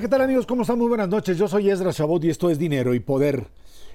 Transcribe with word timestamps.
¿qué 0.00 0.08
tal 0.08 0.20
amigos? 0.20 0.44
¿Cómo 0.44 0.60
están? 0.60 0.78
Muy 0.78 0.88
buenas 0.88 1.08
noches. 1.08 1.38
Yo 1.38 1.48
soy 1.48 1.70
Ezra 1.70 1.90
Chabot 1.90 2.22
y 2.22 2.28
esto 2.28 2.50
es 2.50 2.58
Dinero 2.58 2.92
y 2.92 3.00
Poder. 3.00 3.46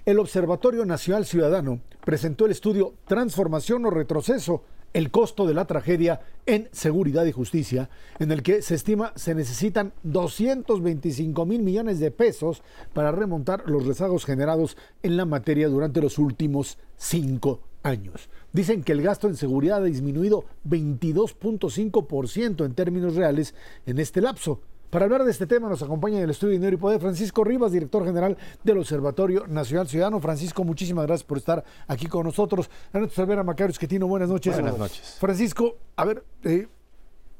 El 0.04 0.18
Observatorio 0.18 0.84
Nacional 0.84 1.28
Ciudadano 1.28 1.80
presentó 2.04 2.46
el 2.46 2.52
estudio 2.52 2.96
Transformación 3.06 3.86
o 3.86 3.92
Retroceso, 3.92 4.64
el 4.94 5.12
costo 5.12 5.46
de 5.46 5.54
la 5.54 5.66
tragedia 5.66 6.22
en 6.48 6.70
seguridad 6.72 7.26
y 7.26 7.32
justicia, 7.32 7.92
en 8.18 8.32
el 8.32 8.42
que 8.42 8.64
se 8.64 8.74
estima 8.74 9.14
se 9.16 9.36
necesitan 9.36 9.94
225 10.02 11.46
mil 11.46 11.62
millones 11.62 12.00
de 12.00 12.10
pesos 12.10 12.64
para 12.94 13.12
remontar 13.12 13.70
los 13.70 13.86
rezagos 13.86 14.26
generados 14.26 14.78
en 15.04 15.18
la 15.18 15.26
materia 15.26 15.68
durante 15.68 16.02
los 16.02 16.18
últimos 16.18 16.80
cinco 16.98 17.60
años. 17.84 18.28
Dicen 18.54 18.82
que 18.82 18.94
el 18.94 19.04
gasto 19.04 19.28
en 19.28 19.36
seguridad 19.36 19.84
ha 19.84 19.86
disminuido 19.86 20.46
22.5% 20.68 22.66
en 22.66 22.74
términos 22.74 23.14
reales 23.14 23.54
en 23.86 24.00
este 24.00 24.20
lapso 24.20 24.62
para 24.92 25.06
hablar 25.06 25.24
de 25.24 25.32
este 25.32 25.48
tema 25.48 25.70
nos 25.70 25.82
acompaña 25.82 26.18
en 26.18 26.26
el 26.26 26.30
estudio 26.32 26.52
Dinero 26.52 26.76
y 26.76 26.78
Poder 26.78 27.00
Francisco 27.00 27.46
Rivas, 27.46 27.72
director 27.72 28.04
general 28.04 28.38
del 28.62 28.78
Observatorio 28.78 29.48
Nacional 29.48 29.88
Ciudadano. 29.88 30.20
Francisco, 30.20 30.66
muchísimas 30.66 31.08
gracias 31.08 31.24
por 31.24 31.38
estar 31.38 31.64
aquí 31.88 32.08
con 32.08 32.26
nosotros. 32.26 32.70
Ernesto 32.94 33.16
Cervera 33.16 33.42
Macario 33.42 33.72
Esquetino, 33.72 34.06
buenas 34.06 34.28
noches. 34.28 34.54
Buenas 34.54 34.78
noches. 34.78 35.16
Francisco, 35.18 35.78
a 35.96 36.04
ver, 36.04 36.26
eh, 36.44 36.68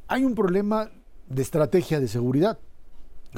hay 0.08 0.24
un 0.24 0.34
problema 0.34 0.92
de 1.28 1.42
estrategia 1.42 2.00
de 2.00 2.08
seguridad. 2.08 2.58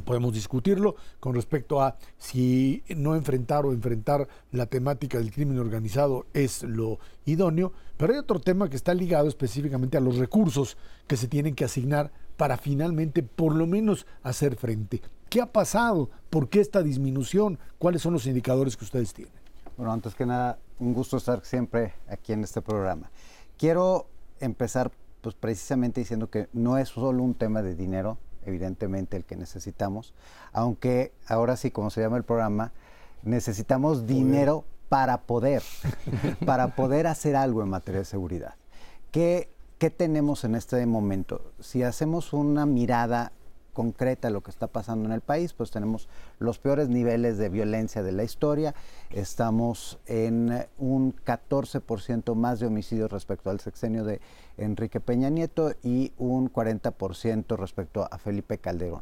Podemos 0.06 0.34
discutirlo 0.34 0.96
con 1.20 1.34
respecto 1.34 1.82
a 1.82 1.98
si 2.18 2.84
no 2.90 3.16
enfrentar 3.16 3.66
o 3.66 3.74
enfrentar 3.74 4.28
la 4.52 4.68
temática 4.68 5.18
del 5.18 5.32
crimen 5.32 5.58
organizado 5.58 6.28
es 6.34 6.62
lo 6.62 7.00
idóneo, 7.26 7.74
pero 7.98 8.14
hay 8.14 8.20
otro 8.20 8.40
tema 8.40 8.70
que 8.70 8.76
está 8.76 8.94
ligado 8.94 9.28
específicamente 9.28 9.98
a 9.98 10.02
los 10.02 10.18
recursos 10.18 10.78
que 11.08 11.18
se 11.18 11.28
tienen 11.28 11.56
que 11.56 11.66
asignar 11.66 12.12
para 12.38 12.58
finalmente 12.58 13.24
por 13.24 13.56
lo 13.56 13.68
menos 13.68 14.06
hacer 14.24 14.56
frente. 14.56 15.02
¿Qué 15.30 15.42
ha 15.42 15.52
pasado? 15.52 16.10
¿Por 16.30 16.50
qué 16.50 16.60
esta 16.60 16.84
disminución? 16.84 17.60
¿Cuáles 17.80 18.02
son 18.02 18.14
los 18.14 18.28
indicadores 18.28 18.78
que 18.78 18.86
ustedes 18.86 19.14
tienen? 19.14 19.34
Bueno, 19.78 19.92
antes 19.92 20.14
que 20.14 20.26
nada, 20.26 20.60
un 20.80 20.94
gusto 20.94 21.18
estar 21.18 21.44
siempre 21.44 21.94
aquí 22.08 22.34
en 22.34 22.44
este 22.44 22.62
programa. 22.62 23.10
Quiero 23.58 24.08
empezar 24.40 24.92
pues 25.22 25.36
precisamente 25.36 26.02
diciendo 26.02 26.30
que 26.30 26.50
no 26.54 26.78
es 26.78 26.90
solo 26.90 27.24
un 27.24 27.34
tema 27.34 27.62
de 27.62 27.76
dinero, 27.76 28.18
evidentemente 28.46 29.16
el 29.18 29.24
que 29.24 29.38
necesitamos, 29.38 30.14
aunque 30.52 31.14
ahora 31.28 31.56
sí, 31.56 31.72
como 31.72 31.90
se 31.90 32.02
llama 32.02 32.18
el 32.18 32.24
programa, 32.24 32.74
necesitamos 33.24 34.06
dinero 34.06 34.66
para 34.90 35.22
poder, 35.22 35.64
para 36.46 36.76
poder 36.76 37.08
hacer 37.08 37.36
algo 37.36 37.64
en 37.64 37.70
materia 37.70 38.00
de 38.00 38.06
seguridad. 38.06 38.56
¿Qué 39.12 39.53
¿qué 39.84 39.90
tenemos 39.90 40.46
en 40.46 40.56
este 40.56 40.86
momento? 40.86 41.42
Si 41.60 41.84
hacemos 41.84 42.32
una 42.32 42.66
mirada 42.66 43.34
concreta 43.74 44.30
a 44.30 44.32
lo 44.32 44.40
que 44.40 44.50
está 44.50 44.68
pasando 44.68 45.10
en 45.10 45.12
el 45.12 45.20
país, 45.20 45.52
pues 45.52 45.72
tenemos 45.72 46.08
los 46.40 46.58
peores 46.58 46.88
niveles 46.88 47.38
de 47.38 47.50
violencia 47.50 48.02
de 48.02 48.14
la 48.14 48.24
historia, 48.24 48.76
estamos 49.10 50.00
en 50.06 50.68
un 50.78 51.14
14% 51.14 52.34
más 52.34 52.62
de 52.62 52.68
homicidios 52.68 53.12
respecto 53.12 53.50
al 53.50 53.60
sexenio 53.60 54.06
de 54.06 54.22
Enrique 54.56 55.02
Peña 55.02 55.30
Nieto 55.30 55.74
y 55.84 56.14
un 56.18 56.50
40% 56.50 57.58
respecto 57.58 58.08
a 58.10 58.18
Felipe 58.18 58.60
Calderón. 58.60 59.02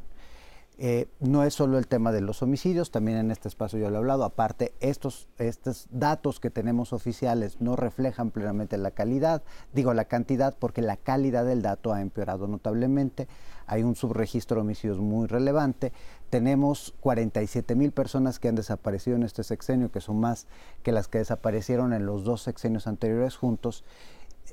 Eh, 0.83 1.07
no 1.19 1.43
es 1.43 1.53
solo 1.53 1.77
el 1.77 1.85
tema 1.85 2.11
de 2.11 2.21
los 2.21 2.41
homicidios, 2.41 2.89
también 2.89 3.19
en 3.19 3.29
este 3.29 3.47
espacio 3.47 3.77
yo 3.77 3.91
lo 3.91 3.97
he 3.97 3.99
hablado, 3.99 4.23
aparte 4.23 4.73
estos, 4.79 5.27
estos 5.37 5.85
datos 5.91 6.39
que 6.39 6.49
tenemos 6.49 6.91
oficiales 6.91 7.61
no 7.61 7.75
reflejan 7.75 8.31
plenamente 8.31 8.79
la 8.79 8.89
calidad, 8.89 9.43
digo 9.73 9.93
la 9.93 10.05
cantidad 10.05 10.55
porque 10.57 10.81
la 10.81 10.97
calidad 10.97 11.45
del 11.45 11.61
dato 11.61 11.93
ha 11.93 12.01
empeorado 12.01 12.47
notablemente, 12.47 13.27
hay 13.67 13.83
un 13.83 13.95
subregistro 13.95 14.55
de 14.55 14.61
homicidios 14.61 14.97
muy 14.97 15.27
relevante, 15.27 15.93
tenemos 16.31 16.95
47 16.99 17.75
mil 17.75 17.91
personas 17.91 18.39
que 18.39 18.47
han 18.47 18.55
desaparecido 18.55 19.15
en 19.15 19.21
este 19.21 19.43
sexenio, 19.43 19.91
que 19.91 20.01
son 20.01 20.19
más 20.19 20.47
que 20.81 20.91
las 20.91 21.07
que 21.07 21.19
desaparecieron 21.19 21.93
en 21.93 22.07
los 22.07 22.23
dos 22.23 22.41
sexenios 22.41 22.87
anteriores 22.87 23.35
juntos, 23.35 23.83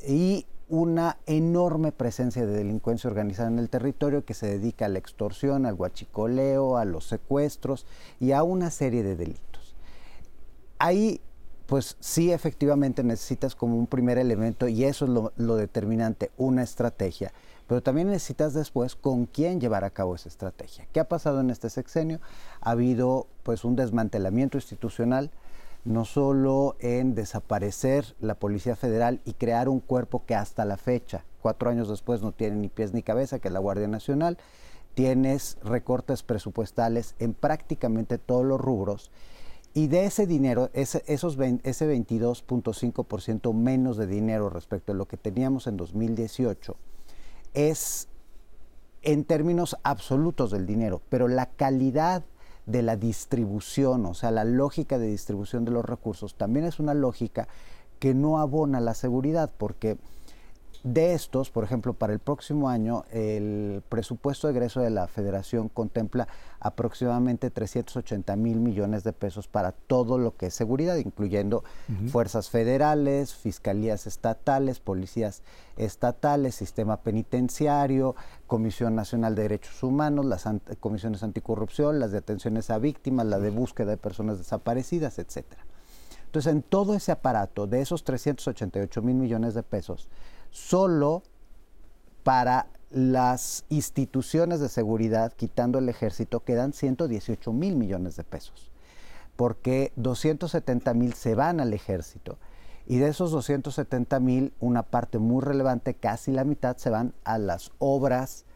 y 0.07 0.45
una 0.69 1.19
enorme 1.27 1.93
presencia 1.93 2.45
de 2.45 2.53
delincuencia 2.53 3.09
organizada 3.09 3.49
en 3.49 3.59
el 3.59 3.71
territorio 3.71 4.25
que 4.25 4.35
se 4.35 4.47
dedica 4.47 4.87
a 4.87 4.89
la 4.89 4.99
extorsión, 4.99 5.67
al 5.67 5.75
guachicoleo, 5.75 6.77
a 6.77 6.85
los 6.85 7.07
secuestros 7.07 7.87
y 8.21 8.33
a 8.33 8.43
una 8.43 8.71
serie 8.71 9.03
de 9.03 9.17
delitos. 9.17 9.75
Ahí, 10.79 11.21
pues 11.67 11.97
sí, 12.01 12.33
efectivamente 12.33 13.03
necesitas 13.03 13.55
como 13.55 13.77
un 13.77 13.87
primer 13.87 14.19
elemento, 14.19 14.69
y 14.69 14.85
eso 14.85 15.05
es 15.07 15.33
lo, 15.37 15.57
determinante, 15.57 16.31
una 16.37 16.63
estrategia, 16.63 17.33
pero 17.67 17.83
también 17.83 18.09
necesitas 18.09 18.55
después 18.55 18.95
con 18.95 19.27
quién 19.27 19.61
llevar 19.61 19.85
a 19.85 19.91
cabo 19.91 20.15
esa 20.15 20.29
estrategia. 20.29 20.87
¿Qué 20.93 21.01
ha 21.01 21.09
pasado 21.09 21.41
en 21.41 21.51
este 21.51 21.69
sexenio? 21.69 22.21
Ha 22.61 22.71
habido 22.71 23.27
pues 23.43 23.65
un 23.65 23.77
desmantelamiento 23.77 24.57
institucional, 24.57 25.31
no 25.89 26.05
solo 26.05 26.77
en 26.81 27.15
desaparecer 27.15 28.15
la 28.21 28.35
Policía 28.35 28.77
Federal 28.77 29.23
y 29.25 29.33
crear 29.33 29.71
un 29.71 29.81
cuerpo 29.81 30.27
que 30.27 30.35
hasta 30.35 30.67
la 30.67 30.77
fecha, 30.77 31.25
cuatro 31.41 31.71
años 31.71 31.89
después, 31.89 32.21
no 32.21 32.33
tiene 32.33 32.57
ni 32.57 32.69
pies 32.69 32.93
ni 32.93 33.03
cabeza, 33.03 33.39
que 33.39 33.49
es 33.49 33.55
la 33.55 33.61
Guardia 33.61 33.89
Nacional, 33.89 34.37
tienes 34.93 35.57
recortes 35.65 36.23
presupuestales 36.23 37.15
en 37.19 37.33
prácticamente 37.33 38.19
todos 38.19 38.45
los 38.45 38.61
rubros. 38.61 39.11
Y 39.73 39.87
de 39.87 40.05
ese 40.05 40.27
dinero, 40.27 40.69
ese, 40.75 41.03
esos 41.07 41.39
ese 41.63 41.91
22.5% 41.91 43.55
menos 43.55 43.97
de 43.97 44.07
dinero 44.07 44.51
respecto 44.51 44.93
a 44.93 44.95
lo 44.95 45.09
que 45.09 45.17
teníamos 45.17 45.67
en 45.69 45.79
2018, 45.79 46.77
es 47.55 48.09
en 49.01 49.25
términos 49.25 49.75
absolutos 49.85 50.51
del 50.51 50.67
dinero, 50.67 51.01
pero 51.09 51.29
la 51.29 51.47
calidad 51.47 52.25
de 52.69 52.83
la 52.83 52.97
distribución, 52.97 54.05
o 54.05 54.15
sea, 54.15 54.31
la 54.31 54.45
lógica 54.45 54.99
de 54.99 55.09
distribución 55.09 55.65
de 55.65 55.71
los 55.71 55.85
recursos, 55.85 56.35
también 56.35 56.67
es 56.67 56.79
una 56.79 56.93
lógica 56.93 57.49
que 57.99 58.13
no 58.15 58.39
abona 58.39 58.79
la 58.79 58.95
seguridad, 58.95 59.51
porque 59.57 59.97
de 60.85 61.15
estos, 61.15 61.51
por 61.51 61.65
ejemplo, 61.65 61.93
para 61.93 62.13
el 62.13 62.21
próximo 62.21 62.69
año, 62.69 63.05
el 63.11 63.83
presupuesto 63.89 64.47
de 64.47 64.53
egreso 64.53 64.81
de 64.81 64.91
la 64.91 65.09
federación 65.09 65.69
contempla 65.69 66.29
aproximadamente 66.61 67.51
380 67.51 68.37
mil 68.37 68.61
millones 68.61 69.03
de 69.03 69.13
pesos 69.13 69.49
para 69.49 69.73
todo 69.73 70.19
lo 70.19 70.37
que 70.37 70.47
es 70.47 70.55
seguridad, 70.55 70.97
incluyendo 70.97 71.65
fuerzas 72.11 72.51
federales, 72.51 73.35
fiscalías 73.35 74.07
estatales, 74.07 74.79
policías 74.79 75.43
estatales, 75.77 76.55
sistema 76.55 76.99
penitenciario, 76.99 78.15
Comisión 78.47 78.95
Nacional 78.95 79.35
de 79.35 79.43
Derechos 79.43 79.83
Humanos, 79.83 80.27
las 80.27 80.49
comisiones 80.81 81.23
anticorrupción, 81.23 81.99
las 81.99 82.13
detenciones 82.13 82.71
a 82.71 82.79
víctimas, 82.79 83.27
la 83.27 83.39
de 83.41 83.51
búsqueda 83.51 83.91
de 83.91 83.97
personas 83.97 84.39
desaparecidas, 84.39 85.19
etcétera. 85.19 85.65
Entonces, 86.27 86.53
en 86.53 86.63
todo 86.63 86.95
ese 86.95 87.11
aparato 87.11 87.67
de 87.67 87.81
esos 87.81 88.05
388 88.05 89.01
mil 89.01 89.17
millones 89.17 89.55
de 89.55 89.63
pesos, 89.63 90.09
solo 90.51 91.23
para 92.23 92.67
las 92.91 93.65
instituciones 93.69 94.61
de 94.61 94.69
seguridad, 94.69 95.33
quitando 95.33 95.79
el 95.79 95.89
ejército, 95.89 96.41
quedan 96.41 96.73
118 96.73 97.53
mil 97.53 97.77
millones 97.77 98.17
de 98.17 98.25
pesos, 98.25 98.71
porque 99.37 99.93
270 99.97 100.95
mil 100.95 101.13
se 101.15 101.35
van 101.35 101.61
al 101.61 101.73
ejército. 101.73 102.39
Y 102.87 102.97
de 102.97 103.09
esos 103.09 103.31
270 103.31 104.19
mil, 104.21 104.55
una 104.61 104.83
parte 104.83 105.19
muy 105.19 105.43
relevante, 105.43 105.95
casi 105.95 106.33
la 106.33 106.45
mitad, 106.45 106.79
se 106.79 106.89
van 106.89 107.13
a 107.25 107.37
las 107.37 107.71
obras 107.79 108.47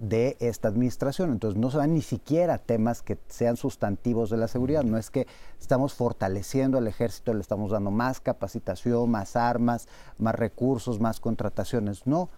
de 0.00 0.38
esta 0.40 0.68
administración. 0.68 1.30
Entonces 1.30 1.60
no 1.60 1.70
se 1.70 1.76
van 1.76 1.94
ni 1.94 2.00
siquiera 2.00 2.58
temas 2.58 3.02
que 3.02 3.18
sean 3.28 3.56
sustantivos 3.56 4.30
de 4.30 4.38
la 4.38 4.48
seguridad. 4.48 4.82
No 4.82 4.96
es 4.96 5.10
que 5.10 5.26
estamos 5.60 5.94
fortaleciendo 5.94 6.78
al 6.78 6.88
ejército, 6.88 7.34
le 7.34 7.40
estamos 7.40 7.70
dando 7.70 7.90
más 7.90 8.20
capacitación, 8.20 9.10
más 9.10 9.36
armas, 9.36 9.86
más 10.18 10.34
recursos, 10.34 11.00
más 11.00 11.20
contrataciones. 11.20 12.06
No, 12.06 12.30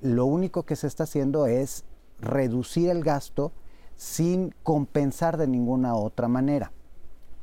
lo 0.00 0.24
único 0.24 0.64
que 0.64 0.74
se 0.74 0.86
está 0.86 1.04
haciendo 1.04 1.46
es 1.46 1.84
reducir 2.18 2.88
el 2.88 3.04
gasto 3.04 3.52
sin 3.96 4.54
compensar 4.62 5.36
de 5.36 5.46
ninguna 5.46 5.94
otra 5.94 6.28
manera. 6.28 6.72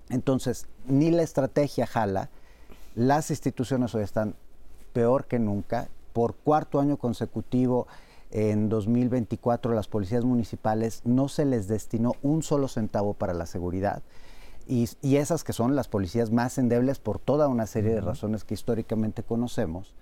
Entonces, 0.10 0.66
ni 0.88 1.12
la 1.12 1.22
estrategia 1.22 1.86
jala, 1.86 2.32
las 2.96 3.30
instituciones 3.30 3.94
hoy 3.94 4.02
están 4.02 4.34
peor 4.94 5.26
que 5.26 5.38
nunca. 5.38 5.90
Por 6.12 6.34
cuarto 6.34 6.80
año 6.80 6.98
consecutivo, 6.98 7.86
en 8.32 8.70
2024, 8.70 9.74
las 9.74 9.88
policías 9.88 10.24
municipales 10.24 11.02
no 11.04 11.30
se 11.30 11.46
les 11.46 11.68
destinó 11.68 12.14
un 12.22 12.44
solo 12.44 12.68
centavo 12.68 13.14
para 13.14 13.34
la 13.34 13.46
seguridad. 13.46 14.04
Y, 14.68 14.88
esas 15.16 15.44
que 15.44 15.52
son 15.52 15.76
las 15.76 15.88
policías 15.88 16.30
más 16.30 16.60
endebles 16.60 17.00
por 17.00 17.18
toda 17.18 17.48
una 17.48 17.66
serie 17.66 17.92
de 17.92 18.02
razones 18.02 18.44
que 18.44 18.54
históricamente 18.54 19.24
conocemos, 19.24 19.96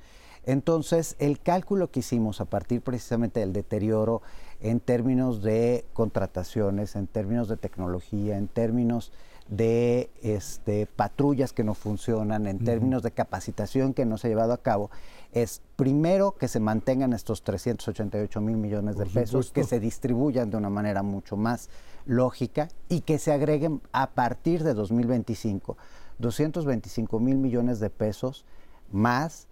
Entonces, 0.46 1.16
el 1.20 1.40
cálculo 1.40 1.92
que 1.92 2.00
hicimos 2.00 2.40
a 2.40 2.46
partir 2.46 2.82
precisamente 2.82 3.42
del 3.42 3.52
deterioro 3.52 4.22
en 4.62 4.80
términos 4.80 5.42
de 5.42 5.86
contrataciones, 5.94 6.96
en 6.96 7.08
términos 7.08 7.50
de 7.50 7.58
tecnología, 7.58 8.38
en 8.38 8.48
términos 8.48 9.12
de 9.50 10.10
este, 10.22 10.86
patrullas 10.86 11.54
que 11.54 11.64
no 11.64 11.74
funcionan, 11.74 12.48
en 12.48 12.60
términos 12.60 13.04
de 13.04 13.12
capacitación 13.12 13.94
que 13.94 14.06
no 14.06 14.18
se 14.18 14.28
ha 14.28 14.30
llevado 14.30 14.54
a 14.54 14.62
cabo, 14.62 14.90
es 15.32 15.62
primero 15.76 16.36
que 16.38 16.48
se 16.48 16.60
mantengan 16.60 17.14
estos 17.14 17.44
388 17.44 18.42
mil 18.42 18.58
millones 18.58 18.98
de 18.98 19.06
pesos, 19.06 19.52
que 19.52 19.64
se 19.64 19.80
distribuyan 19.80 20.50
de 20.50 20.58
una 20.58 20.70
manera 20.70 21.04
mucho 21.04 21.38
más 21.38 21.70
lógica 22.06 22.70
y 22.90 23.02
que 23.02 23.20
se 23.20 23.32
agreguen 23.32 23.82
a 23.92 24.12
partir 24.12 24.64
de 24.64 24.74
2025 24.74 25.78
225 26.20 27.20
mil 27.20 27.38
millones 27.38 27.80
de 27.80 27.90
pesos 27.90 28.46
más 28.92 29.48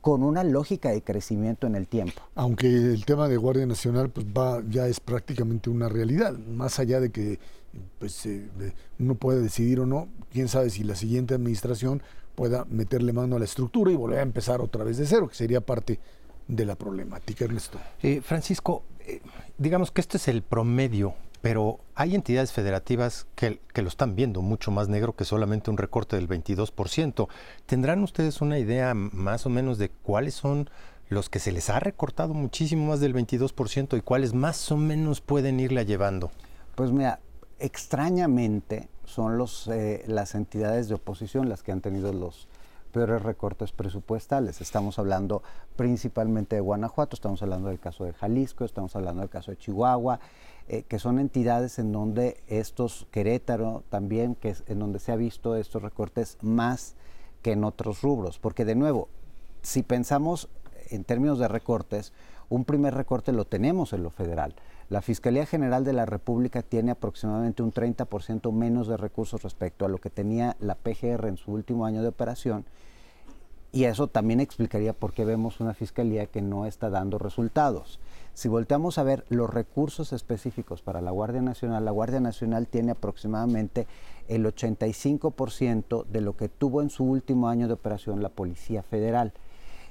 con 0.00 0.22
una 0.22 0.44
lógica 0.44 0.90
de 0.90 1.02
crecimiento 1.02 1.66
en 1.66 1.74
el 1.74 1.88
tiempo. 1.88 2.22
Aunque 2.36 2.68
el 2.68 3.04
tema 3.04 3.28
de 3.28 3.36
Guardia 3.36 3.66
Nacional 3.66 4.08
pues 4.10 4.24
va 4.26 4.62
ya 4.68 4.86
es 4.86 5.00
prácticamente 5.00 5.68
una 5.68 5.88
realidad, 5.88 6.38
más 6.38 6.78
allá 6.78 7.00
de 7.00 7.10
que 7.10 7.40
pues 7.98 8.24
eh, 8.26 8.48
uno 8.98 9.16
puede 9.16 9.40
decidir 9.40 9.80
o 9.80 9.86
no, 9.86 10.08
quién 10.32 10.48
sabe 10.48 10.70
si 10.70 10.84
la 10.84 10.94
siguiente 10.94 11.34
administración 11.34 12.02
pueda 12.36 12.64
meterle 12.66 13.12
mano 13.12 13.34
a 13.34 13.38
la 13.40 13.44
estructura 13.46 13.90
y 13.90 13.96
volver 13.96 14.20
a 14.20 14.22
empezar 14.22 14.60
otra 14.60 14.84
vez 14.84 14.98
de 14.98 15.06
cero, 15.06 15.28
que 15.28 15.34
sería 15.34 15.60
parte 15.60 15.98
de 16.46 16.64
la 16.64 16.76
problemática, 16.76 17.46
Ernesto. 17.46 17.80
Eh, 18.02 18.20
Francisco, 18.22 18.84
eh, 19.00 19.20
digamos 19.58 19.90
que 19.90 20.00
este 20.00 20.18
es 20.18 20.28
el 20.28 20.42
promedio 20.42 21.14
pero 21.46 21.78
hay 21.94 22.16
entidades 22.16 22.50
federativas 22.50 23.28
que, 23.36 23.60
lo 23.74 23.86
están 23.86 24.16
viendo 24.16 24.42
mucho 24.42 24.72
más 24.72 24.88
negro 24.88 25.14
que 25.14 25.24
solamente 25.24 25.70
un 25.70 25.76
recorte 25.76 26.16
del 26.16 26.28
22%. 26.28 27.28
¿Tendrán 27.66 28.02
ustedes 28.02 28.40
una 28.40 28.58
idea 28.58 28.94
más 28.94 29.46
o 29.46 29.48
menos 29.48 29.78
de 29.78 29.90
cuáles 29.90 30.34
son 30.34 30.68
los 31.08 31.30
que 31.30 31.38
se 31.38 31.52
les 31.52 31.70
ha 31.70 31.78
recortado 31.78 32.34
muchísimo 32.34 32.86
más 32.86 32.98
del 32.98 33.14
22% 33.14 33.96
y 33.96 34.00
cuáles 34.00 34.34
más 34.34 34.72
o 34.72 34.76
menos 34.76 35.20
pueden 35.20 35.60
irla 35.60 35.84
llevando? 35.84 36.32
Pues 36.74 36.90
mira, 36.90 37.20
extrañamente 37.60 38.88
son 39.06 39.38
los, 39.38 39.66
eh, 39.68 40.04
las 40.06 40.34
entidades 40.34 40.88
de 40.88 40.96
oposición 40.96 41.48
las 41.48 41.62
que 41.62 41.72
han 41.72 41.80
tenido 41.80 42.12
los 42.12 42.48
peores 42.92 43.22
recortes 43.22 43.72
presupuestales. 43.72 44.60
Estamos 44.60 44.98
hablando 44.98 45.42
principalmente 45.76 46.56
de 46.56 46.60
Guanajuato, 46.60 47.14
estamos 47.14 47.42
hablando 47.42 47.68
del 47.68 47.78
caso 47.78 48.04
de 48.04 48.12
Jalisco, 48.12 48.64
estamos 48.64 48.94
hablando 48.96 49.20
del 49.20 49.30
caso 49.30 49.50
de 49.50 49.58
Chihuahua, 49.58 50.18
eh, 50.68 50.82
que 50.82 50.98
son 50.98 51.18
entidades 51.18 51.78
en 51.78 51.92
donde 51.92 52.42
estos, 52.48 53.06
Querétaro 53.10 53.84
también, 53.90 54.34
que 54.34 54.50
es 54.50 54.64
en 54.66 54.78
donde 54.78 54.98
se 54.98 55.12
ha 55.12 55.16
visto 55.16 55.56
estos 55.56 55.82
recortes 55.82 56.38
más 56.42 56.94
que 57.42 57.52
en 57.52 57.64
otros 57.64 58.02
rubros. 58.02 58.38
Porque 58.38 58.64
de 58.64 58.74
nuevo, 58.74 59.08
si 59.62 59.82
pensamos 59.82 60.48
en 60.90 61.04
términos 61.04 61.38
de 61.38 61.48
recortes, 61.48 62.12
un 62.48 62.64
primer 62.64 62.94
recorte 62.94 63.32
lo 63.32 63.44
tenemos 63.44 63.92
en 63.92 64.02
lo 64.02 64.10
federal. 64.10 64.54
La 64.88 65.02
Fiscalía 65.02 65.46
General 65.46 65.84
de 65.84 65.92
la 65.92 66.06
República 66.06 66.62
tiene 66.62 66.92
aproximadamente 66.92 67.62
un 67.62 67.72
30% 67.72 68.52
menos 68.52 68.86
de 68.86 68.96
recursos 68.96 69.42
respecto 69.42 69.84
a 69.84 69.88
lo 69.88 69.98
que 69.98 70.10
tenía 70.10 70.56
la 70.60 70.76
PGR 70.76 71.26
en 71.26 71.36
su 71.36 71.52
último 71.52 71.86
año 71.86 72.02
de 72.02 72.08
operación. 72.08 72.64
Y 73.72 73.84
eso 73.84 74.06
también 74.06 74.40
explicaría 74.40 74.92
por 74.92 75.12
qué 75.12 75.24
vemos 75.24 75.60
una 75.60 75.74
fiscalía 75.74 76.26
que 76.26 76.40
no 76.40 76.66
está 76.66 76.88
dando 76.88 77.18
resultados. 77.18 77.98
Si 78.32 78.48
volteamos 78.48 78.96
a 78.98 79.02
ver 79.02 79.24
los 79.28 79.50
recursos 79.50 80.12
específicos 80.12 80.82
para 80.82 81.00
la 81.00 81.10
Guardia 81.10 81.42
Nacional, 81.42 81.84
la 81.84 81.90
Guardia 81.90 82.20
Nacional 82.20 82.68
tiene 82.68 82.92
aproximadamente 82.92 83.86
el 84.28 84.46
85% 84.46 86.06
de 86.06 86.20
lo 86.20 86.36
que 86.36 86.48
tuvo 86.48 86.80
en 86.80 86.90
su 86.90 87.04
último 87.04 87.48
año 87.48 87.66
de 87.66 87.74
operación 87.74 88.22
la 88.22 88.28
Policía 88.28 88.82
Federal. 88.82 89.32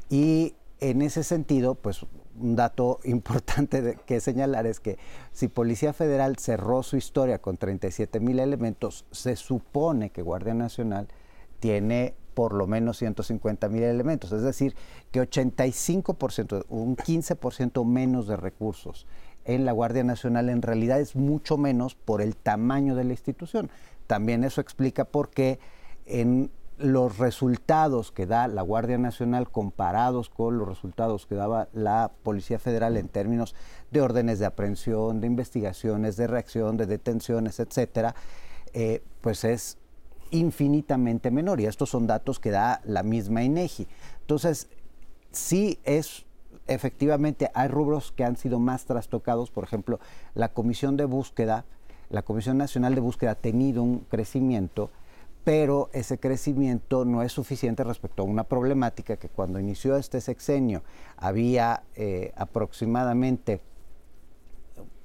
Y 0.10 0.56
en 0.80 1.02
ese 1.02 1.24
sentido, 1.24 1.75
pues 1.75 2.06
un 2.39 2.55
dato 2.55 2.99
importante 3.05 3.97
que 4.05 4.19
señalar 4.19 4.65
es 4.65 4.79
que 4.79 4.97
si 5.31 5.47
Policía 5.47 5.93
Federal 5.93 6.37
cerró 6.37 6.83
su 6.83 6.97
historia 6.97 7.39
con 7.39 7.57
37 7.57 8.19
mil 8.19 8.39
elementos, 8.39 9.05
se 9.11 9.35
supone 9.35 10.09
que 10.09 10.21
Guardia 10.21 10.53
Nacional 10.53 11.07
tiene 11.59 12.15
por 12.33 12.53
lo 12.53 12.67
menos 12.67 12.97
150 12.97 13.69
mil 13.69 13.83
elementos, 13.83 14.31
es 14.33 14.41
decir, 14.41 14.75
que 15.11 15.21
85%, 15.21 16.65
un 16.67 16.97
15% 16.97 17.85
menos 17.85 18.27
de 18.27 18.35
recursos 18.35 19.07
en 19.45 19.63
la 19.63 19.71
Guardia 19.71 20.03
Nacional 20.03 20.49
en 20.49 20.61
realidad 20.61 20.99
es 20.99 21.15
mucho 21.15 21.57
menos 21.57 21.95
por 21.95 22.21
el 22.21 22.35
tamaño 22.35 22.95
de 22.95 23.05
la 23.05 23.13
institución. 23.13 23.69
También 24.07 24.43
eso 24.43 24.59
explica 24.59 25.05
por 25.05 25.29
qué 25.29 25.59
en 26.05 26.51
los 26.77 27.18
resultados 27.18 28.12
que 28.12 28.25
da 28.25 28.48
la 28.48 28.62
Guardia 28.62 28.98
Nacional 28.98 29.50
comparados 29.50 30.30
con 30.30 30.57
los 30.57 30.68
resultados 30.68 31.25
que 31.25 31.36
daba 31.36 31.69
la 31.74 32.12
Policía 32.24 32.60
Federal 32.60 32.98
en 32.98 33.07
términos 33.07 33.56
de 33.92 34.01
órdenes 34.01 34.39
de 34.39 34.45
aprehensión, 34.45 35.22
de 35.22 35.27
investigaciones, 35.27 36.18
de 36.18 36.27
reacción, 36.27 36.75
de 36.77 36.86
detenciones, 36.86 37.60
etcétera, 37.60 38.16
eh, 38.74 39.01
pues 39.22 39.44
es 39.45 39.77
infinitamente 40.31 41.31
menor 41.31 41.62
y 41.62 41.66
estos 41.66 41.89
son 41.89 42.07
datos 42.07 42.39
que 42.39 42.51
da 42.51 42.81
la 42.83 43.04
misma 43.04 43.44
INEGI. 43.44 43.88
Entonces, 44.21 44.68
sí 45.31 45.80
es 45.83 46.25
efectivamente 46.68 47.51
hay 47.54 47.68
rubros 47.68 48.12
que 48.12 48.24
han 48.24 48.38
sido 48.38 48.60
más 48.60 48.86
trastocados, 48.86 49.51
por 49.51 49.63
ejemplo, 49.63 50.00
la 50.33 50.50
Comisión 50.50 50.98
de 50.98 51.06
Búsqueda, 51.06 51.66
la 52.10 52.24
Comisión 52.24 52.57
Nacional 52.57 52.95
de 52.95 53.01
Búsqueda 53.01 53.31
ha 53.31 53.36
tenido 53.36 53.83
un 53.83 54.00
crecimiento, 54.00 54.89
pero 55.45 55.92
ese 55.94 56.18
crecimiento 56.18 57.06
no 57.06 57.21
es 57.21 57.31
suficiente 57.31 57.83
respecto 57.83 58.24
a 58.24 58.25
una 58.25 58.44
problemática 58.44 59.15
que 59.15 59.30
cuando 59.30 59.59
inició 59.59 59.95
este 59.95 60.19
sexenio 60.19 60.83
había 61.18 61.83
eh, 61.95 62.33
aproximadamente, 62.36 63.62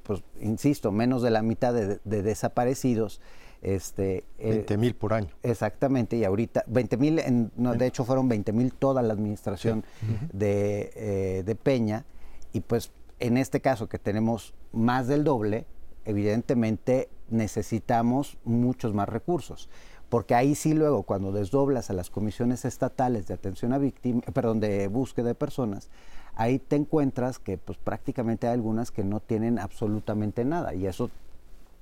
pues 0.03 0.25
insisto, 0.41 0.91
menos 0.93 1.21
de 1.21 1.31
la 1.31 1.43
mitad 1.43 1.75
de 1.75 2.23
desaparecidos 2.23 3.21
este, 3.61 4.25
20 4.39 4.73
eh, 4.73 4.77
mil 4.79 4.95
por 4.95 5.13
año. 5.13 5.29
Exactamente, 5.43 6.17
y 6.17 6.25
ahorita 6.25 6.65
20 6.67 6.97
mil, 6.97 7.51
no, 7.57 7.75
de 7.75 7.87
hecho 7.87 8.07
fueron 8.07 8.27
20 8.27 8.53
mil 8.55 8.73
toda 8.73 9.03
la 9.03 9.13
administración 9.13 9.85
de, 10.33 10.91
eh, 10.97 11.43
de 11.45 11.55
Peña, 11.55 12.07
y 12.55 12.61
pues 12.61 12.93
en 13.19 13.37
este 13.37 13.61
caso 13.61 13.91
que 13.91 13.99
tenemos 13.99 14.55
más 14.73 15.07
del 15.07 15.23
doble, 15.23 15.67
evidentemente 16.07 17.11
necesitamos 17.29 18.39
muchos 18.45 18.95
más 18.95 19.07
recursos 19.07 19.69
porque 20.11 20.35
ahí 20.35 20.55
sí 20.57 20.75
luego 20.75 21.05
cuando 21.05 21.33
desdoblas 21.33 21.89
a 21.89 21.95
las 21.95 22.11
comisiones 22.11 22.65
estatales 22.65 23.27
de 23.29 23.35
atención 23.35 23.73
a 23.73 23.79
víctimas, 23.79 24.25
perdón, 24.35 24.61
de 24.61 24.89
búsqueda 24.89 25.29
de 25.29 25.35
personas, 25.37 25.89
ahí 26.35 26.59
te 26.59 26.77
encuentras 26.77 27.39
que 27.39 27.57
pues 27.59 27.79
prácticamente 27.79 28.49
hay 28.49 28.55
algunas 28.55 28.91
que 28.91 29.05
no 29.05 29.21
tienen 29.21 29.59
absolutamente 29.59 30.45
nada. 30.45 30.75
Y 30.75 30.87
eso 30.87 31.11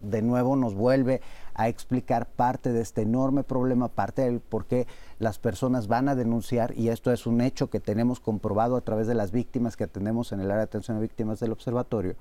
de 0.01 0.21
nuevo 0.21 0.57
nos 0.57 0.75
vuelve 0.75 1.23
a 1.55 1.69
explicar 1.69 2.27
parte 2.27 2.71
de 2.71 2.83
este 2.83 3.03
enorme 3.03 3.45
problema, 3.45 3.89
parte 3.89 4.23
del 4.23 4.41
por 4.41 4.67
qué 4.67 4.87
las 5.19 5.39
personas 5.39 5.89
van 5.89 6.09
a 6.09 6.15
denunciar, 6.15 6.73
y 6.77 6.91
esto 6.91 7.11
es 7.13 7.27
un 7.27 7.41
hecho 7.41 7.71
que 7.71 7.81
tenemos 7.81 8.21
comprobado 8.21 8.77
a 8.77 8.83
través 8.83 9.07
de 9.07 9.15
las 9.15 9.33
víctimas 9.33 9.77
que 9.77 9.85
atendemos 9.85 10.33
en 10.33 10.41
el 10.41 10.47
área 10.51 10.59
de 10.59 10.65
atención 10.65 10.99
a 10.99 11.01
víctimas 11.01 11.41
del 11.41 11.51
observatorio, 11.51 12.15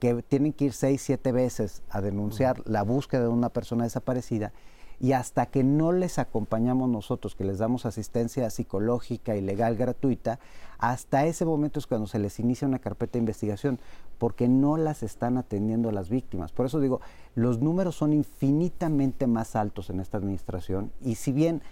que 0.00 0.20
tienen 0.22 0.52
que 0.52 0.64
ir 0.64 0.72
seis, 0.72 1.02
siete 1.02 1.30
veces 1.30 1.82
a 1.90 2.00
denunciar 2.00 2.60
la 2.66 2.82
búsqueda 2.82 3.22
de 3.22 3.28
una 3.28 3.50
persona 3.50 3.84
desaparecida 3.84 4.52
y 5.02 5.14
hasta 5.14 5.46
que 5.46 5.64
no 5.64 5.90
les 5.90 6.20
acompañamos 6.20 6.88
nosotros, 6.88 7.34
que 7.34 7.42
les 7.42 7.58
damos 7.58 7.86
asistencia 7.86 8.48
psicológica 8.50 9.34
y 9.34 9.40
legal 9.40 9.76
gratuita, 9.76 10.38
hasta 10.78 11.26
ese 11.26 11.44
momento 11.44 11.80
es 11.80 11.88
cuando 11.88 12.06
se 12.06 12.20
les 12.20 12.38
inicia 12.38 12.68
una 12.68 12.78
carpeta 12.78 13.14
de 13.14 13.18
investigación, 13.18 13.80
porque 14.18 14.46
no 14.46 14.76
las 14.76 15.02
están 15.02 15.38
atendiendo 15.38 15.90
las 15.90 16.08
víctimas. 16.08 16.52
Por 16.52 16.66
eso 16.66 16.78
digo, 16.78 17.00
los 17.34 17.58
números 17.58 17.96
son 17.96 18.12
infinitamente 18.12 19.26
más 19.26 19.56
altos 19.56 19.90
en 19.90 19.98
esta 19.98 20.18
administración 20.18 20.92
y 21.02 21.16
si 21.16 21.32
bien 21.32 21.62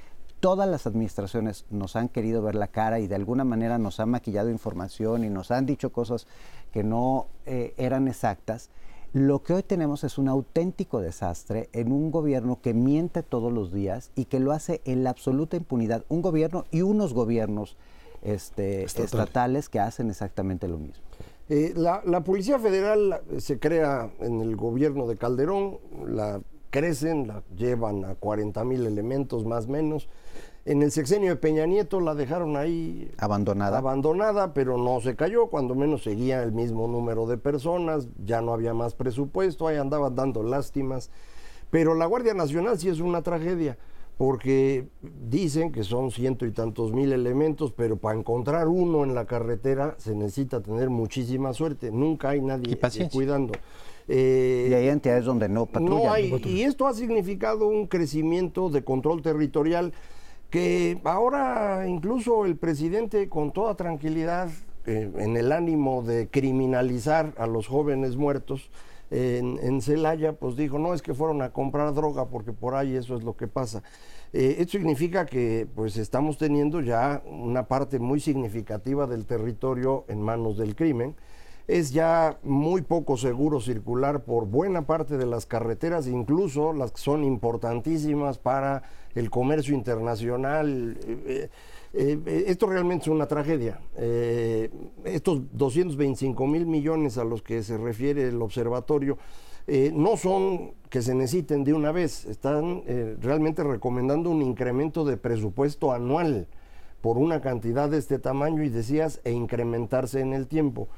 todas 0.41 0.69
las 0.69 0.89
administraciones 0.89 1.67
nos 1.71 1.95
han 1.95 2.09
querido 2.09 2.43
ver 2.43 2.57
la 2.57 2.67
cara 2.67 2.99
y 2.99 3.07
de 3.07 3.15
alguna 3.15 3.45
manera 3.45 3.79
nos 3.79 4.01
han 4.01 4.09
maquillado 4.09 4.51
información 4.51 5.23
y 5.23 5.31
nos 5.31 5.53
han 5.53 5.67
dicho 5.67 5.93
cosas 5.93 6.27
que 6.73 6.83
no 6.83 7.29
eh, 7.47 7.75
eran 7.77 8.09
exactas, 8.09 8.71
lo 9.13 9.43
que 9.43 9.55
hoy 9.55 9.63
tenemos 9.63 10.05
es 10.05 10.19
un 10.19 10.29
auténtico 10.29 11.01
desastre 11.01 11.69
en 11.73 11.91
un 11.91 12.11
gobierno 12.11 12.61
que 12.61 12.75
miente 12.75 13.23
todos 13.23 13.53
los 13.53 13.73
días 13.73 14.13
y 14.15 14.27
que 14.27 14.39
lo 14.39 14.53
hace 14.53 14.81
en 14.85 15.03
la 15.03 15.11
absoluta 15.11 15.57
impunidad. 15.57 16.05
Un 16.09 16.23
gobierno 16.23 16.65
y 16.71 16.83
unos 16.83 17.13
gobiernos 17.13 17.77
este, 18.23 18.85
estatales 18.85 19.69
que 19.69 19.81
hacen 19.81 20.11
exactamente 20.11 20.69
lo 20.69 20.79
mismo. 20.79 21.03
Eh, 21.49 21.73
la, 21.75 22.03
la, 22.05 22.23
Policía 22.23 22.61
Federal 22.61 23.23
se 23.39 23.59
crea 23.59 24.11
en 24.21 24.41
el 24.41 24.55
gobierno 24.55 25.09
de 25.09 25.17
Calderón, 25.17 25.79
la 26.07 26.41
crecen, 26.71 27.27
la 27.27 27.43
llevan 27.57 28.05
a 28.05 28.15
40 28.15 28.65
mil 28.65 28.87
elementos 28.87 29.45
más 29.45 29.67
o 29.67 29.71
menos. 29.71 30.09
En 30.65 30.83
el 30.83 30.91
sexenio 30.91 31.31
de 31.31 31.37
Peña 31.37 31.67
Nieto 31.67 32.01
la 32.01 32.15
dejaron 32.15 32.57
ahí 32.57 33.11
abandonada. 33.19 33.79
Abandonada, 33.79 34.53
pero 34.53 34.77
no 34.77 35.01
se 35.01 35.17
cayó, 35.17 35.47
cuando 35.47 35.75
menos 35.75 36.03
seguía 36.03 36.43
el 36.43 36.53
mismo 36.53 36.87
número 36.87 37.27
de 37.27 37.39
personas, 37.39 38.09
ya 38.25 38.41
no 38.43 38.53
había 38.53 38.75
más 38.75 38.95
presupuesto, 38.95 39.67
ahí 39.67 39.79
andaban 39.79 40.15
dando 40.15 40.43
lástimas. 40.43 41.11
Pero 41.71 41.95
la 41.95 42.07
Guardia 42.07 42.35
Nacional 42.35 42.79
sí 42.79 42.89
es 42.89 43.01
una 43.01 43.23
tragedia, 43.23 43.79
porque 44.19 44.89
dicen 45.01 45.73
que 45.73 45.83
son 45.83 46.11
ciento 46.11 46.45
y 46.45 46.53
tantos 46.53 46.93
mil 46.93 47.11
elementos, 47.13 47.73
pero 47.73 47.97
para 47.97 48.19
encontrar 48.19 48.69
uno 48.69 49.03
en 49.03 49.15
la 49.15 49.25
carretera 49.25 49.95
se 49.99 50.15
necesita 50.15 50.61
tener 50.61 50.91
muchísima 50.91 51.55
suerte. 51.55 51.91
Nunca 51.91 52.31
hay 52.31 52.43
nadie 52.43 52.79
cuidando. 53.11 53.55
Eh, 54.13 54.67
y 54.69 54.75
hay 54.75 54.89
entidades 54.89 55.25
donde 55.25 55.49
no 55.49 55.67
patrullan. 55.67 56.05
No 56.05 56.13
hay, 56.13 56.43
y 56.45 56.63
esto 56.63 56.89
ha 56.89 56.95
significado 56.95 57.69
un 57.69 57.87
crecimiento 57.87 58.69
de 58.69 58.83
control 58.83 59.23
territorial 59.23 59.93
que 60.51 61.01
ahora 61.05 61.87
incluso 61.87 62.45
el 62.45 62.57
presidente 62.57 63.29
con 63.29 63.53
toda 63.53 63.77
tranquilidad, 63.77 64.51
eh, 64.85 65.13
en 65.17 65.37
el 65.37 65.53
ánimo 65.53 66.03
de 66.03 66.29
criminalizar 66.29 67.35
a 67.39 67.47
los 67.47 67.69
jóvenes 67.69 68.17
muertos, 68.17 68.73
en, 69.13 69.81
Celaya, 69.81 70.35
pues 70.35 70.57
dijo, 70.57 70.79
no, 70.79 70.95
es 70.95 71.03
que 71.03 71.15
fueron 71.15 71.43
a 71.43 71.53
comprar 71.53 71.93
droga 71.95 72.27
porque 72.27 72.53
por 72.53 72.75
ahí 72.75 72.95
eso 72.97 73.17
es 73.17 73.25
lo 73.25 73.37
que 73.37 73.49
pasa. 73.49 73.83
Eh, 74.33 74.57
esto 74.59 74.73
significa 74.73 75.27
que 75.27 75.67
pues 75.75 75.97
estamos 75.97 76.39
teniendo 76.39 76.81
ya 76.81 77.23
una 77.27 77.67
parte 77.67 77.99
muy 77.99 78.21
significativa 78.21 79.07
del 79.07 79.27
territorio 79.27 80.05
en 80.09 80.23
manos 80.23 80.59
del 80.59 80.77
crimen. 80.77 81.17
Es 81.71 81.93
ya 81.93 82.37
muy 82.43 82.83
poco 82.83 83.17
seguro 83.17 83.61
circular 83.61 84.25
por 84.25 84.47
buena 84.47 84.89
parte 84.89 85.17
de 85.17 85.25
las 85.25 85.47
carreteras, 85.47 86.09
incluso 86.09 86.73
las 86.73 86.91
que 86.91 86.99
son 86.99 87.23
importantísimas 87.23 88.39
para 88.39 88.83
el 89.15 89.31
comercio 89.31 89.73
internacional. 89.77 90.99
Eh, 91.07 91.49
eh, 91.93 92.45
esto 92.49 92.67
realmente 92.67 93.05
es 93.05 93.09
una 93.09 93.27
tragedia. 93.27 93.79
Eh, 93.97 94.69
estos 95.05 95.43
225 95.53 96.45
mil 96.49 96.67
millones 96.67 97.19
a 97.19 97.25
los 97.25 97.41
que 97.41 97.63
se 97.63 97.79
refiere 97.79 98.27
el 98.27 98.43
observatorio 98.43 99.17
eh, 99.69 99.93
no 99.95 100.17
son 100.17 100.73
que 100.89 101.03
se 101.03 101.15
necesiten 101.15 101.63
de 101.63 101.73
una 101.73 101.93
vez, 101.93 102.25
están 102.25 102.83
realmente 103.21 103.63
recomendando 103.63 104.29
un 104.31 104.43
incremento 104.43 105.05
de 105.05 105.17
presupuesto 105.17 105.93
anual 105.93 106.49
por 107.01 107.17
una 107.17 107.41
cantidad 107.41 107.89
de 107.89 107.99
este 107.99 108.19
tamaño 108.19 108.65
y 108.65 108.71
decías, 108.71 109.21
e 109.23 109.31
incrementarse 109.31 110.19
en 110.19 110.33
el 110.33 110.49
tiempo. 110.49 110.89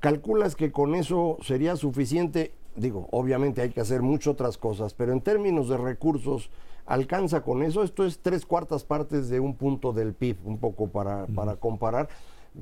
¿Calculas 0.00 0.56
que 0.56 0.72
con 0.72 0.94
eso 0.94 1.38
sería 1.42 1.76
suficiente? 1.76 2.52
Digo, 2.76 3.08
obviamente 3.10 3.62
hay 3.62 3.70
que 3.70 3.80
hacer 3.80 4.02
muchas 4.02 4.34
otras 4.34 4.58
cosas, 4.58 4.94
pero 4.94 5.12
en 5.12 5.20
términos 5.20 5.68
de 5.68 5.78
recursos, 5.78 6.50
alcanza 6.86 7.42
con 7.42 7.62
eso. 7.62 7.82
Esto 7.82 8.04
es 8.04 8.20
tres 8.20 8.46
cuartas 8.46 8.84
partes 8.84 9.28
de 9.28 9.40
un 9.40 9.54
punto 9.54 9.92
del 9.92 10.14
PIB, 10.14 10.38
un 10.44 10.58
poco 10.58 10.88
para, 10.88 11.26
para 11.26 11.56
comparar. 11.56 12.08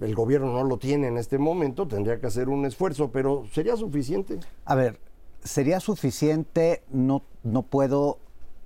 El 0.00 0.14
gobierno 0.14 0.52
no 0.52 0.64
lo 0.64 0.78
tiene 0.78 1.06
en 1.06 1.18
este 1.18 1.38
momento, 1.38 1.86
tendría 1.86 2.18
que 2.18 2.26
hacer 2.26 2.48
un 2.48 2.64
esfuerzo, 2.64 3.12
pero 3.12 3.44
¿sería 3.52 3.76
suficiente? 3.76 4.40
A 4.64 4.74
ver, 4.74 4.98
sería 5.44 5.78
suficiente, 5.78 6.82
no, 6.90 7.22
no 7.44 7.62
puedo 7.62 8.18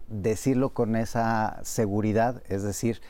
decirlo 0.08 0.70
con 0.70 0.96
esa 0.96 1.60
seguridad, 1.64 2.42
es 2.48 2.62
decir, 2.62 3.02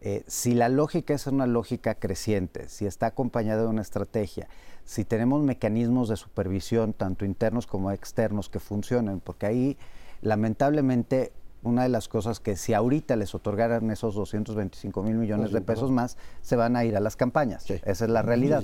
eh, 0.00 0.24
si 0.26 0.54
la 0.54 0.70
lógica 0.70 1.12
es 1.12 1.26
una 1.26 1.46
lógica 1.46 1.96
creciente, 1.96 2.68
si 2.70 2.86
está 2.86 3.06
acompañada 3.08 3.62
de 3.62 3.68
una 3.68 3.82
estrategia, 3.82 4.48
si 4.86 5.04
tenemos 5.04 5.42
mecanismos 5.42 6.08
de 6.08 6.16
supervisión, 6.16 6.94
tanto 6.94 7.24
internos 7.24 7.66
como 7.66 7.90
externos, 7.90 8.48
que 8.48 8.60
funcionen, 8.60 9.20
porque 9.20 9.46
ahí 9.46 9.78
lamentablemente 10.22 11.32
una 11.62 11.82
de 11.82 11.88
las 11.88 12.08
cosas 12.08 12.38
que 12.38 12.56
si 12.56 12.72
ahorita 12.72 13.16
les 13.16 13.34
otorgaran 13.34 13.90
esos 13.90 14.14
225 14.14 15.02
mil 15.02 15.16
millones 15.16 15.50
de 15.50 15.60
pesos 15.60 15.90
más, 15.90 16.16
se 16.40 16.54
van 16.54 16.76
a 16.76 16.84
ir 16.84 16.96
a 16.96 17.00
las 17.00 17.16
campañas. 17.16 17.68
Esa 17.68 18.04
es 18.04 18.10
la 18.10 18.22
realidad. 18.22 18.62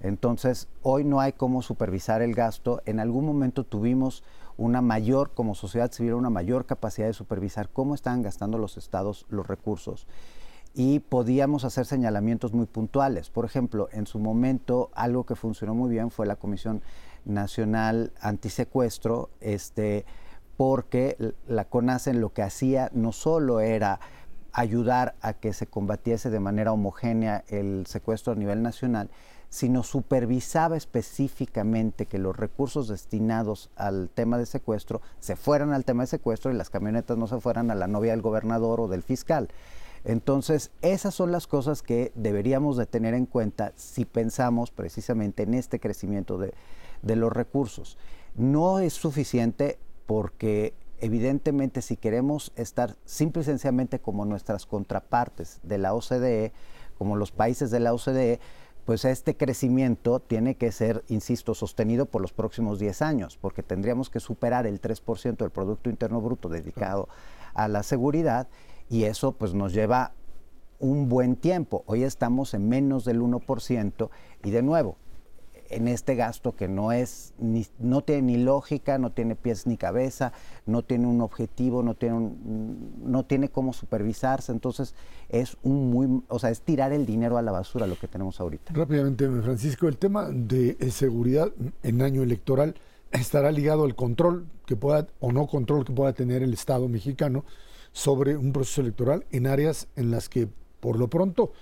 Entonces, 0.00 0.68
hoy 0.82 1.02
no 1.04 1.20
hay 1.20 1.32
cómo 1.32 1.62
supervisar 1.62 2.22
el 2.22 2.34
gasto. 2.34 2.80
En 2.86 3.00
algún 3.00 3.26
momento 3.26 3.64
tuvimos 3.64 4.22
una 4.56 4.80
mayor, 4.80 5.32
como 5.34 5.56
sociedad 5.56 5.90
civil, 5.90 6.14
una 6.14 6.30
mayor 6.30 6.66
capacidad 6.66 7.08
de 7.08 7.12
supervisar 7.12 7.68
cómo 7.70 7.96
están 7.96 8.22
gastando 8.22 8.58
los 8.58 8.76
estados 8.76 9.26
los 9.28 9.48
recursos 9.48 10.06
y 10.74 10.98
podíamos 10.98 11.64
hacer 11.64 11.86
señalamientos 11.86 12.52
muy 12.52 12.66
puntuales. 12.66 13.30
Por 13.30 13.44
ejemplo, 13.44 13.88
en 13.92 14.06
su 14.06 14.18
momento 14.18 14.90
algo 14.94 15.24
que 15.24 15.36
funcionó 15.36 15.74
muy 15.74 15.88
bien 15.88 16.10
fue 16.10 16.26
la 16.26 16.36
Comisión 16.36 16.82
Nacional 17.24 18.12
Antisecuestro, 18.20 19.30
este 19.40 20.04
porque 20.56 21.34
la 21.48 21.64
CONACEN 21.64 22.20
lo 22.20 22.32
que 22.32 22.42
hacía 22.42 22.90
no 22.92 23.12
solo 23.12 23.60
era 23.60 23.98
ayudar 24.52 25.16
a 25.20 25.32
que 25.32 25.52
se 25.52 25.66
combatiese 25.66 26.30
de 26.30 26.38
manera 26.38 26.72
homogénea 26.72 27.44
el 27.48 27.86
secuestro 27.86 28.32
a 28.32 28.36
nivel 28.36 28.62
nacional, 28.62 29.10
sino 29.48 29.82
supervisaba 29.82 30.76
específicamente 30.76 32.06
que 32.06 32.18
los 32.18 32.36
recursos 32.36 32.88
destinados 32.88 33.70
al 33.76 34.10
tema 34.14 34.38
de 34.38 34.46
secuestro 34.46 35.00
se 35.18 35.34
fueran 35.36 35.72
al 35.72 35.84
tema 35.84 36.04
de 36.04 36.08
secuestro 36.08 36.52
y 36.52 36.54
las 36.54 36.70
camionetas 36.70 37.18
no 37.18 37.26
se 37.26 37.40
fueran 37.40 37.70
a 37.70 37.74
la 37.74 37.88
novia 37.88 38.12
del 38.12 38.22
gobernador 38.22 38.80
o 38.80 38.88
del 38.88 39.02
fiscal. 39.02 39.48
Entonces, 40.04 40.70
esas 40.82 41.14
son 41.14 41.32
las 41.32 41.46
cosas 41.46 41.82
que 41.82 42.12
deberíamos 42.14 42.76
de 42.76 42.86
tener 42.86 43.14
en 43.14 43.26
cuenta 43.26 43.72
si 43.76 44.04
pensamos 44.04 44.70
precisamente 44.70 45.44
en 45.44 45.54
este 45.54 45.80
crecimiento 45.80 46.38
de, 46.38 46.52
de 47.02 47.16
los 47.16 47.32
recursos. 47.32 47.96
No 48.34 48.80
es 48.80 48.92
suficiente 48.92 49.78
porque 50.06 50.74
evidentemente 51.00 51.82
si 51.82 51.96
queremos 51.96 52.52
estar 52.56 52.96
simple 53.04 53.42
y 53.42 53.44
sencillamente 53.44 53.98
como 53.98 54.24
nuestras 54.24 54.66
contrapartes 54.66 55.60
de 55.62 55.78
la 55.78 55.94
OCDE, 55.94 56.52
como 56.98 57.16
los 57.16 57.32
países 57.32 57.70
de 57.70 57.80
la 57.80 57.94
OCDE, 57.94 58.40
pues 58.84 59.04
este 59.04 59.36
crecimiento 59.36 60.20
tiene 60.20 60.56
que 60.56 60.70
ser, 60.70 61.04
insisto, 61.08 61.54
sostenido 61.54 62.06
por 62.06 62.20
los 62.20 62.32
próximos 62.32 62.78
10 62.78 63.02
años, 63.02 63.38
porque 63.40 63.62
tendríamos 63.62 64.10
que 64.10 64.20
superar 64.20 64.66
el 64.66 64.80
3% 64.80 65.36
del 65.36 65.50
Producto 65.50 65.88
Interno 65.88 66.20
Bruto 66.20 66.48
dedicado 66.48 67.08
a 67.54 67.68
la 67.68 67.82
seguridad 67.82 68.46
y 68.88 69.04
eso 69.04 69.32
pues 69.32 69.54
nos 69.54 69.72
lleva 69.72 70.12
un 70.78 71.08
buen 71.08 71.36
tiempo. 71.36 71.82
Hoy 71.86 72.02
estamos 72.02 72.54
en 72.54 72.68
menos 72.68 73.04
del 73.04 73.20
1% 73.20 74.10
y 74.42 74.50
de 74.50 74.62
nuevo, 74.62 74.96
en 75.70 75.88
este 75.88 76.14
gasto 76.14 76.54
que 76.54 76.68
no 76.68 76.92
es 76.92 77.32
ni, 77.38 77.66
no 77.78 78.02
tiene 78.02 78.22
ni 78.22 78.36
lógica, 78.36 78.98
no 78.98 79.12
tiene 79.12 79.34
pies 79.34 79.66
ni 79.66 79.76
cabeza, 79.76 80.32
no 80.66 80.82
tiene 80.82 81.06
un 81.06 81.20
objetivo, 81.20 81.82
no 81.82 81.94
tiene 81.94 82.32
no 83.02 83.24
tiene 83.24 83.48
cómo 83.48 83.72
supervisarse, 83.72 84.52
entonces 84.52 84.94
es 85.28 85.56
un 85.62 85.90
muy, 85.90 86.22
o 86.28 86.38
sea, 86.38 86.50
es 86.50 86.60
tirar 86.60 86.92
el 86.92 87.06
dinero 87.06 87.38
a 87.38 87.42
la 87.42 87.52
basura 87.52 87.86
lo 87.86 87.98
que 87.98 88.08
tenemos 88.08 88.40
ahorita. 88.40 88.72
Rápidamente, 88.74 89.28
Francisco, 89.42 89.88
el 89.88 89.96
tema 89.96 90.28
de 90.30 90.76
seguridad 90.90 91.50
en 91.82 92.02
año 92.02 92.22
electoral 92.22 92.74
estará 93.10 93.50
ligado 93.50 93.84
al 93.84 93.94
control 93.94 94.46
que 94.66 94.76
pueda 94.76 95.06
o 95.20 95.32
no 95.32 95.46
control 95.46 95.84
que 95.84 95.92
pueda 95.92 96.12
tener 96.12 96.42
el 96.42 96.52
Estado 96.52 96.88
mexicano 96.88 97.44
sobre 97.94 98.36
un 98.36 98.52
proceso 98.52 98.82
electoral 98.82 99.24
en 99.30 99.46
áreas 99.46 99.88
en 99.96 100.10
las 100.10 100.28
que 100.28 100.48
por 100.80 100.98
lo 100.98 101.08
pronto 101.08 101.52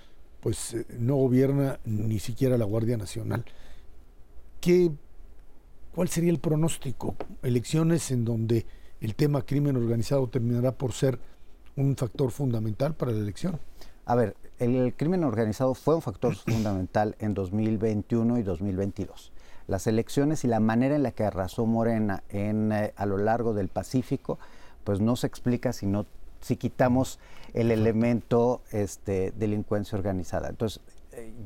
pues 0.41 0.73
eh, 0.73 0.85
no 0.99 1.15
gobierna 1.15 1.79
ni 1.85 2.19
siquiera 2.19 2.57
la 2.57 2.65
Guardia 2.65 2.97
Nacional. 2.97 3.45
¿Cuál 5.93 6.09
sería 6.09 6.31
el 6.31 6.39
pronóstico? 6.39 7.15
Elecciones 7.43 8.09
en 8.09 8.25
donde 8.25 8.65
el 8.99 9.13
tema 9.13 9.43
crimen 9.43 9.75
organizado 9.75 10.27
terminará 10.27 10.71
por 10.71 10.91
ser 10.91 11.19
un 11.75 11.95
factor 11.95 12.31
fundamental 12.31 12.95
para 12.95 13.11
la 13.11 13.19
elección. 13.19 13.59
A 14.05 14.15
ver, 14.15 14.35
el, 14.57 14.95
crimen 14.95 15.23
organizado 15.23 15.75
fue 15.75 15.95
un 15.95 16.01
factor 16.01 16.35
fundamental 16.47 17.15
en 17.19 17.35
2021 17.35 18.39
y 18.39 18.43
2022. 18.43 19.31
Las 19.67 19.85
elecciones 19.85 20.43
y 20.43 20.47
la 20.47 20.59
manera 20.59 20.95
en 20.95 21.03
la 21.03 21.11
que 21.11 21.25
arrasó 21.25 21.67
Morena 21.67 22.23
en, 22.29 22.71
eh, 22.71 22.93
a 22.95 23.05
lo 23.05 23.17
largo 23.17 23.53
del 23.53 23.67
Pacífico, 23.67 24.39
pues 24.83 24.99
no 24.99 25.15
se 25.15 25.27
explica 25.27 25.73
si 25.73 25.85
no 25.85 26.07
si 26.43 26.57
quitamos 26.57 27.19
el 27.53 27.71
elemento 27.71 28.61
este, 28.71 29.31
delincuencia 29.31 29.97
organizada. 29.97 30.49
Entonces, 30.49 30.81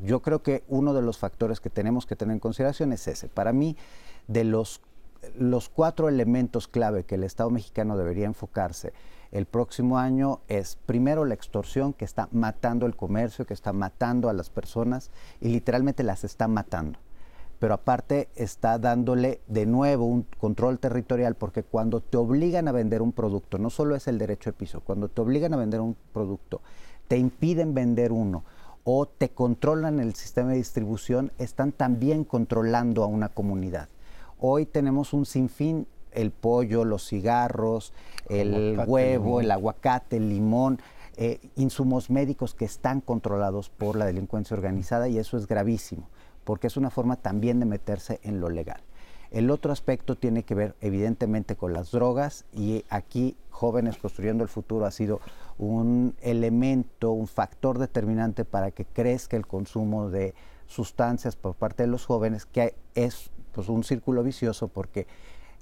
yo 0.04 0.22
creo 0.22 0.44
que 0.44 0.64
uno 0.68 0.94
de 0.94 1.02
los 1.02 1.18
factores 1.18 1.60
que 1.60 1.70
tenemos 1.70 2.06
que 2.06 2.16
tener 2.16 2.34
en 2.34 2.40
consideración 2.40 2.94
es 2.94 3.08
ese. 3.08 3.28
Para 3.28 3.54
mí, 3.54 3.76
de 4.28 4.44
los, 4.44 4.82
los 5.38 5.70
cuatro 5.70 6.10
elementos 6.10 6.68
clave 6.68 7.04
que 7.04 7.16
el 7.16 7.24
Estado 7.24 7.50
mexicano 7.50 7.98
debería 7.98 8.26
enfocarse 8.26 8.94
el 9.32 9.46
próximo 9.46 9.98
año 9.98 10.42
es, 10.48 10.78
primero, 10.86 11.26
la 11.26 11.34
extorsión 11.34 11.94
que 11.94 12.06
está 12.06 12.30
matando 12.32 12.86
el 12.86 12.96
comercio, 12.96 13.46
que 13.46 13.54
está 13.54 13.74
matando 13.74 14.30
a 14.30 14.34
las 14.34 14.50
personas 14.50 15.12
y 15.42 15.50
literalmente 15.50 16.04
las 16.04 16.24
está 16.24 16.48
matando. 16.48 17.00
Pero 17.60 17.74
aparte 17.74 18.30
está 18.36 18.78
dándole 18.78 19.42
de 19.48 19.66
nuevo 19.66 20.06
un 20.06 20.26
control 20.40 20.80
territorial 20.80 21.36
porque 21.36 21.64
cuando 21.64 22.02
te 22.02 22.18
obligan 22.18 22.68
a 22.68 22.72
vender 22.72 23.02
un 23.02 23.12
producto, 23.12 23.58
no 23.58 23.70
solo 23.70 23.96
es 23.96 24.08
el 24.08 24.18
derecho 24.18 24.52
de 24.52 24.58
piso, 24.58 24.82
cuando 24.82 25.10
te 25.10 25.22
obligan 25.22 25.54
a 25.54 25.58
vender 25.58 25.82
un 25.82 25.96
producto, 26.14 26.62
te 27.08 27.18
impiden 27.18 27.74
vender 27.74 28.12
uno 28.12 28.44
o 28.84 29.06
te 29.06 29.30
controlan 29.30 30.00
el 30.00 30.16
sistema 30.16 30.52
de 30.52 30.58
distribución, 30.58 31.32
están 31.40 31.72
también 31.72 32.24
controlando 32.24 33.04
a 33.04 33.08
una 33.08 33.30
comunidad. 33.30 33.90
Hoy 34.40 34.66
tenemos 34.66 35.14
un 35.14 35.26
sinfín, 35.26 35.88
el 36.14 36.32
pollo, 36.32 36.86
los 36.86 37.08
cigarros, 37.08 37.92
el 38.30 38.80
huevo, 38.88 39.42
el 39.42 39.52
aguacate, 39.52 40.18
el 40.18 40.30
limón, 40.30 40.80
eh, 41.18 41.40
insumos 41.56 42.10
médicos 42.10 42.54
que 42.54 42.66
están 42.66 43.02
controlados 43.02 43.70
por 43.70 43.96
la 43.96 44.06
delincuencia 44.06 44.56
organizada 44.56 45.10
y 45.10 45.18
eso 45.18 45.36
es 45.36 45.48
gravísimo, 45.48 46.08
porque 46.48 46.68
es 46.68 46.78
una 46.78 46.90
forma 46.90 47.18
también 47.18 47.60
de 47.60 47.66
meterse 47.66 48.22
en 48.24 48.40
lo 48.40 48.48
legal. 48.48 48.80
El 49.32 49.52
otro 49.52 49.74
aspecto 49.74 50.16
tiene 50.16 50.44
que 50.44 50.56
ver 50.56 50.76
evidentemente 50.80 51.58
con 51.58 51.74
las 51.74 51.92
drogas 51.92 52.46
y 52.54 52.86
aquí 52.88 53.36
Jóvenes 53.50 53.98
Construyendo 53.98 54.46
el 54.46 54.50
Futuro 54.50 54.86
ha 54.86 54.92
sido 54.92 55.20
un 55.58 56.16
elemento, 56.22 57.12
un 57.12 57.28
factor 57.28 57.80
determinante 57.80 58.46
para 58.46 58.72
que 58.72 58.86
crezca 58.86 59.36
el 59.36 59.46
consumo 59.46 60.10
de 60.10 60.36
sustancias 60.68 61.36
por 61.36 61.54
parte 61.54 61.84
de 61.84 61.90
los 61.90 62.06
jóvenes, 62.06 62.46
que 62.46 62.76
es 62.96 63.30
pues, 63.52 63.68
un 63.68 63.84
círculo 63.84 64.24
vicioso 64.24 64.70
porque 64.70 65.06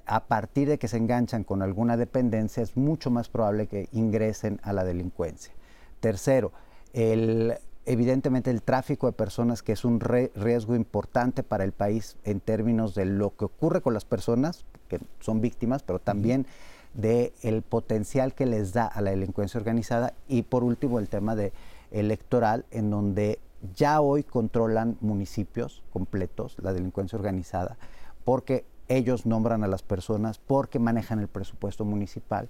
a 0.06 0.26
partir 0.26 0.68
de 0.68 0.78
que 0.78 0.86
se 0.86 0.98
enganchan 0.98 1.42
con 1.42 1.62
alguna 1.62 1.96
dependencia 1.96 2.62
es 2.62 2.76
mucho 2.76 3.10
más 3.10 3.28
probable 3.28 3.66
que 3.66 3.88
ingresen 3.90 4.60
a 4.62 4.72
la 4.72 4.84
delincuencia. 4.84 5.52
Tercero, 5.98 6.52
el, 6.92 7.58
evidentemente 7.86 8.50
el 8.50 8.62
tráfico 8.62 9.06
de 9.06 9.12
personas, 9.12 9.62
que 9.62 9.72
es 9.72 9.84
un 9.84 10.00
riesgo 10.00 10.74
importante 10.74 11.42
para 11.42 11.64
el 11.64 11.72
país 11.72 12.16
en 12.24 12.40
términos 12.40 12.94
de 12.94 13.06
lo 13.06 13.34
que 13.36 13.46
ocurre 13.46 13.80
con 13.80 13.94
las 13.94 14.04
personas, 14.04 14.64
que 14.88 15.00
son 15.20 15.40
víctimas, 15.40 15.82
pero 15.82 16.00
también 16.00 16.46
de 16.94 17.32
el 17.42 17.62
potencial 17.62 18.34
que 18.34 18.46
les 18.46 18.72
da 18.72 18.86
a 18.86 19.00
la 19.00 19.10
delincuencia 19.10 19.58
organizada. 19.58 20.14
Y 20.28 20.42
por 20.42 20.64
último, 20.64 20.98
el 20.98 21.08
tema 21.08 21.36
de 21.36 21.52
electoral, 21.92 22.64
en 22.72 22.90
donde 22.90 23.38
ya 23.74 24.00
hoy 24.00 24.24
controlan 24.24 24.96
municipios 25.00 25.82
completos, 25.92 26.56
la 26.60 26.72
delincuencia 26.72 27.16
organizada, 27.16 27.78
porque 28.24 28.64
ellos 28.88 29.26
nombran 29.26 29.62
a 29.64 29.68
las 29.68 29.82
personas, 29.82 30.38
porque 30.38 30.78
manejan 30.78 31.20
el 31.20 31.28
presupuesto 31.28 31.84
municipal 31.84 32.48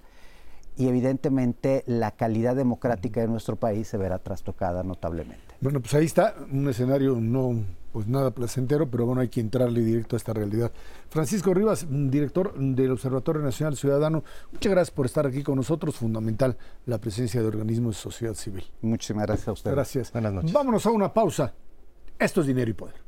y 0.76 0.88
evidentemente 0.88 1.82
la 1.86 2.10
calidad 2.12 2.54
democrática 2.54 3.20
de 3.20 3.28
nuestro 3.28 3.56
país 3.56 3.88
se 3.88 3.96
verá 3.96 4.18
trastocada 4.18 4.82
notablemente. 4.82 5.42
Bueno, 5.60 5.80
pues 5.80 5.94
ahí 5.94 6.04
está 6.04 6.34
un 6.50 6.68
escenario 6.68 7.16
no 7.20 7.64
pues 7.92 8.06
nada 8.08 8.30
placentero, 8.30 8.90
pero 8.90 9.06
bueno, 9.06 9.22
hay 9.22 9.28
que 9.28 9.40
entrarle 9.40 9.80
directo 9.80 10.16
a 10.16 10.18
esta 10.18 10.34
realidad. 10.34 10.70
Francisco 11.08 11.54
Rivas, 11.54 11.86
director 11.88 12.52
del 12.54 12.90
Observatorio 12.90 13.40
Nacional 13.40 13.74
Ciudadano, 13.74 14.22
muchas 14.52 14.70
gracias 14.70 14.94
por 14.94 15.06
estar 15.06 15.26
aquí 15.26 15.42
con 15.42 15.56
nosotros. 15.56 15.96
Fundamental 15.96 16.58
la 16.84 16.98
presencia 16.98 17.40
de 17.40 17.46
organismos 17.46 17.96
de 17.96 18.02
sociedad 18.02 18.34
civil. 18.34 18.64
Muchísimas 18.82 19.24
gracias 19.24 19.48
a 19.48 19.52
usted. 19.52 19.70
Gracias. 19.70 20.12
Buenas 20.12 20.34
noches. 20.34 20.52
Vámonos 20.52 20.84
a 20.84 20.90
una 20.90 21.10
pausa. 21.10 21.54
Esto 22.18 22.42
es 22.42 22.46
Dinero 22.46 22.70
y 22.70 22.74
Poder. 22.74 23.05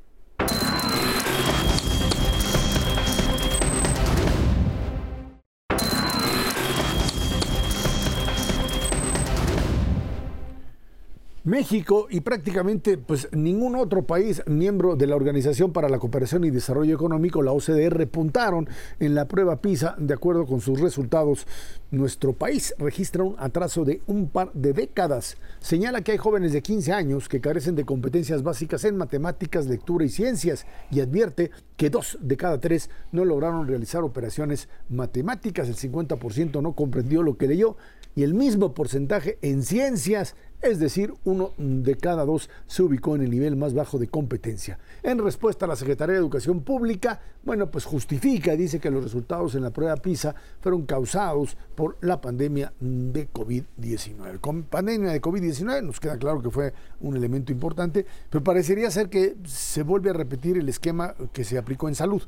México 11.49 12.09
y 12.11 12.21
prácticamente 12.21 12.99
pues 12.99 13.27
ningún 13.33 13.75
otro 13.75 14.03
país 14.03 14.43
miembro 14.47 14.97
de 14.97 15.07
la 15.07 15.17
Organización 15.17 15.73
para 15.73 15.89
la 15.89 15.99
Cooperación 15.99 16.45
y 16.45 16.51
Desarrollo 16.51 16.95
Económico, 16.95 17.43
la 17.43 17.53
OCDE, 17.53 17.89
repuntaron 17.89 18.69
en 19.01 19.15
la 19.15 19.27
prueba 19.27 19.57
PISA. 19.57 19.97
De 19.99 20.13
acuerdo 20.13 20.45
con 20.45 20.61
sus 20.61 20.79
resultados, 20.79 21.47
nuestro 21.91 22.35
país 22.35 22.75
registra 22.79 23.25
un 23.25 23.35
atraso 23.39 23.87
de 23.87 24.03
un 24.07 24.29
par 24.29 24.53
de 24.53 24.75
décadas. 24.75 25.39
Señala 25.59 26.03
que 26.03 26.13
hay 26.13 26.19
jóvenes 26.19 26.53
de 26.53 26.61
15 26.61 26.93
años 26.93 27.31
que 27.31 27.41
carecen 27.41 27.75
de 27.75 27.87
competencias 27.87 28.43
básicas 28.43 28.85
en 28.85 28.99
matemáticas, 28.99 29.67
lectura 29.67 30.05
y 30.05 30.11
ciencias 30.11 30.67
y 30.91 31.01
advierte 31.01 31.51
que 31.79 31.89
dos 31.89 32.19
de 32.21 32.37
cada 32.37 32.61
tres 32.61 32.91
no 33.11 33.25
lograron 33.25 33.67
realizar 33.67 34.03
operaciones 34.03 34.69
matemáticas. 34.91 35.69
El 35.69 35.77
50% 35.77 36.61
no 36.61 36.73
comprendió 36.75 37.23
lo 37.23 37.39
que 37.39 37.49
leyó 37.49 37.77
y 38.15 38.23
el 38.23 38.35
mismo 38.35 38.75
porcentaje 38.75 39.39
en 39.43 39.63
ciencias 39.63 40.35
es 40.61 40.81
decir, 40.81 41.15
uno 41.25 41.53
de 41.57 41.97
cada 41.97 42.25
dos 42.25 42.51
se 42.67 42.83
ubicó 42.83 43.15
en 43.15 43.23
el 43.23 43.31
nivel 43.31 43.55
más 43.55 43.75
bajo 43.75 43.97
de 43.99 44.09
competencia. 44.09 44.79
En 45.05 45.19
respuesta 45.19 45.67
a 45.67 45.69
la 45.69 45.77
Secretaría 45.77 46.15
de 46.15 46.19
Educación 46.19 46.63
Pública, 46.63 47.21
bueno, 47.45 47.71
pues 47.71 47.85
justifica, 47.85 48.57
dice 48.57 48.81
que 48.81 48.91
los 48.91 49.05
resultados 49.05 49.55
en 49.55 49.63
la 49.63 49.71
prueba 49.71 49.97
PISA 49.97 50.35
fueron 50.61 50.85
causados 50.85 51.57
por 51.77 51.97
la 52.01 52.21
pandemia 52.21 52.73
de 52.81 53.29
COVID-19. 53.31 54.41
Con 54.41 54.65
pandemia 54.65 55.13
de 55.13 55.21
COVID-19 55.21 55.85
nos 55.85 56.01
queda 56.01 56.19
claro 56.19 56.43
que 56.43 56.51
fue 56.51 56.75
un 57.01 57.17
elemento 57.17 57.53
importante, 57.53 58.05
pero 58.29 58.43
parecería 58.43 58.91
ser 58.91 59.09
que 59.09 59.37
se 59.45 59.85
vuelve 59.85 60.11
a 60.11 60.15
repetir 60.15 60.59
el 60.59 60.69
esquema 60.69 61.15
que 61.33 61.45
se 61.45 61.57
aplicó 61.57 61.89
en 61.89 61.95
salud, 61.95 62.23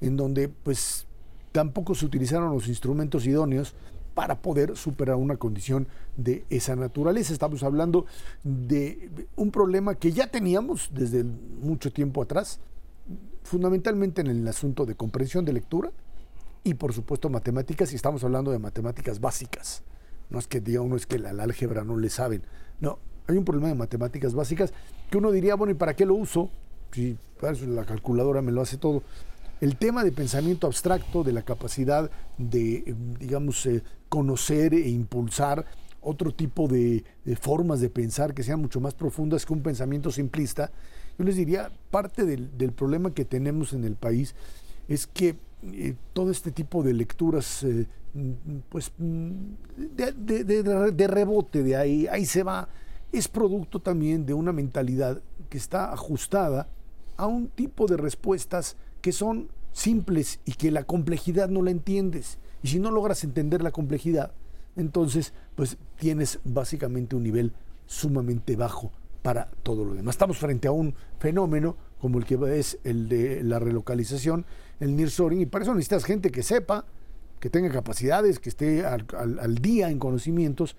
en 0.00 0.16
donde 0.16 0.48
pues 0.48 1.06
tampoco 1.52 1.94
se 1.94 2.06
utilizaron 2.06 2.52
los 2.52 2.66
instrumentos 2.66 3.26
idóneos 3.26 3.74
para 4.14 4.40
poder 4.40 4.76
superar 4.76 5.16
una 5.16 5.36
condición 5.36 5.88
de 6.16 6.44
esa 6.48 6.76
naturaleza. 6.76 7.32
Estamos 7.32 7.62
hablando 7.62 8.06
de 8.42 9.10
un 9.36 9.50
problema 9.50 9.96
que 9.96 10.12
ya 10.12 10.28
teníamos 10.28 10.90
desde 10.92 11.24
mucho 11.24 11.92
tiempo 11.92 12.22
atrás, 12.22 12.60
fundamentalmente 13.42 14.20
en 14.20 14.28
el 14.28 14.46
asunto 14.48 14.86
de 14.86 14.94
comprensión 14.94 15.44
de 15.44 15.52
lectura 15.52 15.90
y 16.62 16.74
por 16.74 16.94
supuesto 16.94 17.28
matemáticas, 17.28 17.92
y 17.92 17.96
estamos 17.96 18.24
hablando 18.24 18.50
de 18.50 18.58
matemáticas 18.58 19.20
básicas. 19.20 19.82
No 20.30 20.38
es 20.38 20.46
que 20.46 20.60
diga 20.60 20.80
uno 20.80 20.96
es 20.96 21.06
que 21.06 21.18
la, 21.18 21.30
álgebra 21.30 21.84
no 21.84 21.96
le 21.98 22.08
saben. 22.08 22.42
No, 22.80 22.98
hay 23.26 23.36
un 23.36 23.44
problema 23.44 23.68
de 23.68 23.74
matemáticas 23.74 24.34
básicas 24.34 24.72
que 25.10 25.18
uno 25.18 25.30
diría, 25.30 25.56
bueno, 25.56 25.72
¿y 25.72 25.74
para 25.74 25.94
qué 25.94 26.06
lo 26.06 26.14
uso? 26.14 26.50
Si 26.92 27.18
la 27.66 27.84
calculadora 27.84 28.40
me 28.40 28.52
lo 28.52 28.62
hace 28.62 28.78
todo 28.78 29.02
el 29.64 29.78
tema 29.78 30.04
de 30.04 30.12
pensamiento 30.12 30.66
abstracto, 30.66 31.24
de 31.24 31.32
la 31.32 31.40
capacidad 31.40 32.10
de, 32.36 32.94
digamos, 33.18 33.64
eh, 33.64 33.82
conocer 34.10 34.74
e 34.74 34.90
impulsar 34.90 35.64
otro 36.02 36.34
tipo 36.34 36.68
de, 36.68 37.02
formas 37.40 37.80
de 37.80 37.88
pensar 37.88 38.34
que 38.34 38.42
sean 38.42 38.60
mucho 38.60 38.78
más 38.78 38.92
profundas 38.92 39.46
que 39.46 39.54
un 39.54 39.62
pensamiento 39.62 40.10
simplista, 40.10 40.70
yo 41.18 41.24
les 41.24 41.36
diría, 41.36 41.72
parte 41.90 42.26
del, 42.26 42.72
problema 42.72 43.14
que 43.14 43.24
tenemos 43.24 43.72
en 43.72 43.84
el 43.84 43.96
país 43.96 44.34
es 44.86 45.06
que 45.06 45.36
eh, 45.62 45.94
todo 46.12 46.30
este 46.30 46.50
tipo 46.52 46.82
de 46.82 46.92
lecturas, 46.92 47.62
eh, 47.62 47.86
pues, 48.68 48.92
de, 48.98 50.44
de, 50.44 51.06
rebote, 51.06 51.62
de 51.62 51.74
ahí, 51.74 52.06
ahí 52.08 52.26
se 52.26 52.42
va, 52.42 52.68
es 53.12 53.28
producto 53.28 53.80
también 53.80 54.26
de 54.26 54.34
una 54.34 54.52
mentalidad 54.52 55.22
que 55.48 55.56
está 55.56 55.90
ajustada 55.90 56.68
a 57.16 57.26
un 57.26 57.48
tipo 57.48 57.86
de 57.86 57.96
respuestas 57.96 58.76
que 59.04 59.12
son 59.12 59.50
simples 59.74 60.40
y 60.46 60.52
que 60.52 60.70
la 60.70 60.84
complejidad 60.84 61.50
no 61.50 61.60
la 61.60 61.70
entiendes. 61.70 62.38
Y 62.62 62.68
si 62.68 62.80
no 62.80 62.90
logras 62.90 63.22
entender 63.22 63.62
la 63.62 63.70
complejidad, 63.70 64.32
entonces 64.76 65.34
pues 65.54 65.76
tienes 65.98 66.40
básicamente 66.42 67.14
un 67.14 67.24
nivel 67.24 67.52
sumamente 67.84 68.56
bajo 68.56 68.92
para 69.20 69.50
todo 69.62 69.84
lo 69.84 69.92
demás. 69.92 70.14
Estamos 70.14 70.38
frente 70.38 70.68
a 70.68 70.70
un 70.72 70.94
fenómeno 71.18 71.76
como 72.00 72.18
el 72.18 72.24
que 72.24 72.38
es 72.58 72.78
el 72.82 73.10
de 73.10 73.44
la 73.44 73.58
relocalización, 73.58 74.46
el 74.80 74.96
nearshoring, 74.96 75.42
y 75.42 75.46
para 75.46 75.64
eso 75.64 75.74
necesitas 75.74 76.06
gente 76.06 76.30
que 76.30 76.42
sepa, 76.42 76.86
que 77.38 77.50
tenga 77.50 77.70
capacidades, 77.70 78.38
que 78.38 78.48
esté 78.48 78.86
al, 78.86 79.04
al 79.18 79.54
día 79.56 79.90
en 79.90 79.98
conocimientos. 79.98 80.76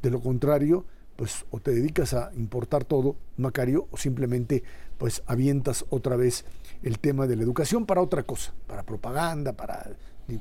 De 0.00 0.12
lo 0.12 0.20
contrario, 0.20 0.84
pues 1.16 1.44
o 1.50 1.58
te 1.58 1.72
dedicas 1.72 2.14
a 2.14 2.30
importar 2.36 2.84
todo, 2.84 3.16
Macario, 3.36 3.88
o 3.90 3.96
simplemente 3.96 4.62
pues 4.98 5.22
avientas 5.26 5.84
otra 5.90 6.16
vez 6.16 6.44
el 6.82 6.98
tema 6.98 7.26
de 7.26 7.36
la 7.36 7.42
educación 7.42 7.86
para 7.86 8.00
otra 8.02 8.22
cosa, 8.22 8.52
para 8.66 8.82
propaganda, 8.82 9.52
para 9.52 9.90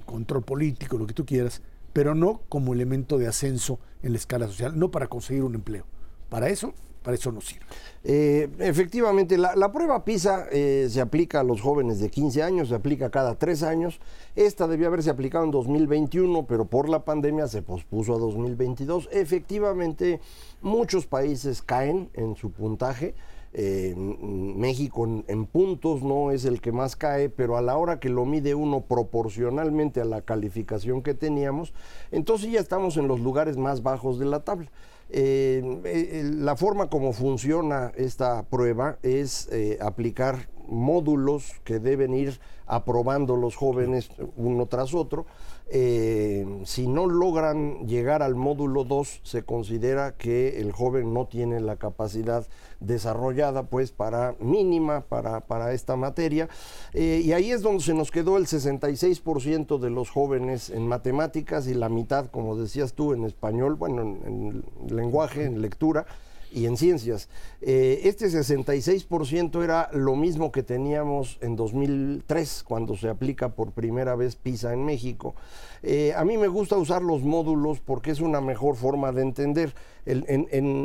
control 0.06 0.44
político, 0.44 0.98
lo 0.98 1.08
que 1.08 1.14
tú 1.14 1.26
quieras, 1.26 1.62
pero 1.94 2.16
no 2.16 2.42
como 2.50 2.74
elemento 2.74 3.18
de 3.18 3.28
ascenso 3.28 3.80
en 4.02 4.14
la 4.14 4.18
escala 4.18 4.48
social, 4.48 4.78
no 4.78 4.92
para 4.92 5.08
conseguir 5.08 5.44
un 5.44 5.56
empleo. 5.56 5.86
Para 6.30 6.50
eso, 6.50 6.74
para 7.04 7.16
eso 7.16 7.32
no 7.32 7.42
sirve. 7.42 7.66
Eh, 8.04 8.50
efectivamente, 8.60 9.38
la, 9.38 9.72
prueba 9.72 10.04
PISA 10.04 10.48
eh, 10.52 10.88
se 10.90 11.02
aplica 11.02 11.42
a 11.42 11.44
los 11.44 11.62
jóvenes 11.62 12.00
de 12.00 12.10
15 12.10 12.42
años, 12.42 12.70
se 12.70 12.76
aplica 12.76 13.12
cada 13.12 13.36
tres 13.36 13.62
años. 13.62 14.00
Esta 14.36 14.68
debió 14.68 14.88
haberse 14.88 15.10
aplicado 15.10 15.46
en 15.46 15.52
2021, 15.52 16.48
pero 16.48 16.66
por 16.66 16.90
la 16.90 17.06
pandemia 17.06 17.48
se 17.48 17.62
pospuso 17.62 18.16
a 18.16 18.20
2022. 18.20 19.10
Efectivamente, 19.12 20.22
muchos 20.62 21.06
países 21.06 21.62
caen 21.62 22.10
en 22.14 22.36
su 22.36 22.52
puntaje. 22.52 23.14
Eh, 23.56 23.94
México 23.96 25.06
en, 25.28 25.46
puntos 25.46 26.02
no 26.02 26.32
es 26.32 26.46
el 26.46 26.60
que 26.60 26.72
más 26.72 26.96
cae, 26.96 27.30
pero 27.30 27.56
a 27.56 27.62
la 27.62 27.78
hora 27.78 28.00
que 28.00 28.10
lo 28.10 28.26
mide 28.26 28.56
uno 28.56 28.82
proporcionalmente 28.82 30.02
a 30.02 30.06
la 30.06 30.22
calificación 30.22 31.04
que 31.04 31.14
teníamos, 31.14 31.74
entonces 32.12 32.52
ya 32.52 32.60
estamos 32.60 32.98
en 32.98 33.08
los 33.08 33.20
lugares 33.20 33.58
más 33.58 33.84
bajos 33.84 34.18
de 34.18 34.26
la 34.26 34.44
tabla. 34.44 34.72
Eh, 35.10 35.82
eh, 35.86 36.24
la 36.36 36.56
forma 36.56 36.90
como 36.90 37.14
funciona 37.14 37.92
esta 37.96 38.44
prueba 38.44 38.98
es 39.04 39.50
aplicar 39.80 40.48
módulos 40.68 41.54
que 41.64 41.80
deben 41.80 42.14
ir 42.14 42.40
aprobando 42.66 43.36
los 43.36 43.56
jóvenes 43.56 44.10
uno 44.38 44.66
tras 44.68 44.94
otro. 44.94 45.26
si 45.70 46.88
no 46.88 47.08
logran 47.08 47.88
llegar 47.88 48.22
al 48.22 48.36
módulo 48.36 48.84
2, 48.84 49.22
se 49.24 49.44
considera 49.44 50.16
que 50.16 50.60
el 50.62 50.72
joven 50.72 51.14
no 51.14 51.26
tiene 51.26 51.60
la 51.60 51.76
capacidad 51.78 52.46
desarrollada 52.84 53.64
pues 53.64 53.92
para 53.92 54.36
mínima 54.40 55.02
para, 55.02 55.42
para 55.42 55.74
esta 55.74 55.96
materia 55.96 56.50
eh, 56.94 57.22
y 57.24 57.32
ahí 57.34 57.52
es 57.52 57.62
donde 57.62 57.84
se 57.84 57.94
nos 57.94 58.12
quedó 58.12 58.38
el 58.38 58.46
66% 58.46 59.80
de 59.80 59.90
los 59.90 60.10
jóvenes 60.10 60.70
en 60.70 60.88
matemáticas 60.88 61.68
y 61.68 61.74
la 61.74 61.90
mitad 61.90 62.28
como 62.28 62.56
decías 62.56 62.94
tú 62.94 63.14
en 63.14 63.24
español 63.24 63.76
bueno 63.76 64.02
en, 64.02 64.64
lenguaje 64.90 65.46
en 65.46 65.62
lectura 65.62 66.06
y 66.54 66.66
en 66.68 66.78
ciencias. 66.78 67.30
Eh, 67.62 68.02
este 68.04 68.28
66% 68.28 69.64
era 69.64 69.90
lo 69.92 70.16
mismo 70.16 70.52
que 70.52 70.64
teníamos 70.64 71.38
en 71.42 71.56
2003, 71.56 72.64
cuando 72.68 72.96
se 72.96 73.10
aplica 73.10 73.50
por 73.50 73.72
primera 73.72 74.16
vez 74.16 74.36
PISA 74.36 74.74
en 74.74 74.86
México. 74.86 75.36
Eh, 75.82 76.14
a 76.16 76.24
mí 76.24 76.38
me 76.38 76.48
gusta 76.48 76.78
usar 76.78 77.02
los 77.02 77.24
módulos 77.24 77.80
porque 77.80 78.12
es 78.12 78.22
una 78.22 78.40
mejor 78.40 78.76
forma 78.76 79.12
de 79.12 79.24
entender. 79.24 79.74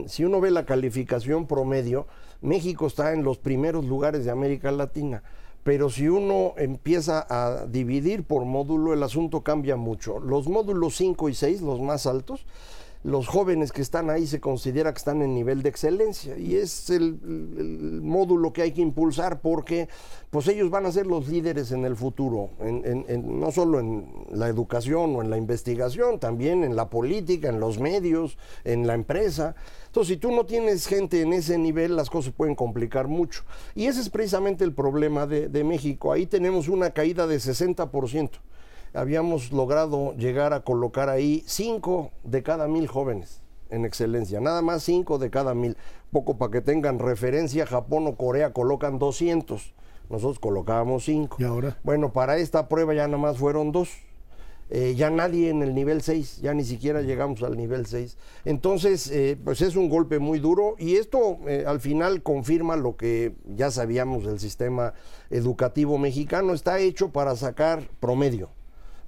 si 0.06 0.24
uno 0.24 0.40
ve 0.40 0.50
la 0.50 0.64
calificación 0.64 1.46
promedio, 1.46 2.06
México 2.40 2.86
está 2.86 3.12
en 3.12 3.22
los 3.22 3.38
primeros 3.38 3.84
lugares 3.84 4.24
de 4.24 4.30
América 4.30 4.72
Latina 4.72 5.22
pero 5.68 5.90
si 5.90 6.08
uno 6.08 6.54
empieza 6.56 7.26
a 7.28 7.66
dividir 7.66 8.24
por 8.24 8.46
módulo, 8.46 8.94
el 8.94 9.02
asunto 9.02 9.42
cambia 9.42 9.76
mucho. 9.76 10.18
Los 10.18 10.48
módulos 10.48 10.96
5 10.96 11.28
y 11.28 11.34
6, 11.34 11.60
los 11.60 11.78
más 11.82 12.06
altos, 12.06 12.46
los 13.04 13.28
jóvenes 13.28 13.70
que 13.70 13.80
están 13.80 14.10
ahí 14.10 14.26
se 14.26 14.40
considera 14.40 14.92
que 14.92 14.98
están 14.98 15.22
en 15.22 15.34
nivel 15.34 15.62
de 15.62 15.68
excelencia 15.68 16.36
y 16.36 16.56
es 16.56 16.90
el, 16.90 17.18
módulo 18.02 18.52
que 18.52 18.62
hay 18.62 18.72
que 18.72 18.80
impulsar 18.80 19.40
porque 19.40 19.88
pues 20.30 20.48
ellos 20.48 20.70
van 20.70 20.84
a 20.86 20.92
ser 20.92 21.06
los 21.06 21.28
líderes 21.28 21.70
en 21.72 21.84
el 21.84 21.96
futuro, 21.96 22.50
no 22.60 23.50
solo 23.52 23.80
en 23.80 24.06
la 24.30 24.48
educación 24.48 25.14
o 25.16 25.22
en 25.22 25.30
la 25.30 25.38
investigación, 25.38 26.18
también 26.18 26.64
en 26.64 26.76
la 26.76 26.90
política, 26.90 27.48
en 27.48 27.60
los 27.60 27.78
medios, 27.78 28.36
en 28.64 28.86
la 28.86 28.94
empresa. 28.94 29.54
Entonces, 29.86 30.14
si 30.14 30.16
tú 30.18 30.32
no 30.32 30.44
tienes 30.44 30.86
gente 30.86 31.22
en 31.22 31.32
ese 31.32 31.56
nivel, 31.56 31.96
las 31.96 32.10
cosas 32.10 32.32
pueden 32.32 32.54
complicar 32.54 33.08
mucho. 33.08 33.44
Y 33.74 33.86
ese 33.86 34.00
es 34.00 34.10
precisamente 34.10 34.64
el 34.64 34.74
problema 34.74 35.26
de, 35.26 35.48
de 35.48 35.64
México. 35.64 36.12
Ahí 36.12 36.26
tenemos 36.26 36.68
una 36.68 36.90
caída 36.90 37.26
de 37.26 37.36
60% 37.36 38.30
habíamos 38.94 39.52
logrado 39.52 40.14
llegar 40.14 40.52
a 40.52 40.60
colocar 40.60 41.08
ahí 41.08 41.42
cinco 41.46 42.10
de 42.24 42.42
cada 42.42 42.68
mil 42.68 42.86
jóvenes 42.86 43.42
en 43.70 43.84
excelencia, 43.84 44.40
nada 44.40 44.62
más 44.62 44.82
cinco 44.82 45.18
de 45.18 45.30
cada 45.30 45.54
mil. 45.54 45.76
Poco 46.10 46.38
para 46.38 46.52
que 46.52 46.60
tengan 46.60 46.98
referencia, 46.98 47.66
Japón 47.66 48.06
o 48.06 48.16
Corea 48.16 48.52
colocan 48.52 48.98
200, 48.98 49.74
nosotros 50.08 50.38
colocábamos 50.38 51.04
cinco. 51.04 51.36
¿Y 51.38 51.44
ahora? 51.44 51.78
Bueno, 51.82 52.12
para 52.12 52.38
esta 52.38 52.68
prueba 52.68 52.94
ya 52.94 53.06
nada 53.06 53.18
más 53.18 53.36
fueron 53.36 53.72
dos. 53.72 53.90
Eh, 54.70 54.94
ya 54.96 55.08
nadie 55.08 55.48
en 55.48 55.62
el 55.62 55.74
nivel 55.74 56.02
6, 56.02 56.42
ya 56.42 56.52
ni 56.52 56.62
siquiera 56.62 57.00
llegamos 57.00 57.42
al 57.42 57.56
nivel 57.56 57.86
6. 57.86 58.18
Entonces, 58.44 59.10
eh, 59.10 59.38
pues 59.42 59.62
es 59.62 59.76
un 59.76 59.88
golpe 59.88 60.18
muy 60.18 60.40
duro 60.40 60.74
y 60.78 60.96
esto 60.96 61.38
eh, 61.46 61.64
al 61.66 61.80
final 61.80 62.22
confirma 62.22 62.76
lo 62.76 62.96
que 62.96 63.34
ya 63.46 63.70
sabíamos 63.70 64.26
del 64.26 64.38
sistema 64.38 64.92
educativo 65.30 65.96
mexicano, 65.96 66.52
está 66.52 66.80
hecho 66.80 67.10
para 67.10 67.34
sacar 67.34 67.88
promedio. 67.98 68.50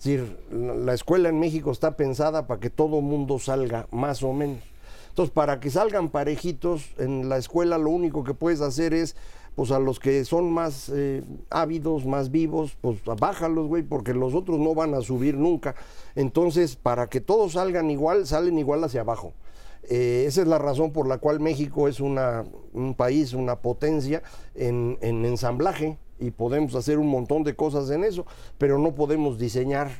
Es 0.00 0.04
decir, 0.04 0.38
la 0.50 0.94
escuela 0.94 1.28
en 1.28 1.38
México 1.38 1.70
está 1.70 1.94
pensada 1.94 2.46
para 2.46 2.58
que 2.58 2.70
todo 2.70 3.02
mundo 3.02 3.38
salga 3.38 3.86
más 3.90 4.22
o 4.22 4.32
menos. 4.32 4.62
Entonces, 5.10 5.30
para 5.30 5.60
que 5.60 5.68
salgan 5.68 6.08
parejitos 6.08 6.94
en 6.96 7.28
la 7.28 7.36
escuela, 7.36 7.76
lo 7.76 7.90
único 7.90 8.24
que 8.24 8.32
puedes 8.32 8.62
hacer 8.62 8.94
es, 8.94 9.14
pues 9.56 9.70
a 9.72 9.78
los 9.78 10.00
que 10.00 10.24
son 10.24 10.50
más 10.50 10.88
eh, 10.88 11.22
ávidos, 11.50 12.06
más 12.06 12.30
vivos, 12.30 12.78
pues 12.80 12.96
bájalos, 13.04 13.68
güey, 13.68 13.82
porque 13.82 14.14
los 14.14 14.32
otros 14.32 14.58
no 14.58 14.74
van 14.74 14.94
a 14.94 15.02
subir 15.02 15.36
nunca. 15.36 15.74
Entonces, 16.14 16.76
para 16.76 17.08
que 17.10 17.20
todos 17.20 17.52
salgan 17.52 17.90
igual, 17.90 18.26
salen 18.26 18.58
igual 18.58 18.82
hacia 18.82 19.02
abajo. 19.02 19.34
Eh, 19.82 20.24
esa 20.26 20.40
es 20.40 20.48
la 20.48 20.56
razón 20.56 20.92
por 20.92 21.08
la 21.08 21.18
cual 21.18 21.40
México 21.40 21.88
es 21.88 22.00
una, 22.00 22.46
un 22.72 22.94
país, 22.94 23.34
una 23.34 23.56
potencia 23.56 24.22
en, 24.54 24.96
en 25.02 25.26
ensamblaje 25.26 25.98
y 26.20 26.30
podemos 26.30 26.74
hacer 26.74 26.98
un 26.98 27.08
montón 27.08 27.42
de 27.42 27.56
cosas 27.56 27.90
en 27.90 28.04
eso, 28.04 28.26
pero 28.58 28.78
no 28.78 28.94
podemos 28.94 29.38
diseñar 29.38 29.90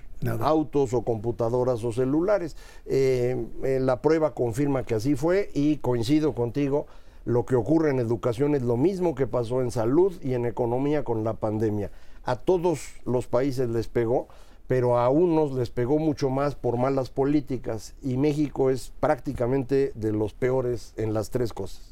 autos 0.41 0.93
o 0.93 1.03
computadoras 1.03 1.83
o 1.83 1.93
celulares. 1.93 2.57
Eh, 2.87 3.47
eh, 3.65 3.79
la 3.81 4.03
prueba 4.03 4.35
confirma 4.35 4.85
que 4.85 4.95
así 4.95 5.15
fue 5.15 5.51
y 5.55 5.79
coincido 5.79 6.35
contigo, 6.35 6.87
lo 7.25 7.47
que 7.47 7.57
ocurre 7.57 7.91
en 7.91 7.99
educación 7.99 8.55
es 8.55 8.63
lo 8.63 8.77
mismo 8.77 9.15
que 9.15 9.27
pasó 9.27 9.63
en 9.63 9.71
salud 9.71 10.13
y 10.23 10.35
en 10.35 10.47
economía 10.47 11.05
con 11.05 11.25
la 11.25 11.35
pandemia. 11.35 11.91
A 12.25 12.37
todos 12.37 12.95
los 13.05 13.27
países 13.27 13.69
les 13.69 13.89
pegó, 13.89 14.29
pero 14.67 14.99
a 14.99 15.09
unos 15.11 15.53
les 15.53 15.71
pegó 15.71 15.99
mucho 15.99 16.31
más 16.31 16.55
por 16.55 16.77
malas 16.77 17.11
políticas 17.11 17.95
y 18.03 18.17
México 18.17 18.71
es 18.71 18.93
prácticamente 19.01 19.93
de 19.95 20.13
los 20.13 20.33
peores 20.33 20.95
en 20.97 21.13
las 21.13 21.31
tres 21.31 21.53
cosas. 21.53 21.90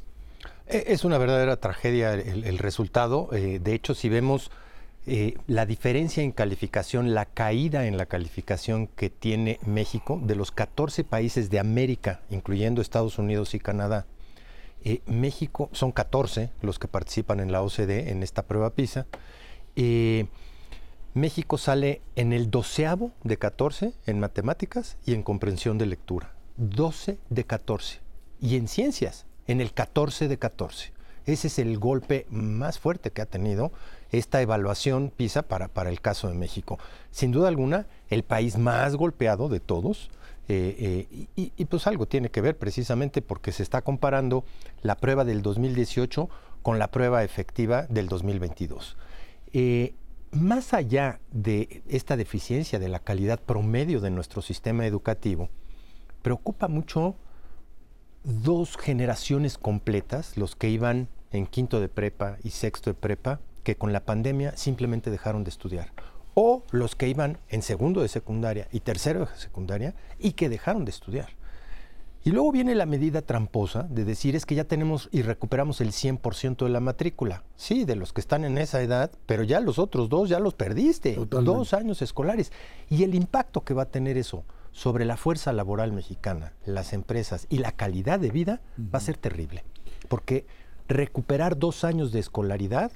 Eh, 0.68 0.84
es 0.88 1.04
una 1.04 1.18
verdadera 1.18 1.56
tragedia 1.56 2.14
el, 2.14 2.58
resultado. 2.58 3.30
Eh, 3.32 3.58
de 3.62 3.74
hecho, 3.74 3.94
si 3.94 4.08
vemos 4.08 4.50
eh, 5.06 5.34
la 5.46 5.64
diferencia 5.64 6.22
en 6.22 6.32
calificación, 6.32 7.14
la 7.14 7.24
caída 7.24 7.86
en 7.86 7.96
la 7.96 8.06
calificación 8.06 8.86
que 8.86 9.08
tiene 9.08 9.58
México 9.64 10.20
de 10.22 10.34
los 10.34 10.50
14 10.50 11.04
países 11.04 11.48
de 11.50 11.58
América, 11.58 12.20
incluyendo 12.30 12.82
Estados 12.82 13.18
Unidos 13.18 13.54
y 13.54 13.60
Canadá, 13.60 14.06
México 15.06 15.68
son 15.72 15.92
14 15.92 16.50
los 16.62 16.78
que 16.78 16.88
participan 16.88 17.40
en 17.40 17.52
la 17.52 17.62
OCDE 17.62 18.10
en 18.10 18.22
esta 18.22 18.44
prueba 18.44 18.70
PISA. 18.70 19.06
México 21.14 21.58
sale 21.58 22.00
en 22.16 22.32
el 22.32 22.50
doceavo 22.50 23.10
de 23.22 23.36
14 23.36 23.92
en 24.06 24.20
matemáticas 24.20 24.96
y 25.04 25.14
en 25.14 25.24
comprensión 25.24 25.76
de 25.76 25.86
lectura. 25.86 26.32
12 26.56 27.18
de 27.28 27.44
14. 27.44 28.00
Y 28.40 28.56
en 28.56 28.68
ciencias, 28.68 29.26
en 29.48 29.60
el 29.60 29.72
14 29.72 30.28
de 30.28 30.38
14. 30.38 30.92
Ese 31.26 31.48
es 31.48 31.58
el 31.58 31.78
golpe 31.78 32.26
más 32.30 32.78
fuerte 32.78 33.10
que 33.10 33.20
ha 33.20 33.26
tenido 33.26 33.72
esta 34.12 34.40
evaluación 34.40 35.12
PISA 35.14 35.42
para, 35.42 35.68
para 35.68 35.90
el 35.90 36.00
caso 36.00 36.28
de 36.28 36.34
México. 36.34 36.78
Sin 37.10 37.32
duda 37.32 37.48
alguna, 37.48 37.86
el 38.08 38.22
país 38.22 38.56
más 38.56 38.96
golpeado 38.96 39.48
de 39.48 39.60
todos. 39.60 40.10
Eh, 40.50 41.06
eh, 41.36 41.50
y, 41.56 41.64
pues 41.66 41.86
algo 41.86 42.06
tiene 42.06 42.30
que 42.30 42.40
ver 42.40 42.56
precisamente 42.56 43.20
porque 43.20 43.52
se 43.52 43.62
está 43.62 43.82
comparando 43.82 44.44
la 44.80 44.96
prueba 44.96 45.26
del 45.26 45.42
2018 45.42 46.30
con 46.62 46.78
la 46.78 46.90
prueba 46.90 47.22
efectiva 47.22 47.82
del 47.90 48.08
2022. 48.08 48.96
Eh, 49.52 49.92
más 50.30 50.72
allá 50.72 51.20
de 51.30 51.82
esta 51.88 52.16
deficiencia 52.16 52.78
de 52.78 52.88
la 52.88 53.00
calidad 53.00 53.38
promedio 53.38 54.00
de 54.00 54.10
nuestro 54.10 54.40
sistema 54.40 54.86
educativo, 54.86 55.50
preocupa 56.22 56.68
mucho 56.68 57.16
dos 58.24 58.76
generaciones 58.76 59.58
completas, 59.58 60.36
los 60.36 60.56
que 60.56 60.68
iban 60.68 61.08
en 61.30 61.46
quinto 61.46 61.80
de 61.80 61.88
prepa 61.88 62.38
y 62.42 62.50
sexto 62.50 62.90
de 62.90 62.94
prepa, 62.94 63.40
que 63.62 63.76
con 63.76 63.92
la 63.92 64.04
pandemia 64.04 64.56
simplemente 64.56 65.10
dejaron 65.10 65.44
de 65.44 65.50
estudiar. 65.50 65.92
O 66.34 66.62
los 66.70 66.94
que 66.94 67.08
iban 67.08 67.38
en 67.48 67.62
segundo 67.62 68.00
de 68.00 68.08
secundaria 68.08 68.68
y 68.72 68.80
tercero 68.80 69.26
de 69.26 69.36
secundaria 69.36 69.94
y 70.18 70.32
que 70.32 70.48
dejaron 70.48 70.84
de 70.84 70.90
estudiar. 70.90 71.28
Y 72.24 72.30
luego 72.30 72.52
viene 72.52 72.74
la 72.74 72.86
medida 72.86 73.22
tramposa 73.22 73.84
de 73.84 74.04
decir 74.04 74.36
es 74.36 74.44
que 74.44 74.54
ya 74.54 74.64
tenemos 74.64 75.08
y 75.12 75.22
recuperamos 75.22 75.80
el 75.80 75.92
100% 75.92 76.64
de 76.64 76.70
la 76.70 76.80
matrícula. 76.80 77.44
Sí, 77.56 77.84
de 77.84 77.96
los 77.96 78.12
que 78.12 78.20
están 78.20 78.44
en 78.44 78.58
esa 78.58 78.82
edad, 78.82 79.10
pero 79.26 79.44
ya 79.44 79.60
los 79.60 79.78
otros 79.78 80.08
dos 80.08 80.28
ya 80.28 80.40
los 80.40 80.54
perdiste. 80.54 81.14
Dos 81.14 81.74
años 81.74 82.02
escolares. 82.02 82.52
Y 82.90 83.04
el 83.04 83.14
impacto 83.14 83.64
que 83.64 83.74
va 83.74 83.84
a 83.84 83.90
tener 83.90 84.18
eso 84.18 84.44
sobre 84.78 85.04
la 85.04 85.16
fuerza 85.16 85.52
laboral 85.52 85.92
mexicana, 85.92 86.52
las 86.64 86.92
empresas 86.92 87.48
y 87.50 87.58
la 87.58 87.72
calidad 87.72 88.20
de 88.20 88.30
vida 88.30 88.60
va 88.78 88.98
a 88.98 89.00
ser 89.00 89.16
terrible. 89.16 89.64
Porque 90.08 90.46
recuperar 90.86 91.58
dos 91.58 91.82
años 91.82 92.12
de 92.12 92.20
escolaridad 92.20 92.92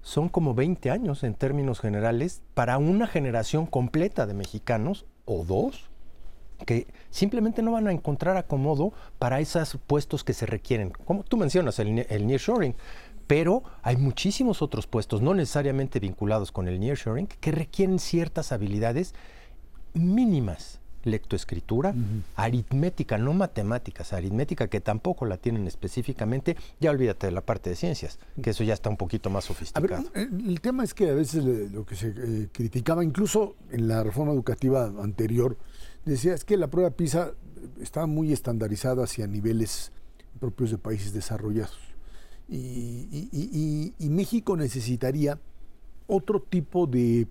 son 0.00 0.30
como 0.30 0.54
20 0.54 0.90
años 0.90 1.24
en 1.24 1.34
términos 1.34 1.78
generales 1.78 2.40
para 2.54 2.78
una 2.78 3.06
generación 3.06 3.66
completa 3.66 4.24
de 4.24 4.32
mexicanos 4.32 5.04
o 5.26 5.44
dos 5.44 5.90
que 6.64 6.86
simplemente 7.10 7.60
no 7.60 7.72
van 7.72 7.88
a 7.88 7.92
encontrar 7.92 8.38
acomodo 8.38 8.94
para 9.18 9.38
esos 9.40 9.76
puestos 9.86 10.24
que 10.24 10.32
se 10.32 10.46
requieren. 10.46 10.88
Como 10.88 11.22
tú 11.22 11.36
mencionas, 11.36 11.78
el, 11.78 12.06
el 12.08 12.26
nearshoring, 12.26 12.74
pero 13.26 13.62
hay 13.82 13.98
muchísimos 13.98 14.62
otros 14.62 14.86
puestos, 14.86 15.20
no 15.20 15.34
necesariamente 15.34 16.00
vinculados 16.00 16.50
con 16.50 16.66
el 16.66 16.80
nearshoring, 16.80 17.26
que 17.26 17.52
requieren 17.52 17.98
ciertas 17.98 18.52
habilidades 18.52 19.14
mínimas 19.92 20.80
lectoescritura, 21.06 21.94
aritmética, 22.34 23.16
no 23.16 23.32
matemáticas, 23.32 24.12
aritmética 24.12 24.68
que 24.68 24.80
tampoco 24.80 25.24
la 25.24 25.36
tienen 25.36 25.66
específicamente, 25.66 26.56
ya 26.80 26.90
olvídate 26.90 27.28
de 27.28 27.32
la 27.32 27.40
parte 27.40 27.70
de 27.70 27.76
ciencias, 27.76 28.18
que 28.42 28.50
eso 28.50 28.64
ya 28.64 28.74
está 28.74 28.90
un 28.90 28.96
poquito 28.96 29.30
más 29.30 29.44
sofisticado. 29.44 30.04
el 30.14 30.60
tema 30.60 30.84
es 30.84 30.94
que 30.94 31.10
a 31.10 31.14
veces 31.14 31.44
lo 31.44 31.86
que 31.86 31.94
se 31.94 32.08
eh, 32.08 32.48
criticaba, 32.52 33.04
incluso 33.04 33.56
en 33.70 33.88
la 33.88 34.02
reforma 34.02 34.32
educativa 34.32 34.92
anterior, 35.02 35.56
decía 36.04 36.34
es 36.34 36.44
que 36.44 36.56
la 36.56 36.68
prueba 36.68 36.90
PISA 36.90 37.32
estaba 37.80 38.06
muy 38.06 38.32
estandarizada 38.32 39.04
hacia 39.04 39.26
niveles 39.26 39.92
propios 40.40 40.70
de 40.70 40.78
países 40.78 41.12
desarrollados. 41.12 41.78
Y, 42.48 43.92
México 43.98 44.56
necesitaría 44.56 45.38
otro 46.06 46.40
tipo 46.40 46.86
de 46.86 47.26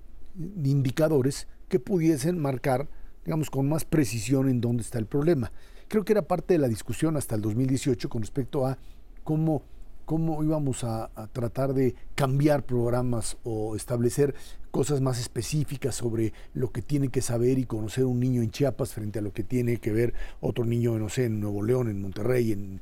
indicadores 0.64 1.48
que 1.70 1.80
pudiesen 1.80 2.40
marcar 2.40 2.88
digamos, 3.26 3.50
con 3.50 3.68
más 3.68 3.84
precisión 3.86 4.48
en 4.48 4.62
dónde 4.62 4.84
está 4.84 5.00
el 5.00 5.08
problema. 5.08 5.52
Creo 5.88 6.06
que 6.06 6.14
era 6.14 6.22
parte 6.22 6.54
de 6.54 6.60
la 6.60 6.68
discusión 6.68 7.18
hasta 7.18 7.36
el 7.36 7.42
2018 7.42 8.08
con 8.10 8.22
respecto 8.22 8.66
a 8.66 8.78
cómo, 9.24 9.64
cómo 10.06 10.44
íbamos 10.44 10.84
a, 10.84 11.10
tratar 11.34 11.74
de 11.74 11.96
cambiar 12.16 12.64
programas 12.64 13.38
o 13.44 13.76
establecer 13.76 14.36
cosas 14.72 15.02
más 15.02 15.20
específicas 15.20 15.96
sobre 15.96 16.34
lo 16.54 16.72
que 16.72 16.82
tiene 16.82 17.10
que 17.10 17.22
saber 17.22 17.58
y 17.60 17.66
conocer 17.66 18.06
un 18.06 18.20
niño 18.20 18.42
en 18.42 18.52
Chiapas 18.52 18.94
frente 18.94 19.20
a 19.20 19.22
lo 19.22 19.34
que 19.34 19.44
tiene 19.44 19.78
que 19.78 19.92
ver 19.92 20.14
otro 20.42 20.66
niño, 20.66 20.98
no 21.00 21.10
sé, 21.10 21.26
en 21.26 21.40
Nuevo 21.40 21.64
León, 21.64 21.90
en 21.90 22.02
Monterrey, 22.02 22.52
en, 22.52 22.82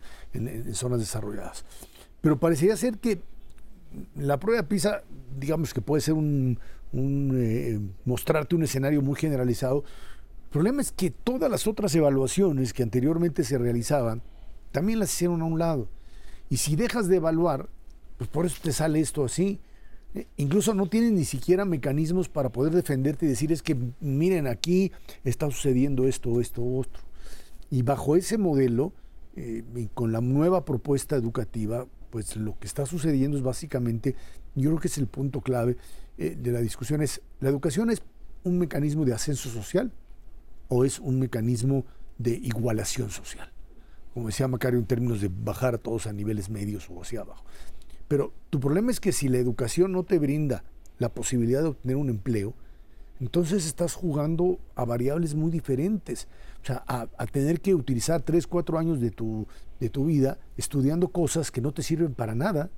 zonas 0.73 0.99
desarrolladas. 0.99 1.65
Pero 2.21 2.39
parecería 2.39 2.75
ser 2.77 2.97
que 2.97 3.21
la 4.15 4.39
prueba 4.39 4.63
PISA, 4.63 5.03
digamos 5.39 5.73
que 5.73 5.81
puede 5.81 6.01
ser 6.01 6.15
un, 6.15 6.57
eh, 6.93 7.79
mostrarte 8.05 8.55
un 8.55 8.63
escenario 8.63 9.01
muy 9.01 9.15
generalizado. 9.15 9.83
Problema 10.53 10.83
es 10.83 10.91
que 10.91 11.09
todas 11.09 11.49
las 11.49 11.65
otras 11.65 11.95
evaluaciones 11.95 12.73
que 12.73 12.83
anteriormente 12.83 13.43
se 13.43 13.57
realizaban, 13.57 14.21
también 14.71 14.99
las 14.99 15.11
hicieron 15.11 15.41
a 15.41 15.45
un 15.45 15.57
lado. 15.57 15.89
Y 16.47 16.57
si 16.57 16.75
dejas 16.75 17.07
de 17.07 17.15
evaluar, 17.15 17.69
pues 18.19 18.29
por 18.29 18.45
eso 18.45 18.59
te 18.61 18.71
sale 18.71 18.99
esto 18.99 19.25
así. 19.25 19.59
Eh, 20.13 20.27
incluso 20.37 20.75
no 20.75 20.85
tienes 20.85 21.11
ni 21.11 21.25
siquiera 21.25 21.65
mecanismos 21.65 22.29
para 22.29 22.51
poder 22.51 22.71
defenderte 22.71 23.25
y 23.25 23.29
decir 23.29 23.51
es 23.51 23.63
que 23.63 23.75
miren 23.99 24.45
aquí 24.45 24.91
está 25.23 25.49
sucediendo 25.49 26.07
esto, 26.07 26.39
esto, 26.39 26.63
otro. 26.63 27.01
Y 27.71 27.81
bajo 27.81 28.15
ese 28.15 28.37
modelo, 28.37 28.93
eh, 29.35 29.63
con 29.95 30.11
la 30.11 30.21
nueva 30.21 30.65
propuesta 30.65 31.15
educativa, 31.15 31.87
pues 32.11 32.35
lo 32.35 32.59
que 32.59 32.67
está 32.67 32.85
sucediendo 32.85 33.37
es 33.37 33.43
básicamente, 33.43 34.15
yo 34.53 34.69
creo 34.69 34.79
que 34.79 34.87
es 34.87 34.99
el 34.99 35.07
punto 35.07 35.41
clave 35.41 35.77
eh, 36.19 36.37
de 36.39 36.51
la 36.51 36.59
discusión, 36.59 37.01
es, 37.01 37.23
¿la 37.39 37.49
educación 37.49 37.89
es 37.89 38.03
un 38.43 38.59
mecanismo 38.59 39.03
de 39.03 39.13
ascenso 39.13 39.49
social 39.49 39.91
o 40.67 40.85
es 40.85 40.99
un 40.99 41.19
mecanismo 41.19 41.85
de 42.17 42.31
igualación 42.31 43.09
social? 43.09 43.51
Como 44.13 44.27
decía 44.27 44.47
Macario 44.47 44.79
en 44.79 44.85
términos 44.85 45.21
de 45.21 45.29
bajar 45.29 45.75
a 45.75 45.77
todos 45.77 46.07
a 46.07 46.13
niveles 46.13 46.49
medios 46.49 46.89
o 46.89 47.01
hacia 47.01 47.21
abajo. 47.21 47.43
Pero 48.07 48.33
tu 48.49 48.59
problema 48.59 48.91
es 48.91 48.99
que 48.99 49.11
si 49.11 49.27
la 49.27 49.37
educación 49.37 49.91
no 49.91 50.03
te 50.03 50.19
brinda 50.19 50.63
la 50.99 51.09
posibilidad 51.09 51.61
de 51.61 51.69
obtener 51.69 51.95
un 51.95 52.09
empleo, 52.09 52.53
entonces 53.19 53.65
estás 53.65 53.93
jugando 53.93 54.59
a 54.75 54.85
variables 54.85 55.33
muy 55.33 55.49
diferentes. 55.49 56.27
O 56.61 56.65
sea, 56.65 56.83
a, 56.87 57.07
tener 57.27 57.61
que 57.61 57.73
utilizar 57.73 58.21
tres, 58.21 58.47
cuatro 58.47 58.77
años 58.77 58.99
de 58.99 59.11
tu, 59.11 59.47
de 59.79 59.89
tu 59.89 60.05
vida 60.05 60.37
estudiando 60.57 61.07
cosas 61.07 61.51
que 61.51 61.61
no 61.61 61.73
te 61.73 61.83
sirven 61.83 62.13
para 62.13 62.35
nada, 62.35 62.69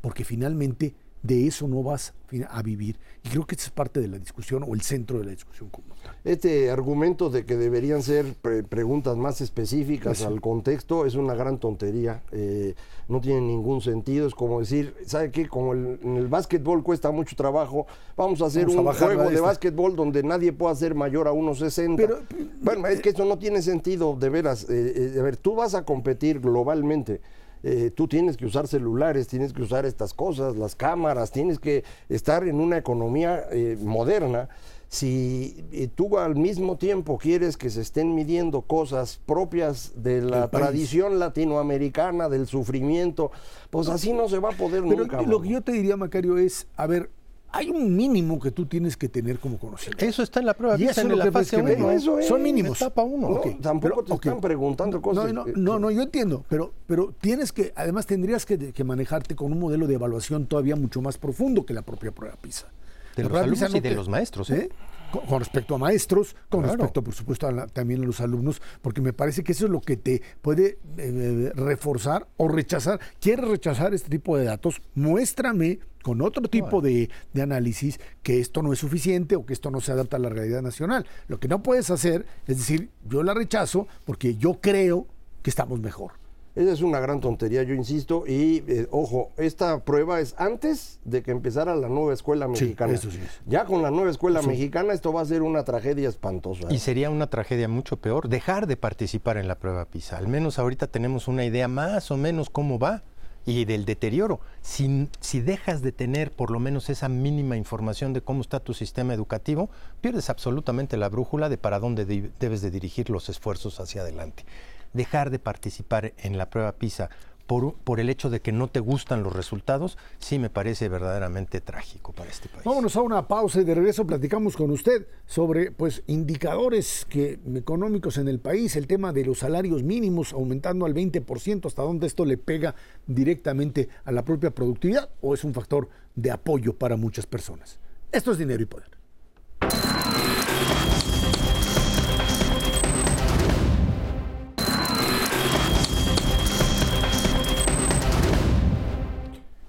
porque 0.00 0.24
finalmente 0.24 0.94
de 1.22 1.46
eso 1.46 1.68
no 1.68 1.82
vas 1.82 2.14
a 2.50 2.62
vivir. 2.62 2.98
Y 3.24 3.30
creo 3.30 3.46
que 3.46 3.54
esa 3.54 3.66
es 3.66 3.70
parte 3.70 4.00
de 4.00 4.08
la 4.08 4.18
discusión 4.18 4.64
o 4.66 4.74
el 4.74 4.82
centro 4.82 5.18
de 5.18 5.24
la 5.24 5.30
discusión 5.30 5.70
común. 5.70 5.92
Este 6.24 6.70
argumento 6.70 7.30
de 7.30 7.44
que 7.44 7.56
deberían 7.56 8.02
ser 8.02 8.34
preguntas 8.68 9.16
más 9.16 9.40
específicas 9.40 10.22
al 10.22 10.40
contexto 10.40 11.06
es 11.06 11.14
una 11.14 11.34
gran 11.34 11.58
tontería. 11.58 12.22
Eh, 12.32 12.74
no 13.08 13.20
tiene 13.20 13.40
ningún 13.40 13.80
sentido. 13.80 14.26
Es 14.26 14.34
como 14.34 14.60
decir, 14.60 14.94
¿sabe 15.06 15.30
qué? 15.30 15.48
Como 15.48 15.72
en 15.74 16.16
el 16.16 16.28
básquetbol 16.28 16.82
cuesta 16.82 17.10
mucho 17.10 17.34
trabajo, 17.34 17.86
vamos 18.16 18.42
a 18.42 18.46
hacer 18.46 18.68
un 18.68 18.84
juego 18.84 19.30
de 19.30 19.40
básquetbol 19.40 19.96
donde 19.96 20.22
nadie 20.22 20.52
pueda 20.52 20.74
ser 20.74 20.94
mayor 20.94 21.28
a 21.28 21.32
unos 21.32 21.58
60. 21.58 21.96
Pero, 21.96 22.18
bueno, 22.60 22.86
es 22.86 23.00
que 23.00 23.10
eso 23.10 23.24
no 23.24 23.38
tiene 23.38 23.62
sentido, 23.62 24.16
de 24.16 24.28
veras. 24.28 24.64
Eh, 24.68 25.12
eh, 25.14 25.20
a 25.20 25.22
ver, 25.22 25.36
tú 25.36 25.54
vas 25.54 25.74
a 25.74 25.84
competir 25.84 26.40
globalmente 26.40 27.20
eh, 27.62 27.90
tú 27.94 28.08
tienes 28.08 28.36
que 28.36 28.46
usar 28.46 28.68
celulares, 28.68 29.28
tienes 29.28 29.52
que 29.52 29.62
usar 29.62 29.84
estas 29.84 30.14
cosas, 30.14 30.56
las 30.56 30.74
cámaras, 30.74 31.30
tienes 31.30 31.58
que 31.58 31.84
estar 32.08 32.46
en 32.46 32.60
una 32.60 32.78
economía 32.78 33.44
eh, 33.50 33.76
moderna. 33.80 34.48
Si 34.88 35.66
eh, 35.70 35.88
tú 35.94 36.16
al 36.16 36.34
mismo 36.34 36.78
tiempo 36.78 37.18
quieres 37.18 37.58
que 37.58 37.68
se 37.68 37.82
estén 37.82 38.14
midiendo 38.14 38.62
cosas 38.62 39.20
propias 39.26 39.92
de 39.96 40.22
la 40.22 40.48
tradición 40.48 41.18
latinoamericana, 41.18 42.30
del 42.30 42.46
sufrimiento, 42.46 43.30
pues 43.68 43.88
así 43.88 44.14
no 44.14 44.28
se 44.30 44.38
va 44.38 44.50
a 44.50 44.56
poder 44.56 44.82
Pero 44.88 45.02
nunca. 45.02 45.20
Lo 45.22 45.42
que 45.42 45.50
yo 45.50 45.60
te 45.60 45.72
diría, 45.72 45.98
Macario, 45.98 46.38
es, 46.38 46.68
a 46.76 46.86
ver, 46.86 47.10
hay 47.50 47.70
un 47.70 47.96
mínimo 47.96 48.38
que 48.38 48.50
tú 48.50 48.66
tienes 48.66 48.96
que 48.96 49.08
tener 49.08 49.38
como 49.38 49.58
conocimiento. 49.58 50.04
Eso 50.04 50.22
está 50.22 50.40
en 50.40 50.46
la 50.46 50.54
prueba. 50.54 50.78
Y 50.78 50.84
eso 50.84 51.00
en 51.00 51.18
la 51.18 51.32
fase 51.32 51.56
Eso 51.94 52.22
Son 52.22 52.42
mínimos. 52.42 52.80
Etapa 52.80 53.02
uno. 53.02 53.40
tampoco 53.60 54.04
te 54.04 54.14
están 54.14 54.40
preguntando 54.40 55.00
cosas. 55.00 55.32
No, 55.32 55.46
no, 55.56 55.78
no, 55.78 55.90
yo 55.90 56.02
entiendo, 56.02 56.44
pero, 56.48 56.72
pero 56.86 57.14
tienes 57.20 57.52
que, 57.52 57.72
además 57.74 58.06
tendrías 58.06 58.44
que, 58.44 58.84
manejarte 58.88 59.34
con 59.34 59.52
un 59.52 59.58
modelo 59.58 59.86
de 59.86 59.94
evaluación 59.94 60.46
todavía 60.46 60.74
mucho 60.74 61.02
más 61.02 61.18
profundo 61.18 61.66
que 61.66 61.74
la 61.74 61.82
propia 61.82 62.10
prueba 62.10 62.36
PISA. 62.40 62.68
De 63.16 63.24
los 63.24 63.32
alumnos 63.32 63.74
y 63.74 63.80
de 63.80 63.90
los 63.90 64.08
maestros. 64.08 64.50
¿eh? 64.50 64.56
¿eh? 64.56 64.68
Con, 65.10 65.38
respecto 65.38 65.74
a 65.74 65.78
maestros, 65.78 66.36
con 66.48 66.64
respecto, 66.64 67.02
por 67.02 67.14
supuesto, 67.14 67.48
también 67.72 68.02
a 68.02 68.06
los 68.06 68.20
alumnos, 68.20 68.60
porque 68.82 69.00
me 69.00 69.12
parece 69.12 69.42
que 69.42 69.52
eso 69.52 69.64
es 69.66 69.70
lo 69.70 69.80
que 69.80 69.96
te 69.96 70.22
puede 70.42 70.78
eh, 70.98 71.52
reforzar 71.54 72.28
o 72.36 72.48
rechazar. 72.48 73.00
¿Quieres 73.20 73.48
rechazar 73.48 73.94
este 73.94 74.10
tipo 74.10 74.36
de 74.36 74.44
datos? 74.44 74.82
Muéstrame 74.94 75.78
con 76.02 76.20
otro 76.22 76.48
tipo 76.48 76.80
de, 76.80 77.10
de, 77.32 77.42
análisis 77.42 78.00
que 78.22 78.40
esto 78.40 78.62
no 78.62 78.72
es 78.72 78.78
suficiente 78.78 79.36
o 79.36 79.44
que 79.44 79.52
esto 79.52 79.70
no 79.70 79.80
se 79.80 79.92
adapta 79.92 80.16
a 80.16 80.20
la 80.20 80.28
realidad 80.28 80.62
nacional. 80.62 81.06
Lo 81.26 81.38
que 81.40 81.48
no 81.48 81.62
puedes 81.62 81.90
hacer 81.90 82.26
es 82.46 82.58
decir, 82.58 82.90
yo 83.06 83.22
la 83.22 83.34
rechazo 83.34 83.88
porque 84.04 84.36
yo 84.36 84.60
creo 84.60 85.06
que 85.42 85.50
estamos 85.50 85.80
mejor. 85.80 86.12
Esa 86.58 86.72
es 86.72 86.82
una 86.82 86.98
gran 86.98 87.20
tontería, 87.20 87.62
yo 87.62 87.72
insisto. 87.72 88.24
Y 88.26 88.64
eh, 88.66 88.88
ojo, 88.90 89.30
esta 89.36 89.84
prueba 89.84 90.18
es 90.18 90.34
antes 90.38 90.98
de 91.04 91.22
que 91.22 91.30
empezara 91.30 91.76
la 91.76 91.88
nueva 91.88 92.12
escuela 92.12 92.48
mexicana. 92.48 92.98
Sí, 92.98 93.06
eso 93.06 93.16
sí 93.16 93.20
es. 93.24 93.40
Ya 93.46 93.64
con 93.64 93.80
la 93.80 93.92
nueva 93.92 94.10
escuela 94.10 94.42
mexicana 94.42 94.92
esto 94.92 95.12
va 95.12 95.20
a 95.20 95.24
ser 95.24 95.42
una 95.42 95.62
tragedia 95.62 96.08
espantosa. 96.08 96.66
Y 96.68 96.80
sería 96.80 97.10
una 97.10 97.28
tragedia 97.28 97.68
mucho 97.68 97.98
peor 97.98 98.28
dejar 98.28 98.66
de 98.66 98.76
participar 98.76 99.36
en 99.36 99.46
la 99.46 99.54
prueba 99.54 99.84
PISA. 99.84 100.18
Al 100.18 100.26
menos 100.26 100.58
ahorita 100.58 100.88
tenemos 100.88 101.28
una 101.28 101.44
idea 101.44 101.68
más 101.68 102.10
o 102.10 102.16
menos 102.16 102.50
cómo 102.50 102.80
va 102.80 103.04
y 103.46 103.64
del 103.64 103.84
deterioro. 103.84 104.40
Si, 104.60 105.08
si, 105.20 105.40
dejas 105.40 105.80
de 105.80 105.92
tener 105.92 106.32
por 106.32 106.50
lo 106.50 106.58
menos 106.58 106.90
esa 106.90 107.08
mínima 107.08 107.56
información 107.56 108.12
de 108.12 108.20
cómo 108.20 108.40
está 108.40 108.58
tu 108.58 108.74
sistema 108.74 109.14
educativo, 109.14 109.70
pierdes 110.00 110.28
absolutamente 110.28 110.96
la 110.96 111.08
brújula 111.08 111.48
de 111.48 111.56
para 111.56 111.78
dónde 111.78 112.04
debes 112.04 112.62
de 112.62 112.72
dirigir 112.72 113.10
los 113.10 113.28
esfuerzos 113.28 113.78
hacia 113.78 114.00
adelante 114.00 114.44
dejar 114.92 115.30
de 115.30 115.38
participar 115.38 116.14
en 116.18 116.38
la 116.38 116.50
prueba 116.50 116.72
PISA 116.72 117.10
por, 117.48 117.74
por, 117.76 117.98
el 117.98 118.10
hecho 118.10 118.28
de 118.28 118.40
que 118.40 118.52
no 118.52 118.68
te 118.68 118.78
gustan 118.78 119.22
los 119.22 119.32
resultados, 119.32 119.96
sí 120.18 120.38
me 120.38 120.50
parece 120.50 120.90
verdaderamente 120.90 121.62
trágico 121.62 122.12
para 122.12 122.28
este 122.28 122.46
país. 122.50 122.62
Vámonos 122.64 122.94
a 122.94 123.00
una 123.00 123.26
pausa 123.26 123.62
y 123.62 123.64
de 123.64 123.74
regreso 123.74 124.06
platicamos 124.06 124.54
con 124.54 124.70
usted 124.70 125.06
sobre 125.26 125.70
pues 125.70 126.02
indicadores 126.08 127.06
que, 127.08 127.40
económicos 127.54 128.18
en 128.18 128.28
el 128.28 128.38
país, 128.38 128.76
el 128.76 128.86
tema 128.86 129.14
de 129.14 129.24
los 129.24 129.38
salarios 129.38 129.82
mínimos 129.82 130.34
aumentando 130.34 130.84
al 130.84 130.94
20%, 130.94 131.64
hasta 131.64 131.82
dónde 131.82 132.06
esto 132.06 132.26
le 132.26 132.36
pega 132.36 132.74
directamente 133.06 133.88
a 134.04 134.12
la 134.12 134.26
propia 134.26 134.50
productividad 134.50 135.08
o 135.22 135.32
es 135.32 135.42
un 135.42 135.54
factor 135.54 135.88
de 136.16 136.30
apoyo 136.30 136.74
para 136.74 136.96
muchas 136.96 137.24
personas. 137.24 137.78
Esto 138.12 138.32
es 138.32 138.36
dinero 138.36 138.62
y 138.62 138.66
poder. 138.66 139.97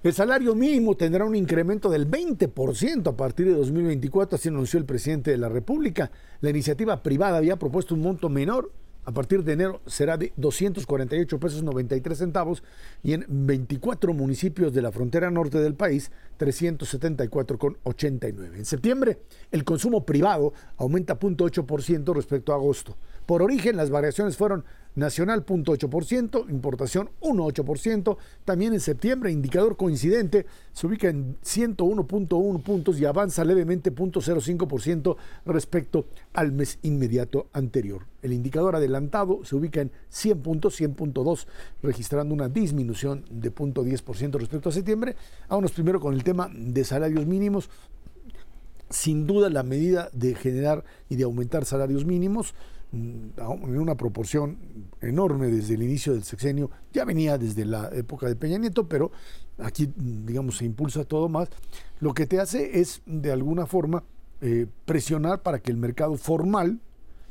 El 0.01 0.13
salario 0.13 0.55
mínimo 0.55 0.95
tendrá 0.95 1.25
un 1.25 1.35
incremento 1.35 1.89
del 1.89 2.09
20% 2.09 3.05
a 3.05 3.17
partir 3.17 3.47
de 3.47 3.53
2024, 3.53 4.37
así 4.37 4.47
anunció 4.47 4.79
el 4.79 4.85
presidente 4.85 5.31
de 5.31 5.37
la 5.37 5.49
República. 5.49 6.09
La 6.39 6.51
iniciativa 6.51 7.03
privada 7.03 7.35
había 7.35 7.59
propuesto 7.59 7.95
un 7.95 8.03
monto 8.03 8.29
menor. 8.29 8.71
A 9.03 9.11
partir 9.11 9.43
de 9.43 9.51
enero 9.53 9.81
será 9.87 10.15
de 10.15 10.31
248 10.37 11.37
pesos 11.37 11.63
93 11.63 12.17
centavos 12.17 12.63
y 13.03 13.11
en 13.11 13.25
24 13.27 14.13
municipios 14.13 14.71
de 14.71 14.81
la 14.81 14.93
frontera 14.93 15.29
norte 15.31 15.59
del 15.59 15.73
país 15.73 16.11
374,89. 16.39 18.55
En 18.55 18.63
septiembre 18.63 19.19
el 19.51 19.65
consumo 19.65 20.05
privado 20.05 20.53
aumenta 20.77 21.19
0.8% 21.19 22.13
respecto 22.13 22.53
a 22.53 22.55
agosto. 22.55 22.95
Por 23.25 23.41
origen 23.41 23.75
las 23.75 23.89
variaciones 23.89 24.37
fueron 24.37 24.63
nacional 24.95 25.45
0.8%, 25.45 26.49
importación 26.49 27.09
1.8%, 27.21 28.17
también 28.45 28.73
en 28.73 28.79
septiembre, 28.79 29.31
indicador 29.31 29.77
coincidente, 29.77 30.45
se 30.73 30.87
ubica 30.87 31.09
en 31.09 31.37
101.1 31.41 32.63
puntos 32.63 32.99
y 32.99 33.05
avanza 33.05 33.43
levemente 33.45 33.93
0.05% 33.93 35.15
respecto 35.45 36.05
al 36.33 36.51
mes 36.51 36.79
inmediato 36.81 37.47
anterior. 37.53 38.05
El 38.21 38.33
indicador 38.33 38.75
adelantado 38.75 39.45
se 39.45 39.55
ubica 39.55 39.81
en 39.81 39.91
100 40.09 40.41
puntos, 40.41 40.79
100.2, 40.79 41.45
registrando 41.81 42.33
una 42.33 42.49
disminución 42.49 43.23
de 43.29 43.53
0.10% 43.53 44.37
respecto 44.37 44.69
a 44.69 44.71
septiembre. 44.71 45.15
Vámonos 45.47 45.71
primero 45.71 45.99
con 45.99 46.13
el 46.13 46.23
tema 46.23 46.49
de 46.53 46.83
salarios 46.83 47.25
mínimos. 47.25 47.69
Sin 48.89 49.27
duda 49.27 49.49
la 49.49 49.61
medida 49.61 50.09
de 50.13 50.33
generar 50.33 50.83
y 51.09 51.15
de 51.15 51.23
aumentar 51.23 51.63
salarios 51.63 52.05
mínimos 52.05 52.55
en 52.91 53.77
una 53.77 53.95
proporción 53.95 54.57
enorme 55.01 55.47
desde 55.47 55.75
el 55.75 55.83
inicio 55.83 56.13
del 56.13 56.23
sexenio, 56.23 56.71
ya 56.91 57.05
venía 57.05 57.37
desde 57.37 57.65
la 57.65 57.89
época 57.93 58.27
de 58.27 58.35
Peña 58.35 58.57
Nieto, 58.57 58.87
pero 58.87 59.11
aquí, 59.59 59.87
mm, 59.87 60.25
digamos, 60.25 60.57
se 60.57 60.65
impulsa 60.65 61.03
todo 61.03 61.29
más, 61.29 61.49
lo 61.99 62.13
que 62.13 62.25
te 62.25 62.39
hace 62.39 62.79
es, 62.79 63.01
de 63.05 63.31
alguna 63.31 63.65
forma, 63.65 64.03
eh, 64.41 64.67
presionar 64.85 65.41
para 65.41 65.59
que 65.59 65.71
el 65.71 65.77
mercado 65.77 66.15
formal 66.15 66.79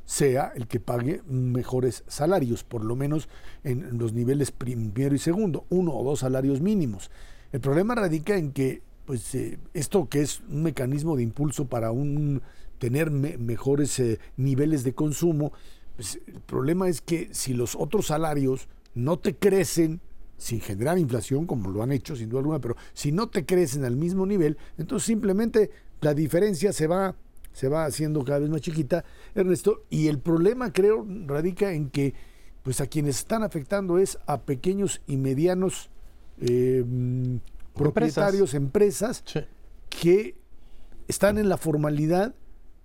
sea 0.04 0.52
el 0.54 0.66
que 0.68 0.80
pague 0.80 1.22
mejores 1.28 2.04
salarios, 2.06 2.64
por 2.64 2.84
lo 2.84 2.96
menos 2.96 3.28
en 3.64 3.98
los 3.98 4.12
niveles 4.12 4.52
primero 4.52 5.14
y 5.14 5.18
segundo, 5.18 5.66
uno 5.68 5.92
o 5.92 6.04
dos 6.04 6.20
salarios 6.20 6.60
mínimos. 6.60 7.10
El 7.52 7.60
problema 7.60 7.94
radica 7.94 8.36
en 8.36 8.52
que 8.52 8.82
pues 9.08 9.34
eh, 9.34 9.58
esto 9.72 10.06
que 10.10 10.20
es 10.20 10.42
un 10.50 10.62
mecanismo 10.62 11.16
de 11.16 11.22
impulso 11.22 11.64
para 11.64 11.90
un 11.92 12.42
tener 12.78 13.10
mejores 13.10 13.98
eh, 13.98 14.18
niveles 14.36 14.84
de 14.84 14.94
consumo, 14.94 15.52
pues 15.96 16.20
el 16.26 16.40
problema 16.40 16.88
es 16.88 17.00
que 17.00 17.28
si 17.32 17.54
los 17.54 17.74
otros 17.74 18.06
salarios 18.06 18.68
no 18.94 19.18
te 19.18 19.34
crecen 19.34 20.00
sin 20.36 20.60
generar 20.60 20.98
inflación, 20.98 21.46
como 21.46 21.70
lo 21.70 21.82
han 21.82 21.92
hecho 21.92 22.14
sin 22.14 22.28
duda 22.28 22.40
alguna, 22.40 22.60
pero 22.60 22.76
si 22.92 23.10
no 23.10 23.28
te 23.28 23.44
crecen 23.44 23.84
al 23.84 23.96
mismo 23.96 24.24
nivel, 24.24 24.56
entonces 24.78 25.06
simplemente 25.06 25.70
la 26.00 26.14
diferencia 26.14 26.72
se 26.72 26.86
va, 26.86 27.16
se 27.52 27.68
va 27.68 27.84
haciendo 27.84 28.24
cada 28.24 28.38
vez 28.38 28.48
más 28.48 28.60
chiquita, 28.60 29.04
Ernesto, 29.34 29.84
y 29.90 30.06
el 30.06 30.20
problema 30.20 30.72
creo 30.72 31.04
radica 31.26 31.72
en 31.72 31.90
que 31.90 32.14
pues 32.62 32.80
a 32.80 32.86
quienes 32.86 33.18
están 33.18 33.42
afectando 33.42 33.98
es 33.98 34.18
a 34.26 34.42
pequeños 34.42 35.00
y 35.06 35.16
medianos 35.16 35.90
eh, 36.40 36.84
propietarios, 37.74 38.54
empresas, 38.54 39.24
que 39.88 40.36
están 41.08 41.38
en 41.38 41.48
la 41.48 41.56
formalidad 41.56 42.34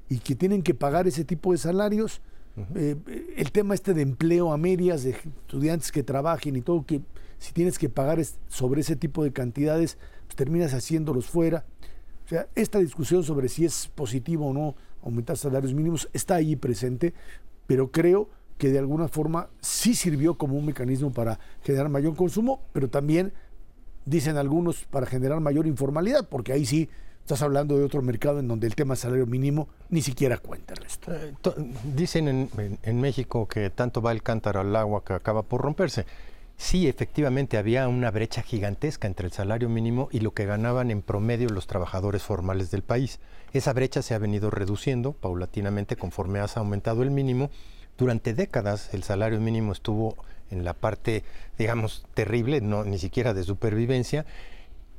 y 0.10 0.20
que 0.20 0.36
tienen 0.36 0.62
que 0.62 0.74
pagar 0.74 1.08
ese 1.08 1.24
tipo 1.24 1.52
de 1.52 1.58
salarios. 1.58 2.22
Eh, 2.76 2.96
el 3.36 3.52
tema 3.52 3.74
este 3.74 3.94
de 3.94 4.04
empleo 4.04 4.54
a 4.54 4.58
medias, 4.58 5.04
de 5.04 5.12
estudiantes 5.12 5.92
que 5.92 6.04
trabajen 6.04 6.56
y 6.56 6.62
todo, 6.62 6.86
que 6.86 7.02
si 7.40 7.52
tienes 7.52 7.80
que 7.80 7.90
pagar 7.90 8.24
sobre 8.48 8.82
ese 8.82 8.96
tipo 8.96 9.24
de 9.24 9.34
cantidades, 9.34 9.98
pues 10.28 10.36
terminas 10.36 10.74
haciéndolos 10.74 11.26
fuera. 11.26 11.66
O 12.26 12.28
sea, 12.28 12.48
esta 12.56 12.80
discusión 12.80 13.24
sobre 13.24 13.50
si 13.50 13.66
es 13.66 13.90
positivo 13.94 14.48
o 14.48 14.54
no 14.54 14.76
aumentar 15.04 15.38
salarios 15.38 15.74
mínimos 15.74 16.10
está 16.14 16.36
ahí 16.36 16.56
presente, 16.56 17.14
pero 17.68 17.92
creo 17.92 18.30
que 18.58 18.70
de 18.70 18.80
alguna 18.80 19.08
forma 19.08 19.50
sí 19.60 19.94
sirvió 19.94 20.38
como 20.38 20.56
un 20.58 20.66
mecanismo 20.66 21.12
para 21.12 21.40
generar 21.64 21.90
mayor 21.90 22.16
consumo, 22.16 22.62
pero 22.72 22.90
también, 22.90 23.34
dicen 24.06 24.38
algunos, 24.38 24.86
para 24.86 25.06
generar 25.06 25.40
mayor 25.42 25.68
informalidad, 25.68 26.30
porque 26.30 26.54
ahí 26.54 26.66
sí 26.66 26.90
estás 27.24 27.42
hablando 27.42 27.78
de 27.78 27.86
otro 27.86 28.02
mercado 28.02 28.40
en 28.40 28.50
donde 28.50 28.68
el 28.68 28.76
tema 28.76 28.98
salario 28.98 29.26
mínimo 29.26 29.70
ni 29.90 30.02
siquiera 30.02 30.38
cuenta. 30.38 30.74
Eh, 31.08 31.34
dicen 31.96 32.28
en, 32.28 32.80
en, 32.84 33.02
México 33.02 33.48
que 33.48 33.70
tanto 33.70 34.02
va 34.02 34.12
el 34.12 34.22
cántaro 34.22 34.60
al 34.60 34.76
agua 34.76 35.04
que 35.06 35.14
acaba 35.14 35.44
por 35.44 35.62
romperse. 35.62 36.06
Sí, 36.58 36.88
efectivamente 36.88 37.58
había 37.58 37.88
una 37.88 38.12
brecha 38.12 38.42
gigantesca 38.42 39.08
entre 39.08 39.28
el 39.28 39.34
salario 39.34 39.70
mínimo 39.70 40.10
y 40.12 40.20
lo 40.20 40.34
que 40.34 40.46
ganaban 40.46 40.92
en 40.92 41.02
promedio 41.02 41.50
los 41.50 41.66
trabajadores 41.66 42.24
formales 42.24 42.72
del 42.72 42.84
país. 42.84 43.20
Esa 43.54 43.72
brecha 43.72 44.02
se 44.02 44.14
ha 44.14 44.20
venido 44.20 44.50
reduciendo 44.50 45.14
paulatinamente 45.14 45.96
conforme 45.96 46.40
has 46.40 46.58
aumentado 46.58 47.04
el 47.04 47.12
mínimo 47.12 47.50
durante 47.98 48.34
décadas 48.34 48.94
el 48.94 49.04
salario 49.04 49.40
mínimo 49.40 49.72
estuvo 49.72 50.16
en 50.52 50.64
la 50.64 50.74
parte, 50.74 51.24
digamos, 51.58 52.06
terrible, 52.14 52.62
no 52.62 52.84
ni 52.84 53.00
siquiera 53.00 53.34
de 53.34 53.44
supervivencia, 53.44 54.26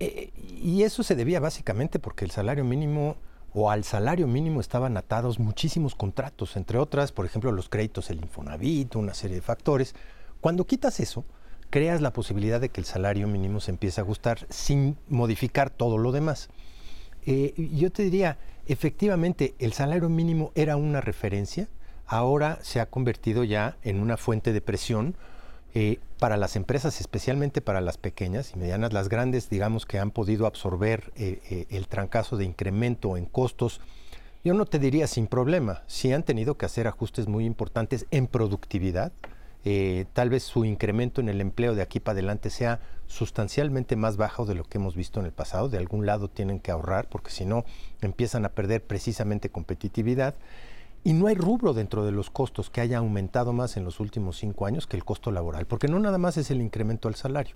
eh, 0.01 0.31
y 0.37 0.83
eso 0.83 1.03
se 1.03 1.15
debía 1.15 1.41
básicamente 1.41 1.99
porque 1.99 2.25
el 2.25 2.31
salario 2.31 2.65
mínimo 2.65 3.17
o 3.53 3.71
al 3.71 3.85
salario 3.85 4.27
mínimo 4.27 4.61
estaban 4.61 4.97
atados 4.97 5.39
muchísimos 5.39 5.95
contratos, 5.95 6.57
entre 6.57 6.79
otras, 6.79 7.13
por 7.13 7.25
ejemplo, 7.25 7.53
los 7.53 7.69
créditos, 7.69 8.11
el 8.11 8.21
Infonavit, 8.21 8.97
una 8.97 9.15
serie 9.15 9.37
de 9.37 9.43
factores. 9.43 9.95
Cuando 10.41 10.67
quitas 10.67 10.99
eso, 10.99 11.25
creas 11.71 12.01
la 12.01 12.13
posibilidad 12.13 12.61
de 12.61 12.69
que 12.69 12.81
el 12.81 12.85
salario 12.85 13.29
mínimo 13.29 13.61
se 13.61 13.71
empiece 13.71 14.01
a 14.01 14.05
ajustar 14.05 14.47
sin 14.51 14.97
modificar 15.09 15.71
todo 15.71 15.99
lo 15.99 16.11
demás. 16.11 16.49
Eh, 17.27 17.55
yo 17.75 17.93
te 17.93 18.03
diría, 18.03 18.39
efectivamente, 18.67 19.55
el 19.61 19.73
salario 19.73 20.09
mínimo 20.09 20.51
era 20.57 20.77
una 20.77 21.01
referencia, 21.01 21.69
ahora 22.07 22.59
se 22.63 22.81
ha 22.81 22.87
convertido 22.87 23.45
ya 23.45 23.77
en 23.83 24.01
una 24.01 24.17
fuente 24.17 24.53
de 24.53 24.61
presión 24.61 25.17
eh, 25.77 25.99
para 26.21 26.37
las 26.37 26.55
empresas, 26.55 27.01
especialmente 27.01 27.61
para 27.61 27.81
las 27.81 27.99
pequeñas 27.99 28.53
y 28.55 28.59
medianas, 28.61 28.93
las 28.93 29.09
grandes, 29.09 29.51
digamos 29.51 29.87
que 29.87 29.99
han 29.99 30.13
podido 30.13 30.47
absorber 30.47 31.13
eh, 31.17 31.41
eh, 31.51 31.67
el 31.69 31.89
trancazo 31.89 32.37
de 32.37 32.45
incremento 32.45 33.17
en 33.17 33.27
costos. 33.27 33.81
Yo 34.45 34.55
no 34.55 34.67
te 34.67 34.79
diría 34.79 35.09
sin 35.09 35.27
problema, 35.27 35.83
sí 35.89 36.13
han 36.13 36.23
tenido 36.23 36.57
que 36.57 36.67
hacer 36.67 36.87
ajustes 36.87 37.27
muy 37.27 37.45
importantes 37.45 38.07
en 38.13 38.29
productividad. 38.29 39.13
tal 40.13 40.29
vez 40.31 40.45
su 40.45 40.65
incremento 40.65 41.21
en 41.21 41.29
el 41.31 41.41
empleo 41.41 41.75
de 41.75 41.83
aquí 41.83 41.99
para 41.99 42.19
adelante 42.19 42.51
sea 42.51 42.81
sustancialmente 43.07 43.97
más 43.97 44.17
bajo 44.17 44.45
de 44.45 44.55
lo 44.55 44.65
que 44.65 44.79
hemos 44.79 44.95
visto 44.95 45.19
en 45.19 45.27
el 45.27 45.33
pasado. 45.33 45.69
De 45.69 45.79
algún 45.79 46.07
lado 46.07 46.29
tienen 46.29 46.61
que 46.61 46.71
ahorrar 46.71 47.09
porque 47.09 47.31
si 47.31 47.47
no 47.47 47.65
empiezan 48.01 48.45
a 48.45 48.51
perder 48.51 48.85
precisamente 48.85 49.49
competitividad. 49.49 50.35
Y 51.07 51.13
no 51.13 51.27
hay 51.27 51.35
rubro 51.35 51.75
dentro 51.75 52.07
de 52.07 52.13
los 52.13 52.31
costos 52.31 52.71
que 52.71 52.81
haya 52.81 52.97
aumentado 52.97 53.53
más 53.53 53.77
en 53.77 53.85
los 53.85 54.01
últimos 54.01 54.39
cinco 54.39 54.65
años 54.65 54.87
que 54.87 54.97
el 54.97 55.05
costo 55.05 55.31
laboral, 55.31 55.67
porque 55.67 55.87
no 55.87 56.01
nada 56.01 56.17
más 56.17 56.39
es 56.39 56.51
el 56.51 56.63
incremento 56.63 57.09
del 57.09 57.15
salario, 57.15 57.55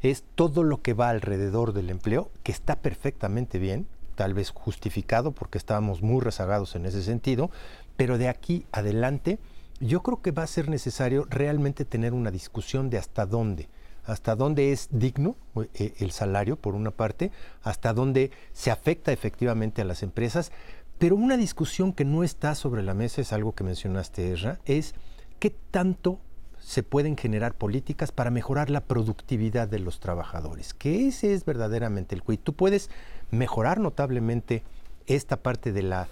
es 0.00 0.24
todo 0.34 0.62
lo 0.62 0.80
que 0.80 0.94
va 0.94 1.10
alrededor 1.10 1.74
del 1.74 1.90
empleo, 1.90 2.30
que 2.42 2.52
está 2.52 2.76
perfectamente 2.76 3.58
bien, 3.58 3.86
tal 4.14 4.32
vez 4.32 4.50
justificado 4.50 5.32
porque 5.32 5.58
estábamos 5.58 6.00
muy 6.00 6.22
rezagados 6.22 6.74
en 6.74 6.86
ese 6.86 7.02
sentido, 7.02 7.50
pero 7.98 8.16
de 8.16 8.28
aquí 8.28 8.64
adelante 8.72 9.38
yo 9.78 10.02
creo 10.02 10.22
que 10.22 10.30
va 10.30 10.44
a 10.44 10.46
ser 10.46 10.70
necesario 10.70 11.26
realmente 11.28 11.84
tener 11.84 12.14
una 12.14 12.30
discusión 12.30 12.88
de 12.88 12.96
hasta 12.96 13.26
dónde 13.26 13.68
hasta 14.06 14.36
dónde 14.36 14.72
es 14.72 14.88
digno 14.90 15.36
eh, 15.74 15.94
el 15.98 16.12
salario, 16.12 16.56
por 16.56 16.74
una 16.74 16.90
parte, 16.90 17.32
hasta 17.62 17.92
dónde 17.92 18.30
se 18.52 18.70
afecta 18.70 19.12
efectivamente 19.12 19.82
a 19.82 19.84
las 19.84 20.02
empresas, 20.02 20.52
pero 20.98 21.16
una 21.16 21.36
discusión 21.36 21.92
que 21.92 22.04
no 22.04 22.24
está 22.24 22.54
sobre 22.54 22.82
la 22.82 22.94
mesa 22.94 23.20
es 23.20 23.32
algo 23.32 23.54
que 23.54 23.64
mencionaste, 23.64 24.30
Erra, 24.30 24.58
es 24.64 24.94
qué 25.38 25.50
tanto 25.50 26.18
se 26.58 26.82
pueden 26.82 27.16
generar 27.16 27.54
políticas 27.54 28.12
para 28.12 28.30
mejorar 28.30 28.70
la 28.70 28.80
productividad 28.80 29.68
de 29.68 29.78
los 29.78 30.00
trabajadores, 30.00 30.74
que 30.74 31.06
ese 31.06 31.32
es 31.32 31.44
verdaderamente 31.44 32.14
el 32.14 32.22
quid. 32.22 32.40
Tú 32.40 32.54
puedes 32.54 32.90
mejorar 33.30 33.78
notablemente 33.78 34.64
esta 35.06 35.36
parte 35.36 35.72
de 35.72 35.82
la 35.82 36.08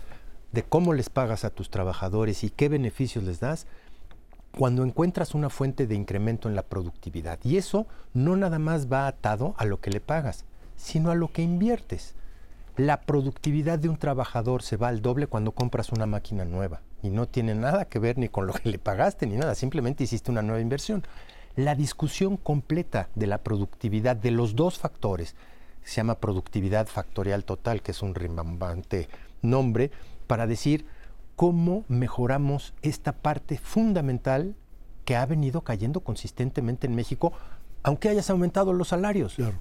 de 0.53 0.62
cómo 0.62 0.94
les 0.94 1.11
pagas 1.11 1.44
a 1.44 1.51
tus 1.51 1.68
trabajadores 1.68 2.44
y 2.44 2.51
qué 2.51 2.68
beneficios 2.68 3.25
les 3.25 3.40
das 3.40 3.66
cuando 4.57 4.85
encuentras 4.85 5.35
una 5.35 5.51
fuente 5.51 5.88
de 5.88 5.97
incremento 5.97 6.49
en 6.49 6.55
la 6.55 6.62
productividad. 6.62 7.40
Y 7.42 7.57
eso 7.57 7.88
no 8.12 8.37
nada 8.37 8.61
más 8.61 8.90
va 8.90 9.09
atado 9.09 9.55
a 9.59 9.64
lo 9.64 9.81
que 9.81 9.90
le 9.90 10.01
pagas, 10.01 10.44
sino 10.77 11.11
a 11.11 11.16
lo 11.16 11.33
que 11.33 11.42
inviertes 11.42 12.14
la 12.77 13.03
productividad 13.03 13.79
de 13.79 13.89
un 13.89 13.97
trabajador 13.97 14.63
se 14.63 14.77
va 14.77 14.89
al 14.89 15.01
doble 15.01 15.29
cuando 15.29 15.53
compras 15.53 15.93
una 15.93 16.07
máquina 16.07 16.45
nueva 16.45 16.81
y 17.03 17.11
no 17.11 17.29
tiene 17.29 17.55
nada 17.55 17.85
que 17.85 18.01
ver 18.01 18.19
ni 18.19 18.29
con 18.29 18.47
lo 18.47 18.53
que 18.53 18.69
le 18.69 18.79
pagaste 18.79 19.27
ni 19.27 19.37
nada, 19.37 19.55
simplemente 19.55 20.05
hiciste 20.05 20.31
una 20.31 20.43
nueva 20.43 20.61
inversión. 20.61 21.05
La 21.55 21.77
discusión 21.77 22.37
completa 22.37 23.09
de 23.15 23.29
la 23.29 23.39
productividad 23.39 24.17
de 24.17 24.33
los 24.33 24.57
dos 24.57 24.79
factores, 24.79 25.37
se 25.85 25.97
llama 25.97 26.19
productividad 26.19 26.89
factorial 26.89 27.45
total, 27.45 27.81
que 27.81 27.93
es 27.93 28.03
un 28.03 28.15
rimbambante 28.15 29.09
nombre, 29.43 29.93
para 30.27 30.47
decir 30.49 30.87
cómo 31.37 31.85
mejoramos 31.89 32.75
esta 32.83 33.13
parte 33.13 33.59
fundamental 33.59 34.57
que 35.05 35.15
ha 35.15 35.27
venido 35.27 35.61
cayendo 35.61 36.01
consistentemente 36.01 36.87
en 36.89 36.97
México, 36.97 37.33
aunque 37.85 38.09
hayas 38.09 38.31
aumentado 38.31 38.73
los 38.73 38.89
salarios. 38.89 39.35
Claro 39.35 39.61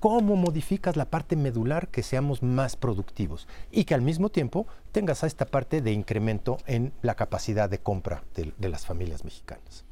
cómo 0.00 0.34
modificas 0.34 0.96
la 0.96 1.04
parte 1.04 1.36
medular 1.36 1.88
que 1.88 2.02
seamos 2.02 2.42
más 2.42 2.74
productivos 2.74 3.46
y 3.70 3.84
que 3.84 3.94
al 3.94 4.00
mismo 4.00 4.30
tiempo 4.30 4.66
tengas 4.92 5.22
a 5.22 5.26
esta 5.26 5.44
parte 5.44 5.82
de 5.82 5.92
incremento 5.92 6.56
en 6.66 6.92
la 7.02 7.14
capacidad 7.14 7.68
de 7.68 7.78
compra 7.78 8.24
de, 8.34 8.68
las 8.68 8.86
familias 8.86 9.24
mexicanas. 9.24 9.84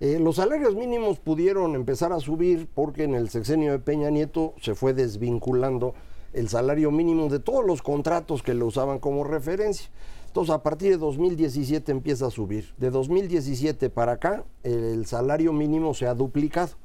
Eh, 0.00 0.18
los 0.20 0.36
salarios 0.36 0.76
mínimos 0.76 1.18
pudieron 1.18 1.74
empezar 1.74 2.12
a 2.12 2.20
subir 2.20 2.68
porque 2.72 3.02
en 3.02 3.14
el 3.14 3.30
sexenio 3.30 3.72
de 3.72 3.80
Peña 3.80 4.10
Nieto 4.10 4.54
se 4.62 4.76
fue 4.76 4.94
desvinculando 4.94 5.94
el 6.32 6.48
salario 6.48 6.92
mínimo 6.92 7.28
de 7.28 7.40
todos 7.40 7.64
los 7.64 7.82
contratos 7.82 8.42
que 8.42 8.54
lo 8.54 8.66
usaban 8.66 9.00
como 9.00 9.24
referencia. 9.24 9.90
Entonces, 10.26 10.54
a 10.54 10.62
partir 10.62 10.90
de 10.90 10.98
2017 10.98 11.90
empieza 11.90 12.26
a 12.26 12.30
subir. 12.30 12.74
De 12.76 12.90
2017 12.90 13.90
para 13.90 14.12
acá, 14.12 14.44
el 14.62 15.06
salario 15.06 15.52
mínimo 15.52 15.94
se 15.94 16.06
ha 16.06 16.14
duplicado. 16.14 16.76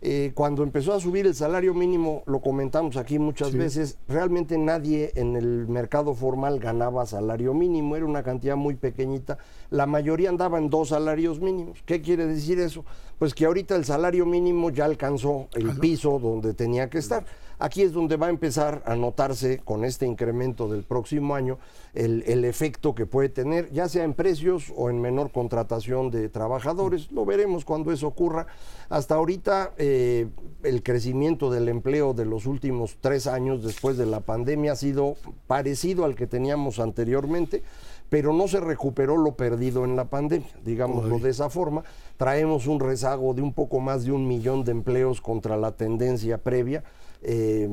Eh, 0.00 0.30
cuando 0.32 0.62
empezó 0.62 0.94
a 0.94 1.00
subir 1.00 1.26
el 1.26 1.34
salario 1.34 1.74
mínimo, 1.74 2.22
lo 2.26 2.40
comentamos 2.40 2.96
aquí 2.96 3.18
muchas 3.18 3.52
veces, 3.52 3.98
realmente 4.06 4.56
nadie 4.56 5.10
en 5.16 5.34
el 5.34 5.66
mercado 5.66 6.14
formal 6.14 6.60
ganaba 6.60 7.04
salario 7.04 7.52
mínimo, 7.52 7.96
era 7.96 8.06
una 8.06 8.22
cantidad 8.22 8.54
muy 8.54 8.76
pequeñita, 8.76 9.38
la 9.70 9.86
mayoría 9.86 10.28
andaba 10.28 10.58
en 10.58 10.70
dos 10.70 10.90
salarios 10.90 11.40
mínimos. 11.40 11.82
¿Qué 11.84 12.00
quiere 12.00 12.26
decir 12.26 12.60
eso? 12.60 12.84
Pues 13.18 13.34
que 13.34 13.46
ahorita 13.46 13.74
el 13.74 13.84
salario 13.84 14.24
mínimo 14.24 14.70
ya 14.70 14.84
alcanzó 14.84 15.48
el 15.54 15.76
piso 15.80 16.20
donde 16.20 16.54
tenía 16.54 16.88
que 16.88 16.98
estar. 16.98 17.24
Aquí 17.60 17.82
es 17.82 17.92
donde 17.92 18.16
va 18.16 18.26
a 18.26 18.30
empezar 18.30 18.82
a 18.86 18.94
notarse 18.94 19.58
con 19.58 19.84
este 19.84 20.06
incremento 20.06 20.68
del 20.68 20.84
próximo 20.84 21.34
año 21.34 21.58
el, 21.92 22.44
efecto 22.44 22.94
que 22.94 23.04
puede 23.04 23.28
tener, 23.28 23.70
ya 23.72 23.88
sea 23.88 24.04
en 24.04 24.14
precios 24.14 24.72
o 24.76 24.90
en 24.90 25.00
menor 25.00 25.32
contratación 25.32 26.10
de 26.10 26.28
trabajadores. 26.28 27.10
Lo 27.10 27.24
veremos 27.24 27.64
cuando 27.64 27.90
eso 27.90 28.06
ocurra. 28.06 28.46
Hasta 28.88 29.16
ahorita 29.16 29.72
eh, 29.76 30.28
el 30.62 30.82
crecimiento 30.84 31.50
del 31.50 31.68
empleo 31.68 32.14
de 32.14 32.26
los 32.26 32.46
últimos 32.46 32.96
tres 33.00 33.26
años 33.26 33.64
después 33.64 33.96
de 33.96 34.06
la 34.06 34.20
pandemia 34.20 34.72
ha 34.72 34.76
sido 34.76 35.16
parecido 35.48 36.04
al 36.04 36.14
que 36.14 36.26
teníamos 36.26 36.78
anteriormente 36.78 37.62
pero 38.08 38.32
no 38.32 38.48
se 38.48 38.60
recuperó 38.60 39.18
lo 39.18 39.32
perdido 39.32 39.84
en 39.84 39.94
la 39.94 40.06
pandemia, 40.06 40.48
digámoslo 40.64 41.18
de 41.18 41.28
esa 41.30 41.50
forma. 41.50 41.84
Traemos 42.16 42.66
un 42.66 42.80
rezago 42.80 43.34
de 43.34 43.42
un 43.42 43.52
poco 43.52 43.80
más 43.80 44.04
de 44.04 44.12
un 44.12 44.26
millón 44.26 44.64
de 44.64 44.72
empleos 44.72 45.20
contra 45.20 45.58
la 45.58 45.72
tendencia 45.72 46.38
previa 46.38 46.84
eh, 47.22 47.68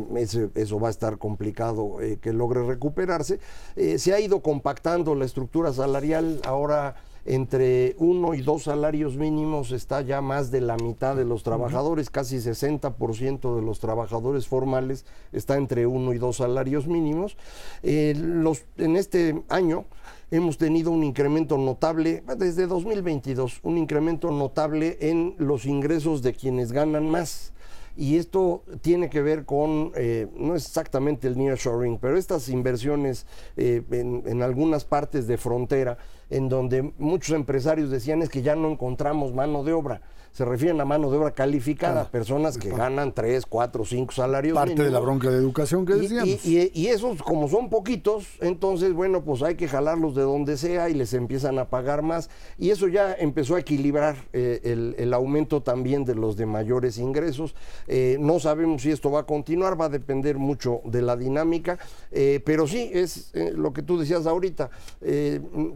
eso 0.56 0.80
va 0.80 0.88
a 0.88 0.91
estar 0.91 1.18
complicado 1.18 2.02
eh, 2.02 2.18
que 2.22 2.34
logre 2.34 2.64
recuperarse. 2.64 3.39
Eh, 3.76 4.00
se 4.00 4.14
ha 4.14 4.20
ido 4.20 4.41
compactando 4.41 5.16
la 5.16 5.26
estructura 5.26 5.72
salarial, 5.74 6.41
ahora 6.46 6.96
entre 7.28 7.96
uno 7.98 8.36
y 8.36 8.41
dos 8.41 8.64
salarios 8.66 9.18
mínimos 9.18 9.72
está 9.72 10.02
ya 10.02 10.22
más 10.22 10.52
de 10.52 10.62
la 10.62 10.78
mitad 10.78 11.16
de 11.16 11.26
los 11.26 11.41
trabajadores, 11.41 12.12
casi 12.12 12.38
60% 12.38 13.56
de 13.56 13.62
los 13.64 13.80
trabajadores 13.80 14.48
formales 14.48 15.06
está 15.32 15.58
entre 15.58 15.88
uno 15.88 16.14
y 16.14 16.20
dos 16.20 16.38
salarios 16.38 16.86
mínimos. 16.86 17.36
los, 17.82 18.66
en 18.78 18.96
este 18.96 19.43
año 19.50 19.86
hemos 20.30 20.60
tenido 20.60 20.91
un 20.91 21.04
incremento 21.04 21.58
notable, 21.58 22.24
desde 22.38 22.68
2022, 22.68 23.60
un 23.64 23.80
incremento 23.80 24.30
notable 24.30 25.00
en 25.02 25.34
los 25.39 25.66
ingresos 25.66 26.22
de 26.22 26.34
quienes 26.34 26.72
ganan 26.72 27.10
más. 27.10 27.55
Y 27.98 28.18
esto 28.18 28.64
tiene 28.82 29.10
que 29.10 29.22
ver 29.22 29.46
con, 29.46 29.91
eh, 29.96 30.28
no 30.36 30.56
es 30.56 30.66
exactamente 30.66 31.28
el 31.28 31.38
nearshoring, 31.38 31.98
pero 31.98 32.18
estas 32.18 32.50
inversiones 32.50 33.26
eh, 33.56 33.82
en, 33.91 34.24
en 34.26 34.41
algunas 34.41 34.84
partes 34.84 35.28
de 35.28 35.38
frontera, 35.38 35.98
en 36.30 36.49
donde 36.49 36.93
muchos 36.97 37.36
empresarios 37.36 37.89
decían 37.89 38.21
es 38.21 38.30
que 38.30 38.41
ya 38.41 38.55
no 38.55 38.69
encontramos 38.69 39.34
mano 39.34 39.63
de 39.63 39.73
obra 39.73 40.01
se 40.36 40.43
refieren 40.43 40.82
a 40.82 40.86
mano 40.86 41.09
de 41.09 41.17
obra 41.17 41.32
calificada, 41.32 42.01
ah, 42.01 42.11
personas 42.11 42.57
que 42.57 42.69
ganan 42.69 43.13
3, 43.13 43.45
4, 43.45 43.86
5 43.86 44.11
salarios 44.11 44.53
Parte 44.53 44.84
de 44.84 44.91
la 44.91 44.99
bronca 44.99 45.30
de 45.30 45.38
educación 45.38 45.86
que 45.86 45.93
decíamos. 45.93 46.45
Y, 46.45 46.88
esos, 46.88 47.23
como 47.23 47.47
son 47.47 47.69
poquitos, 47.69 48.28
entonces, 48.41 48.91
bueno, 48.91 49.23
pues 49.23 49.41
hay 49.43 49.55
que 49.55 49.69
jalarlos 49.69 50.13
de 50.13 50.23
donde 50.23 50.57
sea 50.57 50.89
y 50.89 50.93
les 50.93 51.13
empiezan 51.13 51.57
a 51.57 51.69
pagar 51.69 52.01
más. 52.01 52.30
Y 52.57 52.71
eso 52.71 52.89
ya 52.89 53.13
empezó 53.13 53.55
a 53.55 53.61
equilibrar 53.61 54.17
eh, 54.34 54.93
el, 54.97 55.13
aumento 55.13 55.61
también 55.61 56.03
de 56.03 56.15
los 56.15 56.36
de 56.36 56.45
mayores 56.45 56.97
ingresos. 56.97 57.55
Eh, 57.88 58.17
no 58.19 58.41
sabemos 58.41 58.82
si 58.82 58.91
esto 58.91 59.09
va 59.09 59.21
a 59.21 59.26
continuar, 59.26 59.80
va 59.80 59.86
a 59.86 59.89
depender 59.89 60.38
mucho 60.38 60.82
de 60.84 61.01
la 61.01 61.15
dinámica, 61.15 61.80
eh, 62.11 62.41
pero 62.43 62.67
sí, 62.67 62.91
es 62.91 63.32
lo 63.34 63.71
que 63.71 63.84
tú 63.84 63.97
decías 63.97 64.28
ahorita, 64.28 64.69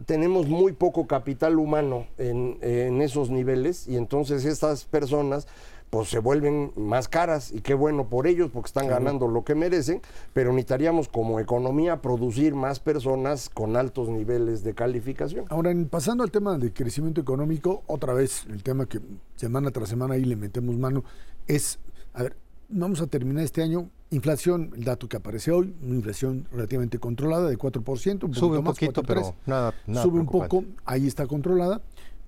tenemos 0.04 0.39
muy 0.48 0.72
poco 0.72 1.06
capital 1.06 1.58
humano 1.58 2.06
en, 2.18 2.58
en 2.62 3.02
esos 3.02 3.30
niveles 3.30 3.86
y 3.88 3.96
entonces 3.96 4.44
estas 4.44 4.84
personas 4.84 5.46
pues 5.90 6.08
se 6.08 6.20
vuelven 6.20 6.72
más 6.76 7.08
caras 7.08 7.50
y 7.52 7.60
qué 7.60 7.74
bueno 7.74 8.08
por 8.08 8.28
ellos 8.28 8.50
porque 8.52 8.68
están 8.68 8.86
ganando 8.86 9.26
lo 9.26 9.44
que 9.44 9.56
merecen, 9.56 10.00
pero 10.32 10.52
necesitaríamos 10.52 11.08
como 11.08 11.40
economía 11.40 12.00
producir 12.00 12.54
más 12.54 12.78
personas 12.78 13.50
con 13.50 13.76
altos 13.76 14.08
niveles 14.08 14.62
de 14.62 14.72
calificación. 14.74 15.46
Ahora, 15.48 15.74
pasando 15.90 16.22
al 16.22 16.30
tema 16.30 16.56
de 16.58 16.72
crecimiento 16.72 17.20
económico, 17.20 17.82
otra 17.88 18.14
vez 18.14 18.46
el 18.48 18.62
tema 18.62 18.86
que 18.86 19.00
semana 19.34 19.72
tras 19.72 19.88
semana 19.88 20.14
ahí 20.14 20.24
le 20.24 20.36
metemos 20.36 20.76
mano 20.76 21.02
es, 21.48 21.80
a 22.14 22.22
ver, 22.22 22.36
vamos 22.68 23.00
a 23.00 23.08
terminar 23.08 23.42
este 23.42 23.60
año, 23.62 23.90
inflación, 24.10 24.72
el 24.76 24.84
dato 24.84 25.08
que 25.08 25.16
aparece 25.16 25.50
hoy, 25.50 25.74
una 25.82 25.96
inflación 25.96 26.46
relativamente 26.52 26.98
controlada 26.98 27.48
de 27.48 27.58
4%, 27.58 28.24
un 28.24 28.34
sube 28.34 28.58
un 28.58 28.64
poquito, 28.64 29.02
pero 29.02 29.34
nada, 29.46 29.74
nada 29.86 30.02
Sube 30.02 30.20
un 30.20 30.26
poco, 30.26 30.64
ahí 30.84 31.06
está 31.06 31.26
controlada. 31.26 31.80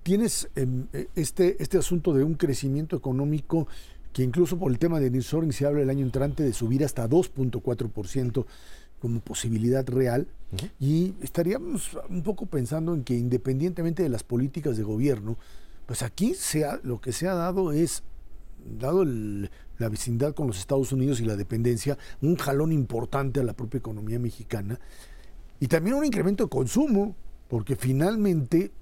Tienes 0.03 0.49
em, 0.57 0.87
e, 0.93 1.09
este, 1.14 1.62
este 1.62 1.78
asunto 1.78 2.12
de 2.12 2.24
un 2.24 2.35
crecimiento 2.35 2.97
económico 2.97 3.66
que 4.12 4.22
incluso 4.22 4.59
por 4.59 4.70
el 4.70 4.78
tema 4.78 5.01
de 5.01 5.11
nearshoring 5.11 5.53
se 5.53 5.66
habla 5.66 5.83
el 5.83 5.91
año 5.91 6.05
entrante 6.05 6.43
de 6.43 6.53
subir 6.53 6.85
hasta 6.85 7.09
2.4% 7.09 8.45
como 9.01 9.20
posibilidad 9.20 9.87
real. 9.89 10.28
Y 10.78 11.14
estaríamos 11.22 11.99
un 12.09 12.22
poco 12.22 12.47
pensando 12.47 12.95
en 12.95 13.05
que 13.05 13.14
independientemente 13.14 14.03
de 14.03 14.11
las 14.11 14.22
políticas 14.22 14.76
de 14.76 14.83
gobierno, 14.83 15.39
pues 15.87 16.03
aquí 16.03 16.35
lo 16.85 17.01
que 17.01 17.12
se 17.12 17.26
ha 17.26 17.35
dado 17.35 17.72
es, 17.72 18.03
dado 18.78 19.05
la 19.83 19.89
vecindad 19.89 20.35
con 20.35 20.47
los 20.47 20.59
Estados 20.59 20.93
Unidos 20.93 21.20
y 21.20 21.24
la 21.24 21.37
dependencia, 21.37 21.99
un 22.22 22.37
jalón 22.37 22.72
importante 22.72 23.41
a 23.41 23.45
la 23.45 23.53
propia 23.53 23.78
economía 23.78 24.18
mexicana 24.18 24.80
y 25.61 25.68
también 25.68 25.95
un 25.95 26.05
incremento 26.05 26.45
de 26.45 26.51
consumo, 26.51 27.14
porque 27.49 27.76
finalmente 27.76 28.72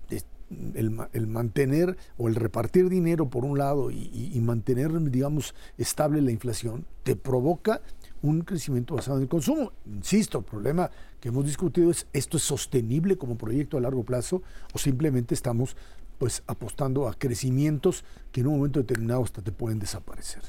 el, 0.74 1.26
mantener 1.26 1.96
o 2.16 2.28
el 2.28 2.34
repartir 2.34 2.88
dinero 2.88 3.28
por 3.28 3.44
un 3.44 3.58
lado 3.58 3.90
y, 3.90 4.40
mantener, 4.40 4.90
digamos, 5.10 5.54
estable 5.76 6.22
la 6.22 6.30
inflación, 6.30 6.86
te 7.02 7.16
provoca 7.16 7.82
un 8.22 8.40
crecimiento 8.40 8.94
basado 8.94 9.18
en 9.18 9.24
el 9.24 9.28
consumo. 9.28 9.72
Insisto, 9.86 10.38
el 10.38 10.44
problema 10.44 10.90
que 11.20 11.28
hemos 11.28 11.44
discutido 11.44 11.90
es, 11.90 12.06
¿esto 12.12 12.36
es 12.36 12.42
sostenible 12.42 13.16
como 13.16 13.36
proyecto 13.36 13.76
a 13.76 13.80
largo 13.80 14.04
plazo 14.04 14.42
o 14.72 14.78
simplemente 14.78 15.34
estamos 15.34 15.76
pues 16.18 16.42
apostando 16.46 17.08
a 17.08 17.14
crecimientos 17.14 18.04
que 18.32 18.40
en 18.40 18.48
un 18.48 18.56
momento 18.56 18.80
determinado 18.80 19.22
hasta 19.22 19.42
te 19.42 19.52
pueden 19.52 19.78
desaparecer? 19.78 20.42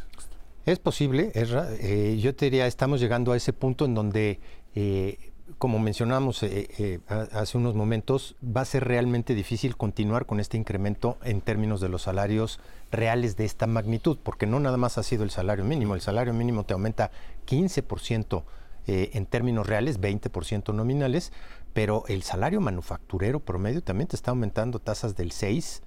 Es 0.66 0.80
posible, 0.80 1.32
eh, 1.34 2.20
yo 2.22 2.36
te 2.36 2.46
diría, 2.46 2.68
estamos 2.68 3.00
llegando 3.00 3.32
a 3.32 3.38
ese 3.38 3.52
punto 3.52 3.86
en 3.86 3.96
donde 3.96 4.40
eh, 4.76 5.32
como 5.58 5.80
mencionamos 5.80 6.44
eh, 6.44 6.70
eh, 6.78 7.00
hace 7.10 7.58
unos 7.58 7.76
momentos, 7.76 8.36
va 8.44 8.62
a 8.62 8.66
ser 8.66 8.86
realmente 8.86 9.36
difícil 9.36 9.78
continuar 9.78 10.26
con 10.26 10.40
este 10.40 10.58
incremento 10.58 11.18
en 11.24 11.42
términos 11.42 11.82
de 11.82 11.90
los 11.90 12.04
salarios 12.04 12.60
reales 12.92 13.36
de 13.38 13.46
esta 13.46 13.68
magnitud, 13.68 14.18
porque 14.22 14.46
no 14.46 14.60
nada 14.60 14.78
más 14.78 14.98
ha 14.98 15.04
sido 15.04 15.24
el 15.24 15.32
salario 15.32 15.66
mínimo, 15.66 15.96
el 15.96 16.02
salario 16.02 16.34
mínimo 16.34 16.64
te 16.64 16.74
aumenta 16.74 17.12
15% 17.48 18.44
eh, 18.88 19.12
en 19.14 19.26
términos 19.26 19.68
reales, 19.68 20.00
20% 20.00 20.74
nominales, 20.74 21.32
pero 21.74 22.04
el 22.08 22.24
salario 22.24 22.62
manufacturero 22.62 23.40
promedio 23.40 23.84
también 23.84 24.08
te 24.08 24.16
está 24.16 24.32
aumentando 24.32 24.80
tasas 24.80 25.16
del 25.16 25.32
6 25.32 25.84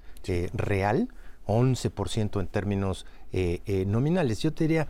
real, 0.54 1.08
11% 1.46 2.40
en 2.40 2.46
términos 2.46 3.04
nominales. 3.86 4.40
Yo 4.40 4.52
te 4.52 4.64
diría 4.64 4.86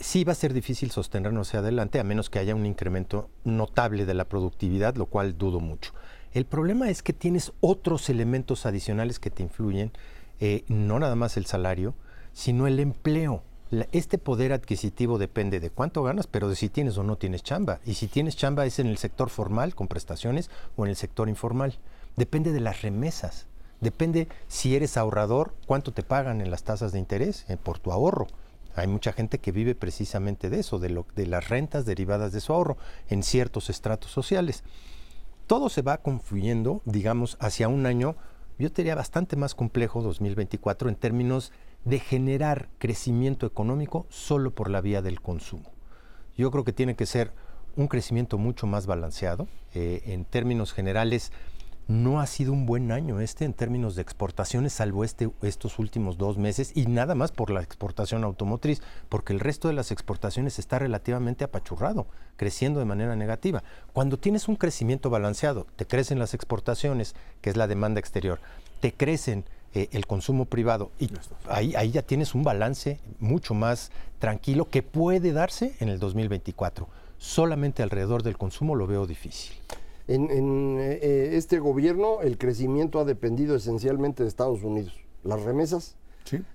sí 0.00 0.24
va 0.24 0.32
a 0.32 0.36
ser 0.36 0.52
difícil 0.52 0.90
sostenernos 0.90 1.48
hacia 1.48 1.60
adelante 1.60 2.00
a 2.00 2.04
menos 2.04 2.30
que 2.30 2.38
haya 2.38 2.54
un 2.54 2.66
incremento 2.66 3.28
notable 3.44 4.06
de 4.06 4.14
la 4.14 4.24
productividad, 4.24 4.96
lo 4.96 5.06
cual 5.06 5.36
dudo 5.36 5.60
mucho. 5.60 5.92
El 6.32 6.46
problema 6.46 6.88
es 6.88 7.02
que 7.02 7.12
tienes 7.12 7.52
otros 7.60 8.08
elementos 8.08 8.66
adicionales 8.66 9.18
que 9.18 9.30
te 9.30 9.42
influyen, 9.42 9.92
eh, 10.40 10.64
no 10.68 10.98
nada 10.98 11.16
más 11.16 11.36
el 11.36 11.46
salario, 11.46 11.94
sino 12.32 12.66
el 12.66 12.80
empleo. 12.80 13.42
este 13.92 14.18
poder 14.18 14.52
adquisitivo 14.52 15.16
depende 15.18 15.60
de 15.60 15.70
cuánto 15.70 16.02
ganas, 16.02 16.26
pero 16.26 16.48
de 16.48 16.56
si 16.56 16.68
tienes 16.68 16.98
o 16.98 17.04
no 17.04 17.16
tienes 17.16 17.44
chamba. 17.44 17.80
Y 17.84 17.94
si 17.94 18.08
tienes 18.08 18.36
chamba 18.36 18.66
es 18.66 18.80
en 18.80 18.88
el 18.88 18.98
sector 18.98 19.30
formal, 19.30 19.76
con 19.76 19.86
prestaciones, 19.86 20.50
o 20.76 20.84
en 20.84 20.90
el 20.90 20.96
sector 20.96 21.28
informal. 21.28 21.78
Depende 22.16 22.52
de 22.52 22.60
las 22.60 22.82
remesas. 22.82 23.46
Depende 23.80 24.28
si 24.48 24.76
eres 24.76 24.96
ahorrador, 24.96 25.54
cuánto 25.66 25.92
te 25.92 26.02
pagan 26.02 26.40
en 26.40 26.50
las 26.50 26.64
tasas 26.64 26.92
de 26.92 26.98
interés 26.98 27.46
eh, 27.48 27.56
por 27.56 27.78
tu 27.78 27.92
ahorro. 27.92 28.26
Hay 28.76 28.86
mucha 28.86 29.12
gente 29.12 29.38
que 29.38 29.52
vive 29.52 29.74
precisamente 29.74 30.50
de 30.50 30.60
eso, 30.60 30.78
de, 30.78 31.26
las 31.26 31.48
rentas 31.48 31.86
derivadas 31.86 32.32
de 32.32 32.40
su 32.40 32.52
ahorro 32.52 32.76
en 33.08 33.22
ciertos 33.22 33.68
estratos 33.70 34.10
sociales. 34.10 34.62
Todo 35.46 35.68
se 35.68 35.82
va 35.82 35.98
confluyendo, 35.98 36.80
digamos, 36.84 37.36
hacia 37.40 37.68
un 37.68 37.86
año, 37.86 38.16
yo 38.58 38.68
diría 38.68 38.94
bastante 38.94 39.36
más 39.36 39.54
complejo, 39.54 40.02
2024, 40.02 40.88
en 40.88 40.94
términos 40.94 41.52
de 41.84 41.98
generar 41.98 42.68
crecimiento 42.78 43.46
económico 43.46 44.06
solo 44.10 44.54
por 44.54 44.70
la 44.70 44.80
vía 44.80 45.02
del 45.02 45.20
consumo. 45.20 45.72
Yo 46.36 46.50
creo 46.50 46.62
que 46.62 46.72
tiene 46.72 46.94
que 46.94 47.06
ser 47.06 47.32
un 47.76 47.88
crecimiento 47.88 48.38
mucho 48.38 48.66
más 48.66 48.86
balanceado. 48.86 49.48
Eh, 49.74 50.02
en 50.06 50.24
términos 50.24 50.72
generales, 50.72 51.32
no 51.90 52.20
ha 52.20 52.26
sido 52.28 52.52
un 52.52 52.66
buen 52.66 52.92
año 52.92 53.18
este 53.18 53.44
en 53.44 53.52
términos 53.52 53.96
de 53.96 54.02
exportaciones, 54.02 54.72
salvo 54.72 55.02
este, 55.02 55.28
estos 55.42 55.80
últimos 55.80 56.18
dos 56.18 56.38
meses, 56.38 56.70
y 56.76 56.86
nada 56.86 57.16
más 57.16 57.32
por 57.32 57.50
la 57.50 57.62
exportación 57.62 58.22
automotriz, 58.22 58.80
porque 59.08 59.32
el 59.32 59.40
resto 59.40 59.66
de 59.66 59.74
las 59.74 59.90
exportaciones 59.90 60.60
está 60.60 60.78
relativamente 60.78 61.42
apachurrado, 61.42 62.06
creciendo 62.36 62.78
de 62.78 62.86
manera 62.86 63.16
negativa. 63.16 63.64
Cuando 63.92 64.18
tienes 64.18 64.46
un 64.46 64.54
crecimiento 64.54 65.10
balanceado, 65.10 65.66
te 65.74 65.84
crecen 65.84 66.20
las 66.20 66.32
exportaciones, 66.32 67.16
que 67.40 67.50
es 67.50 67.56
la 67.56 67.66
demanda 67.66 67.98
exterior, 67.98 68.38
te 68.78 68.92
crecen 68.92 69.44
eh, 69.74 69.88
el 69.90 70.06
consumo 70.06 70.44
privado, 70.44 70.92
y 71.00 71.10
ahí, 71.48 71.74
ahí 71.74 71.90
ya 71.90 72.02
tienes 72.02 72.36
un 72.36 72.44
balance 72.44 73.00
mucho 73.18 73.52
más 73.52 73.90
tranquilo 74.20 74.68
que 74.70 74.84
puede 74.84 75.32
darse 75.32 75.74
en 75.80 75.88
el 75.88 75.98
2024. 75.98 76.88
Solamente 77.18 77.82
alrededor 77.82 78.22
del 78.22 78.38
consumo 78.38 78.76
lo 78.76 78.86
veo 78.86 79.08
difícil. 79.08 79.56
En, 80.10 80.76
eh, 80.80 81.36
este 81.36 81.60
gobierno 81.60 82.20
el 82.20 82.36
crecimiento 82.36 82.98
ha 82.98 83.04
dependido 83.04 83.54
esencialmente 83.54 84.24
de 84.24 84.28
Estados 84.28 84.64
Unidos. 84.64 84.98
Las 85.22 85.42
remesas, 85.42 85.96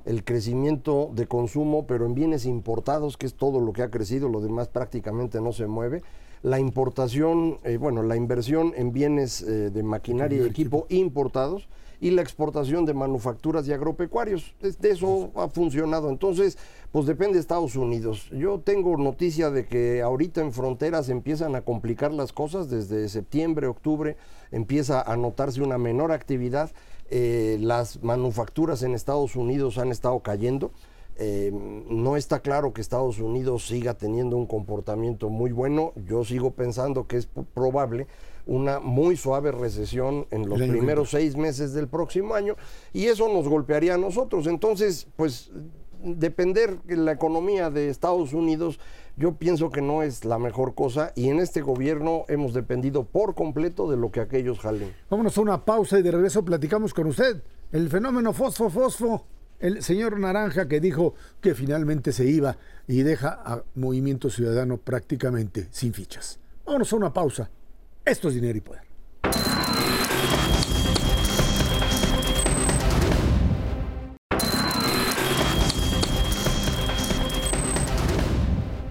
el 0.03 0.25
crecimiento 0.25 1.11
de 1.13 1.25
consumo, 1.27 1.87
pero 1.87 2.05
en 2.05 2.15
bienes 2.15 2.45
importados, 2.45 3.15
que 3.15 3.25
es 3.25 3.35
todo 3.35 3.61
lo 3.61 3.71
que 3.71 3.83
ha 3.83 3.89
crecido, 3.89 4.27
lo 4.27 4.41
demás 4.41 4.67
prácticamente 4.67 5.39
no 5.39 5.53
se 5.53 5.67
mueve. 5.67 6.01
La 6.43 6.59
importación, 6.59 7.59
eh, 7.63 7.77
bueno, 7.77 8.03
la 8.03 8.17
inversión 8.17 8.73
en 8.75 8.91
bienes 8.91 9.41
eh, 9.41 9.69
de 9.69 9.83
maquinaria 9.83 10.43
y 10.43 10.45
equipo 10.45 10.85
importados 10.89 11.69
y 11.99 12.11
la 12.11 12.21
exportación 12.21 12.85
de 12.85 12.93
manufacturas 12.93 13.67
y 13.67 13.73
agropecuarios. 13.73 14.55
De 14.61 14.89
eso 14.89 15.31
ha 15.35 15.47
funcionado. 15.47 16.09
Entonces, 16.09 16.57
pues 16.91 17.05
depende 17.05 17.33
de 17.33 17.39
Estados 17.39 17.75
Unidos. 17.75 18.29
Yo 18.31 18.59
tengo 18.59 18.97
noticia 18.97 19.49
de 19.49 19.65
que 19.65 20.01
ahorita 20.01 20.41
en 20.41 20.53
fronteras 20.53 21.09
empiezan 21.09 21.55
a 21.55 21.61
complicar 21.61 22.13
las 22.13 22.33
cosas. 22.33 22.69
Desde 22.69 23.09
septiembre, 23.09 23.67
octubre 23.67 24.17
empieza 24.51 25.01
a 25.01 25.17
notarse 25.17 25.61
una 25.61 25.77
menor 25.77 26.11
actividad. 26.11 26.71
Eh, 27.09 27.57
las 27.61 28.01
manufacturas 28.03 28.81
en 28.83 28.95
Estados 28.95 29.35
Unidos 29.35 29.77
han 29.77 29.91
estado 29.91 30.19
cayendo. 30.21 30.71
Eh, 31.17 31.51
no 31.89 32.17
está 32.17 32.39
claro 32.41 32.73
que 32.73 32.81
Estados 32.81 33.19
Unidos 33.19 33.67
siga 33.67 33.93
teniendo 33.93 34.35
un 34.35 34.47
comportamiento 34.47 35.29
muy 35.29 35.51
bueno. 35.51 35.93
Yo 36.05 36.25
sigo 36.25 36.51
pensando 36.51 37.07
que 37.07 37.17
es 37.17 37.27
probable 37.53 38.07
una 38.45 38.79
muy 38.79 39.17
suave 39.17 39.51
recesión 39.51 40.27
en 40.31 40.47
los 40.47 40.59
primeros 40.59 41.09
seis 41.09 41.35
meses 41.35 41.73
del 41.73 41.87
próximo 41.87 42.35
año 42.35 42.55
y 42.93 43.05
eso 43.05 43.27
nos 43.27 43.47
golpearía 43.47 43.95
a 43.95 43.97
nosotros. 43.97 44.47
Entonces, 44.47 45.07
pues 45.15 45.51
depender 46.03 46.81
de 46.83 46.97
la 46.97 47.13
economía 47.13 47.69
de 47.69 47.89
Estados 47.89 48.33
Unidos, 48.33 48.79
yo 49.17 49.35
pienso 49.35 49.69
que 49.69 49.81
no 49.81 50.03
es 50.03 50.25
la 50.25 50.37
mejor 50.37 50.75
cosa 50.75 51.11
y 51.15 51.29
en 51.29 51.39
este 51.39 51.61
gobierno 51.61 52.25
hemos 52.27 52.53
dependido 52.53 53.05
por 53.05 53.33
completo 53.33 53.89
de 53.89 53.97
lo 53.97 54.11
que 54.11 54.19
aquellos 54.19 54.59
jalen. 54.59 54.93
Vámonos 55.09 55.37
a 55.37 55.41
una 55.41 55.65
pausa 55.65 55.97
y 55.99 56.03
de 56.03 56.11
regreso 56.11 56.45
platicamos 56.45 56.93
con 56.93 57.07
usted. 57.07 57.41
El 57.71 57.89
fenómeno 57.89 58.33
fosfo-fosfo 58.33 59.23
el 59.59 59.81
señor 59.83 60.19
Naranja 60.19 60.67
que 60.67 60.79
dijo 60.79 61.13
que 61.41 61.55
finalmente 61.55 62.11
se 62.11 62.25
iba 62.25 62.57
y 62.87 63.03
deja 63.03 63.39
a 63.43 63.63
Movimiento 63.75 64.29
Ciudadano 64.29 64.77
prácticamente 64.77 65.67
sin 65.71 65.93
fichas. 65.93 66.39
Vámonos 66.65 66.91
a 66.91 66.95
una 66.95 67.13
pausa. 67.13 67.49
Esto 68.05 68.27
es 68.27 68.35
dinero 68.35 68.55
y 68.57 68.61
poder. 68.61 68.81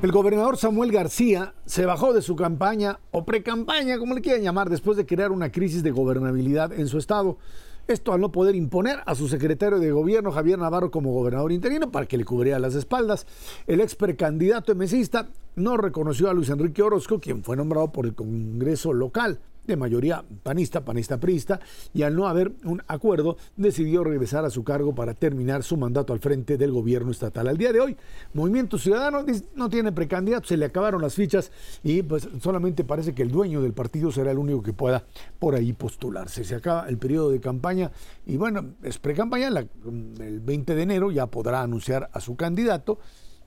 El 0.03 0.13
gobernador 0.13 0.59
Samuel 0.59 0.93
García 0.93 1.55
se 1.65 1.87
bajó 1.87 2.13
de 2.13 2.21
su 2.21 2.37
campaña 2.37 2.99
o 3.11 3.25
pre-campaña, 3.25 3.99
como 3.99 4.15
le 4.15 4.21
quieran 4.21 4.43
llamar, 4.43 4.69
después 4.69 4.99
de 4.99 5.07
crear 5.07 5.33
una 5.33 5.51
crisis 5.51 5.83
de 5.83 5.93
gobernabilidad 5.93 6.73
en 6.73 6.89
su 6.89 6.99
estado. 6.99 7.39
Esto 7.87 8.15
al 8.15 8.21
no 8.23 8.33
poder 8.33 8.55
imponer 8.55 9.01
a 9.05 9.15
su 9.15 9.29
secretario 9.29 9.79
de 9.79 9.93
gobierno, 9.93 10.33
Javier 10.33 10.59
Navarro, 10.59 10.91
como 10.91 11.13
gobernador 11.13 11.53
interino 11.53 11.91
para 11.91 12.07
que 12.07 12.17
le 12.17 12.25
cubriera 12.25 12.59
las 12.59 12.75
espaldas. 12.75 13.27
El 13.67 13.83
ex 13.83 13.95
precandidato 13.95 14.75
mesista 14.75 15.29
no 15.55 15.77
reconoció 15.77 16.31
a 16.31 16.35
Luis 16.35 16.49
Enrique 16.49 16.83
Orozco, 16.83 17.21
quien 17.21 17.45
fue 17.45 17.57
nombrado 17.57 17.93
por 17.93 18.07
el 18.07 18.15
Congreso 18.15 18.95
local 18.95 19.39
de 19.67 19.77
mayoría 19.77 20.25
panista, 20.43 20.85
panista 20.85 21.19
prista, 21.19 21.61
y 21.93 22.03
al 22.03 22.15
no 22.15 22.29
haber 22.29 22.53
un 22.65 22.83
acuerdo, 22.87 23.37
decidió 23.57 24.05
regresar 24.05 24.45
a 24.45 24.51
su 24.51 24.65
cargo 24.65 24.95
para 24.95 25.15
terminar 25.15 25.63
su 25.63 25.77
mandato 25.77 26.13
al 26.13 26.21
frente 26.21 26.57
del 26.57 26.73
gobierno 26.73 27.11
estatal. 27.11 27.49
Al 27.49 27.57
día 27.57 27.73
de 27.73 27.81
hoy, 27.81 27.97
Movimiento 28.33 28.79
Ciudadano 28.79 29.25
no 29.55 29.69
tiene 29.69 29.93
precandidato, 29.93 30.49
se 30.49 30.57
le 30.57 30.67
acabaron 30.67 31.03
las 31.03 31.15
fichas 31.15 31.51
y 31.83 32.03
pues 32.03 32.29
solamente 32.41 32.85
parece 32.85 33.15
que 33.15 33.23
el 33.23 33.31
dueño 33.31 33.63
del 33.63 33.73
partido 33.73 34.11
será 34.11 34.31
el 34.31 34.39
único 34.39 34.63
que 34.63 34.73
pueda 34.73 35.05
por 35.39 35.55
ahí 35.55 35.73
postularse. 35.73 36.45
Se 36.45 36.55
acaba 36.55 36.89
el 36.89 36.99
periodo 36.99 37.31
de 37.31 37.41
campaña 37.41 37.91
y 38.27 38.37
bueno, 38.37 38.75
es 38.83 38.99
precampaña, 38.99 39.49
el 39.49 40.41
20 40.41 40.75
de 40.75 40.83
enero 40.83 41.11
ya 41.11 41.27
podrá 41.27 41.63
anunciar 41.63 42.11
a 42.13 42.21
su 42.21 42.37
candidato, 42.37 42.99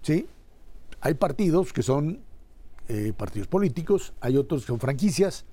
¿sí? 0.02 0.28
Hay 1.02 1.14
partidos 1.14 1.74
que 1.74 1.84
son 1.84 2.22
eh, 2.88 3.14
partidos 3.16 3.48
políticos, 3.48 4.14
hay 4.22 4.38
otros 4.38 4.62
que 4.62 4.68
son 4.68 4.80
franquicias, 4.80 5.46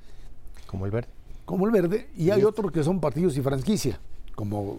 como 0.75 0.87
el 0.87 0.91
verde. 0.91 1.09
Como 1.45 1.67
el 1.67 1.73
verde, 1.73 2.09
y 2.17 2.31
hay 2.31 2.43
otros 2.43 2.73
que 2.73 2.83
son 2.83 2.99
partidos 3.01 3.37
y 3.37 3.43
franquicia, 3.43 4.01
como, 4.35 4.79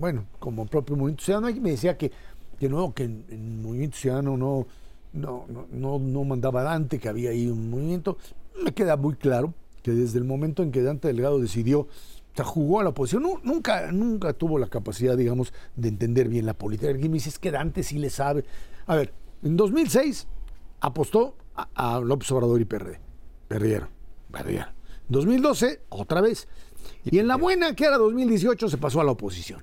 bueno, 0.00 0.24
como 0.38 0.62
el 0.62 0.68
propio 0.70 0.96
Movimiento 0.96 1.22
Ciudadano. 1.22 1.50
Y 1.50 1.60
me 1.60 1.72
decía 1.72 1.98
que, 1.98 2.10
que 2.58 2.68
no, 2.70 2.94
que 2.94 3.02
el 3.02 3.58
Movimiento 3.62 3.98
Ciudadano 3.98 4.38
no, 4.38 4.66
no, 5.12 5.44
no, 5.70 5.98
no 5.98 6.24
mandaba 6.24 6.62
Dante, 6.62 6.98
que 6.98 7.10
había 7.10 7.30
ahí 7.30 7.46
un 7.46 7.68
movimiento. 7.68 8.16
Me 8.64 8.72
queda 8.72 8.96
muy 8.96 9.16
claro 9.16 9.52
que 9.82 9.90
desde 9.90 10.18
el 10.18 10.24
momento 10.24 10.62
en 10.62 10.72
que 10.72 10.82
Dante 10.82 11.08
Delgado 11.08 11.38
decidió, 11.40 11.80
o 11.80 11.88
sea, 12.34 12.46
jugó 12.46 12.80
a 12.80 12.84
la 12.84 12.90
oposición, 12.90 13.24
nunca, 13.42 13.92
nunca 13.92 14.32
tuvo 14.32 14.58
la 14.58 14.68
capacidad, 14.68 15.14
digamos, 15.14 15.52
de 15.76 15.88
entender 15.88 16.30
bien 16.30 16.46
la 16.46 16.54
política. 16.54 16.90
Y 16.90 17.08
me 17.10 17.14
dice, 17.14 17.28
es 17.28 17.38
que 17.38 17.50
Dante 17.50 17.82
sí 17.82 17.98
le 17.98 18.08
sabe. 18.08 18.46
A 18.86 18.96
ver, 18.96 19.12
en 19.42 19.58
2006 19.58 20.26
apostó 20.80 21.36
a, 21.54 21.96
a 21.96 22.00
López 22.00 22.32
Obrador 22.32 22.62
y 22.62 22.64
PRD. 22.64 22.98
Perdieron, 23.46 23.88
perdieron. 24.32 24.77
2012, 25.08 25.82
otra 25.88 26.20
vez. 26.20 26.48
Y 27.04 27.18
en 27.18 27.28
la 27.28 27.36
buena, 27.36 27.74
que 27.74 27.84
era 27.84 27.98
2018, 27.98 28.68
se 28.68 28.78
pasó 28.78 29.00
a 29.00 29.04
la 29.04 29.12
oposición. 29.12 29.62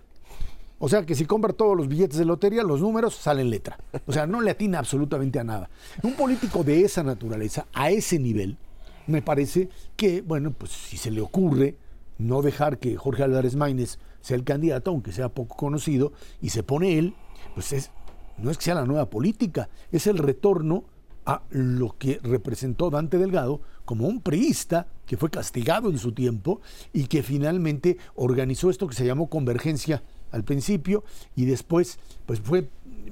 O 0.77 0.89
sea 0.89 1.05
que 1.05 1.15
si 1.15 1.25
compra 1.25 1.53
todos 1.53 1.77
los 1.77 1.87
billetes 1.87 2.17
de 2.17 2.25
lotería, 2.25 2.63
los 2.63 2.81
números 2.81 3.15
salen 3.15 3.49
letra. 3.49 3.77
O 4.05 4.11
sea, 4.11 4.27
no 4.27 4.41
le 4.41 4.51
atina 4.51 4.79
absolutamente 4.79 5.39
a 5.39 5.43
nada. 5.43 5.69
Un 6.03 6.13
político 6.13 6.63
de 6.63 6.81
esa 6.81 7.01
naturaleza, 7.03 7.67
a 7.73 7.89
ese 7.91 8.19
nivel, 8.19 8.57
me 9.07 9.21
parece 9.21 9.69
que, 9.95 10.21
bueno, 10.21 10.51
pues 10.51 10.71
si 10.71 10.97
se 10.97 11.11
le 11.11 11.21
ocurre 11.21 11.77
no 12.17 12.41
dejar 12.41 12.79
que 12.79 12.97
Jorge 12.97 13.23
Álvarez 13.23 13.55
Maínez 13.55 13.99
sea 14.21 14.35
el 14.35 14.43
candidato, 14.43 14.91
aunque 14.91 15.11
sea 15.11 15.29
poco 15.29 15.55
conocido, 15.55 16.13
y 16.41 16.49
se 16.49 16.63
pone 16.63 16.97
él, 16.97 17.13
pues 17.53 17.71
es, 17.71 17.91
no 18.37 18.51
es 18.51 18.57
que 18.57 18.65
sea 18.65 18.75
la 18.75 18.85
nueva 18.85 19.09
política, 19.09 19.69
es 19.91 20.07
el 20.07 20.17
retorno 20.17 20.85
a 21.25 21.41
lo 21.49 21.95
que 21.97 22.19
representó 22.23 22.89
Dante 22.89 23.17
Delgado 23.17 23.61
como 23.83 24.07
un 24.07 24.21
priista 24.21 24.87
que 25.05 25.17
fue 25.17 25.29
castigado 25.29 25.89
en 25.89 25.97
su 25.97 26.11
tiempo 26.11 26.61
y 26.93 27.07
que 27.07 27.23
finalmente 27.23 27.97
organizó 28.15 28.69
esto 28.69 28.87
que 28.87 28.95
se 28.95 29.05
llamó 29.05 29.29
convergencia 29.29 30.03
al 30.31 30.43
principio 30.43 31.03
y 31.35 31.45
después 31.45 31.99
pues 32.25 32.39
fue 32.39 32.69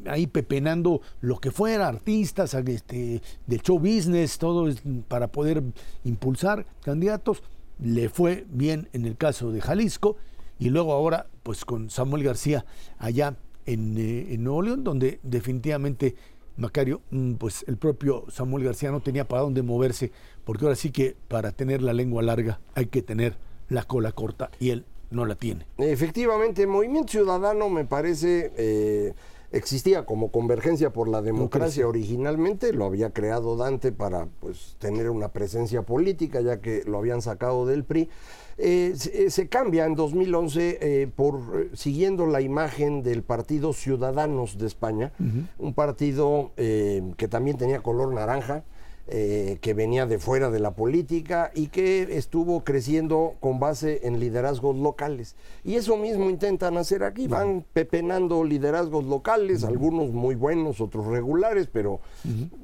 ahí 0.07 0.27
pepenando 0.27 1.01
lo 1.21 1.39
que 1.39 1.51
fuera, 1.51 1.87
artistas, 1.87 2.53
este, 2.53 3.21
del 3.47 3.61
show 3.61 3.79
business, 3.79 4.37
todo 4.37 4.71
para 5.07 5.27
poder 5.27 5.63
impulsar 6.03 6.65
candidatos. 6.81 7.43
Le 7.79 8.09
fue 8.09 8.45
bien 8.49 8.89
en 8.93 9.05
el 9.05 9.17
caso 9.17 9.51
de 9.51 9.61
Jalisco 9.61 10.17
y 10.59 10.69
luego 10.69 10.93
ahora 10.93 11.27
pues 11.43 11.65
con 11.65 11.89
Samuel 11.89 12.23
García 12.23 12.65
allá 12.97 13.35
en, 13.65 13.97
eh, 13.97 14.33
en 14.33 14.43
Nuevo 14.43 14.61
León, 14.61 14.83
donde 14.83 15.19
definitivamente 15.23 16.15
Macario, 16.57 17.01
mm, 17.11 17.33
pues 17.33 17.65
el 17.67 17.77
propio 17.77 18.25
Samuel 18.29 18.65
García 18.65 18.91
no 18.91 19.01
tenía 19.01 19.27
para 19.27 19.41
dónde 19.41 19.61
moverse, 19.61 20.11
porque 20.43 20.65
ahora 20.65 20.75
sí 20.75 20.91
que 20.91 21.15
para 21.27 21.51
tener 21.51 21.81
la 21.81 21.93
lengua 21.93 22.21
larga 22.21 22.59
hay 22.75 22.87
que 22.87 23.01
tener 23.01 23.37
la 23.69 23.83
cola 23.83 24.11
corta 24.11 24.51
y 24.59 24.69
él 24.69 24.85
no 25.09 25.25
la 25.25 25.35
tiene. 25.35 25.65
Efectivamente, 25.77 26.67
Movimiento 26.67 27.11
Ciudadano 27.11 27.69
me 27.69 27.85
parece 27.85 28.51
eh, 28.57 29.13
existía 29.53 30.05
como 30.05 30.31
convergencia 30.31 30.91
por 30.91 31.07
la 31.07 31.21
democracia 31.21 31.87
originalmente, 31.87 32.73
lo 32.73 32.85
había 32.85 33.11
creado 33.11 33.55
Dante 33.55 33.91
para 33.91 34.27
pues 34.39 34.75
tener 34.79 35.09
una 35.09 35.29
presencia 35.29 35.83
política 35.83 36.41
ya 36.41 36.59
que 36.59 36.83
lo 36.85 36.97
habían 36.97 37.21
sacado 37.21 37.65
del 37.65 37.83
PRI. 37.83 38.09
Eh, 38.57 38.93
eh, 39.13 39.29
se, 39.29 39.47
cambia 39.47 39.85
en 39.85 39.95
2011 39.95 40.77
eh, 40.79 41.07
por 41.07 41.69
siguiendo 41.73 42.27
la 42.27 42.41
imagen 42.41 43.01
del 43.01 43.23
Partido 43.23 43.73
Ciudadanos 43.73 44.57
de 44.57 44.67
España, 44.67 45.11
un 45.57 45.73
partido 45.73 46.51
que 46.55 47.27
también 47.29 47.57
tenía 47.57 47.81
color 47.81 48.13
naranja, 48.13 48.63
que 49.05 49.73
venía 49.75 50.05
de 50.05 50.17
fuera 50.17 50.49
de 50.49 50.59
la 50.59 50.75
política 50.75 51.51
y 51.53 51.67
que 51.67 52.17
estuvo 52.17 52.63
creciendo 52.63 53.35
con 53.39 53.59
base 53.59 54.01
en 54.03 54.19
liderazgos 54.19 54.75
locales. 54.77 55.35
Y 55.63 55.75
eso 55.75 55.97
mismo 55.97 56.29
intentan 56.29 56.77
hacer 56.77 57.03
aquí, 57.03 57.27
van 57.27 57.65
pepenando 57.73 58.43
liderazgos 58.43 59.05
locales, 59.05 59.63
algunos 59.63 60.11
muy 60.11 60.35
buenos, 60.35 60.79
otros 60.79 61.07
regulares, 61.07 61.67
pero 61.71 61.99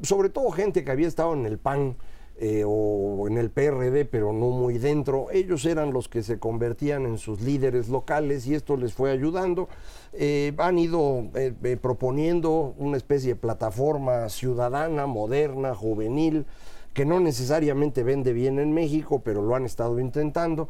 sobre 0.01 0.29
todo 0.29 0.51
gente 0.51 0.83
que 0.83 0.91
había 0.91 1.07
estado 1.07 1.33
en 1.33 1.45
el 1.45 1.57
PAN 1.57 1.95
eh, 2.41 2.63
o 2.65 3.27
en 3.27 3.37
el 3.37 3.49
PRD, 3.49 4.05
pero 4.05 4.31
no 4.31 4.47
muy 4.47 4.77
dentro. 4.77 5.27
Ellos 5.29 5.65
eran 5.65 5.91
los 5.91 6.07
que 6.07 6.23
se 6.23 6.39
convertían 6.39 7.05
en 7.05 7.17
sus 7.17 7.41
líderes 7.41 7.89
locales 7.89 8.47
y 8.47 8.55
esto 8.55 8.77
les 8.77 8.93
fue 8.93 9.11
ayudando. 9.11 9.67
Eh, 10.13 10.53
han 10.57 10.79
ido 10.79 11.25
eh, 11.35 11.77
proponiendo 11.81 12.73
una 12.77 12.95
especie 12.95 13.33
de 13.33 13.35
plataforma 13.35 14.29
ciudadana, 14.29 15.05
moderna, 15.05 15.75
juvenil 15.75 16.45
que 16.93 17.05
no 17.05 17.19
necesariamente 17.19 18.03
vende 18.03 18.31
bien 18.31 18.57
en 18.57 18.73
México, 18.73 19.21
pero 19.23 19.41
lo 19.41 19.55
han 19.55 19.65
estado 19.65 19.99
intentando. 19.99 20.67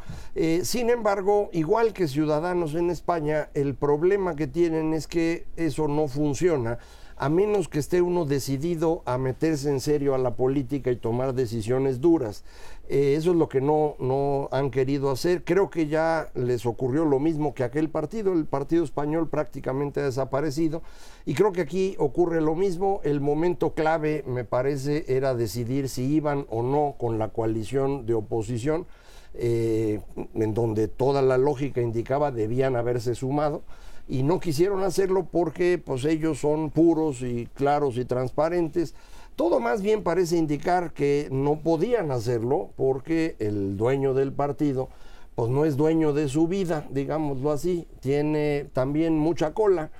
sin 0.63 0.89
embargo, 0.89 1.49
igual 1.53 1.93
que 1.93 2.07
Ciudadanos 2.07 2.75
en 2.75 2.89
España, 2.89 3.49
el 3.53 3.73
problema 3.73 4.35
que 4.35 4.45
tienen 4.45 4.93
es 4.93 5.07
que 5.07 5.45
eso 5.55 5.87
no 5.87 6.07
funciona 6.07 6.77
a 7.19 7.27
menos 7.27 7.67
que 7.67 7.79
esté 7.79 8.01
uno 8.01 8.23
decidido 8.23 9.03
a 9.05 9.17
meterse 9.17 9.69
en 9.69 9.81
serio 9.81 10.15
a 10.15 10.17
la 10.17 10.35
política 10.35 10.89
y 10.89 10.95
tomar 10.95 11.33
decisiones 11.33 11.99
duras. 11.99 12.45
Eh, 12.87 13.15
eso 13.17 13.31
es 13.31 13.35
lo 13.35 13.49
que 13.49 13.59
no, 13.59 13.95
no 13.99 14.47
han 14.53 14.71
querido 14.71 15.11
hacer. 15.11 15.43
Creo 15.43 15.69
que 15.69 15.87
ya 15.87 16.29
les 16.33 16.65
ocurrió 16.65 17.03
lo 17.03 17.19
mismo 17.19 17.53
que 17.53 17.65
aquel 17.65 17.89
partido. 17.89 18.31
El 18.31 18.45
partido 18.45 18.85
español 18.85 19.27
prácticamente 19.27 19.99
ha 19.99 20.05
desaparecido. 20.05 20.81
Y 21.25 21.33
creo 21.33 21.51
que 21.51 21.59
aquí 21.59 21.95
ocurre 21.99 22.39
lo 22.39 22.55
mismo. 22.55 23.01
El 23.03 23.19
momento 23.19 23.73
clave, 23.73 24.23
me 24.25 24.45
parece, 24.45 25.03
era 25.09 25.35
decidir 25.35 25.89
si 25.89 26.05
iban 26.05 26.45
o 26.49 26.63
no 26.63 26.95
con 26.97 27.19
la 27.19 27.27
coalición 27.27 28.05
de 28.05 28.13
oposición, 28.13 28.87
eh, 29.33 29.99
en 30.35 30.53
donde 30.53 30.87
toda 30.87 31.21
la 31.21 31.37
lógica 31.37 31.81
indicaba 31.81 32.31
debían 32.31 32.77
haberse 32.77 33.13
sumado 33.13 33.61
y 34.09 34.23
no 34.23 34.39
quisieron 34.39 34.83
hacerlo 34.83 35.27
porque 35.31 35.77
pues 35.77 36.03
ellos 36.03 36.39
son 36.39 36.71
puros 36.71 37.21
y 37.21 37.47
claros 37.53 37.95
y 37.97 38.05
transparentes. 38.05 38.95
Todo 39.35 39.59
más 39.59 39.83
bien 39.83 40.03
parece 40.03 40.35
indicar 40.35 40.93
que 40.93 41.29
no 41.31 41.59
podían 41.61 42.11
hacerlo 42.11 42.71
porque 42.75 43.35
el 43.39 43.77
dueño 43.77 44.15
del 44.15 44.33
partido 44.33 44.89
pues 45.35 45.49
no 45.49 45.63
es 45.63 45.77
dueño 45.77 46.11
de 46.11 46.27
su 46.27 46.49
vida, 46.49 46.85
digámoslo 46.89 47.51
así, 47.51 47.87
tiene 48.01 48.67
también 48.73 49.17
mucha 49.17 49.53
cola 49.53 49.91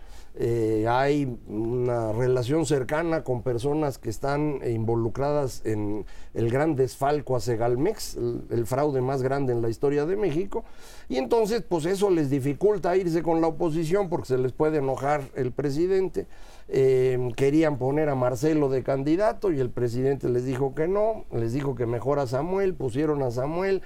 eh, 0.42 0.86
hay 0.88 1.38
una 1.50 2.14
relación 2.14 2.66
cercana 2.66 3.26
con 3.26 3.42
personas 3.42 3.98
que 3.98 4.10
están 4.10 4.62
involucradas 4.66 5.62
en 5.66 6.06
el 6.34 6.50
gran 6.50 6.78
desfalco 6.78 7.36
a 7.36 7.42
Segalmex, 7.42 8.16
el, 8.50 8.66
fraude 8.66 9.02
más 9.02 9.22
grande 9.22 9.52
en 9.52 9.62
la 9.62 9.68
historia 9.68 10.06
de 10.06 10.16
México, 10.16 10.64
y 11.10 11.18
entonces 11.18 11.62
pues 11.68 11.86
eso 11.86 12.10
les 12.10 12.30
dificulta 12.30 12.96
irse 12.96 13.22
con 13.22 13.42
la 13.42 13.48
oposición 13.48 14.08
porque 14.08 14.28
se 14.28 14.38
les 14.38 14.54
puede 14.54 14.78
enojar 14.78 15.24
el 15.36 15.52
presidente. 15.52 16.26
Eh, 16.70 17.32
querían 17.36 17.78
poner 17.78 18.08
a 18.08 18.16
Marcelo 18.16 18.70
de 18.70 18.82
candidato 18.82 19.52
y 19.52 19.60
el 19.60 19.72
presidente 19.72 20.30
les 20.30 20.46
dijo 20.46 20.74
que 20.74 20.88
no, 20.88 21.26
les 21.34 21.52
dijo 21.52 21.76
que 21.76 21.86
mejor 21.86 22.18
a 22.20 22.28
Samuel, 22.28 22.76
pusieron 22.76 23.24
a 23.24 23.32
Samuel 23.32 23.82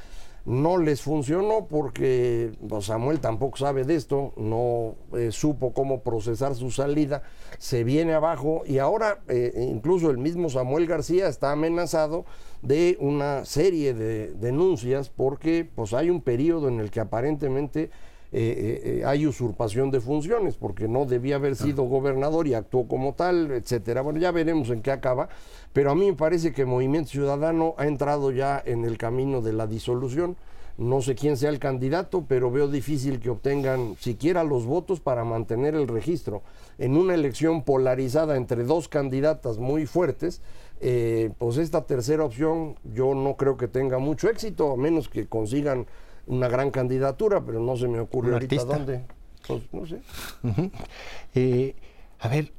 no 0.46 0.78
les 0.78 1.02
funcionó 1.02 1.68
porque 1.70 2.52
pues, 2.68 2.86
Samuel 2.86 3.20
tampoco 3.20 3.58
sabe 3.58 3.86
de 3.86 3.96
esto, 3.96 4.34
no 4.36 4.96
eh, 5.18 5.32
supo 5.32 5.74
cómo 5.74 6.02
procesar 6.02 6.56
su 6.56 6.70
salida, 6.70 7.24
se 7.60 7.84
viene 7.84 8.14
abajo 8.14 8.64
y 8.66 8.80
ahora 8.80 9.22
eh, 9.30 9.70
incluso 9.72 10.10
el 10.10 10.18
mismo 10.18 10.50
Samuel 10.50 10.86
García 10.86 11.28
está 11.28 11.52
amenazado 11.52 12.26
de 12.62 12.98
una 13.00 13.46
serie 13.46 13.94
de 13.94 14.34
denuncias 14.34 15.10
porque 15.10 15.70
pues 15.76 15.94
hay 15.94 16.10
un 16.10 16.22
periodo 16.22 16.68
en 16.68 16.80
el 16.80 16.92
que 16.92 17.00
aparentemente 17.00 17.90
eh, 18.36 19.04
hay 19.06 19.28
usurpación 19.28 19.92
de 19.92 20.02
funciones 20.02 20.56
porque 20.56 20.88
no 20.88 21.06
debía 21.06 21.36
haber 21.36 21.56
sido 21.56 21.84
gobernador 21.84 22.48
y 22.48 22.56
actuó 22.56 22.88
como 22.88 23.14
tal, 23.14 23.52
etcétera. 23.52 24.02
Bueno, 24.02 24.20
ya 24.20 24.32
veremos 24.32 24.70
en 24.70 24.82
qué 24.82 24.92
acaba, 24.92 25.30
pero 25.72 25.92
a 25.92 25.96
mí 25.96 26.08
me 26.08 26.18
parece 26.18 26.52
que 26.52 26.66
Movimiento 26.66 27.12
Ciudadano 27.12 27.76
ha 27.78 27.86
entrado 27.86 28.32
ya 28.32 28.62
en 28.66 28.86
el 28.86 28.98
camino 28.98 29.42
de 29.42 29.54
la 29.54 29.68
disolución. 29.68 30.36
No 30.78 31.02
sé 31.02 31.14
quién 31.14 31.38
sea 31.38 31.52
el 31.52 31.60
candidato, 31.60 32.26
pero 32.28 32.50
veo 32.50 32.68
difícil 32.68 33.20
que 33.20 33.30
obtengan 33.30 33.96
siquiera 34.00 34.44
los 34.44 34.66
votos 34.66 35.00
para 35.00 35.24
mantener 35.24 35.76
el 35.76 35.88
registro. 35.88 36.42
En 36.80 36.98
una 36.98 37.14
elección 37.14 37.62
polarizada 37.62 38.36
entre 38.38 38.64
dos 38.64 38.88
candidatas 38.88 39.60
muy 39.60 39.86
fuertes, 39.86 40.42
eh, 40.82 41.30
pues 41.38 41.58
esta 41.58 41.86
tercera 41.86 42.26
opción 42.26 42.76
yo 42.92 43.14
no 43.14 43.38
creo 43.38 43.56
que 43.56 43.68
tenga 43.68 44.00
mucho 44.00 44.30
éxito, 44.30 44.72
a 44.72 44.76
menos 44.76 45.10
que 45.10 45.28
consigan 45.28 45.86
una 46.28 46.48
gran 46.48 46.72
candidatura, 46.72 47.44
pero 47.46 47.60
no 47.60 47.76
se 47.76 47.88
me 47.88 48.00
ocurre 48.00 48.34
ahorita 48.34 48.64
dónde. 48.66 49.06
Pues 49.48 49.64
no 49.72 49.86
sé. 49.86 50.02
Eh, 51.36 51.76
a 52.20 52.28
ver, 52.28 52.54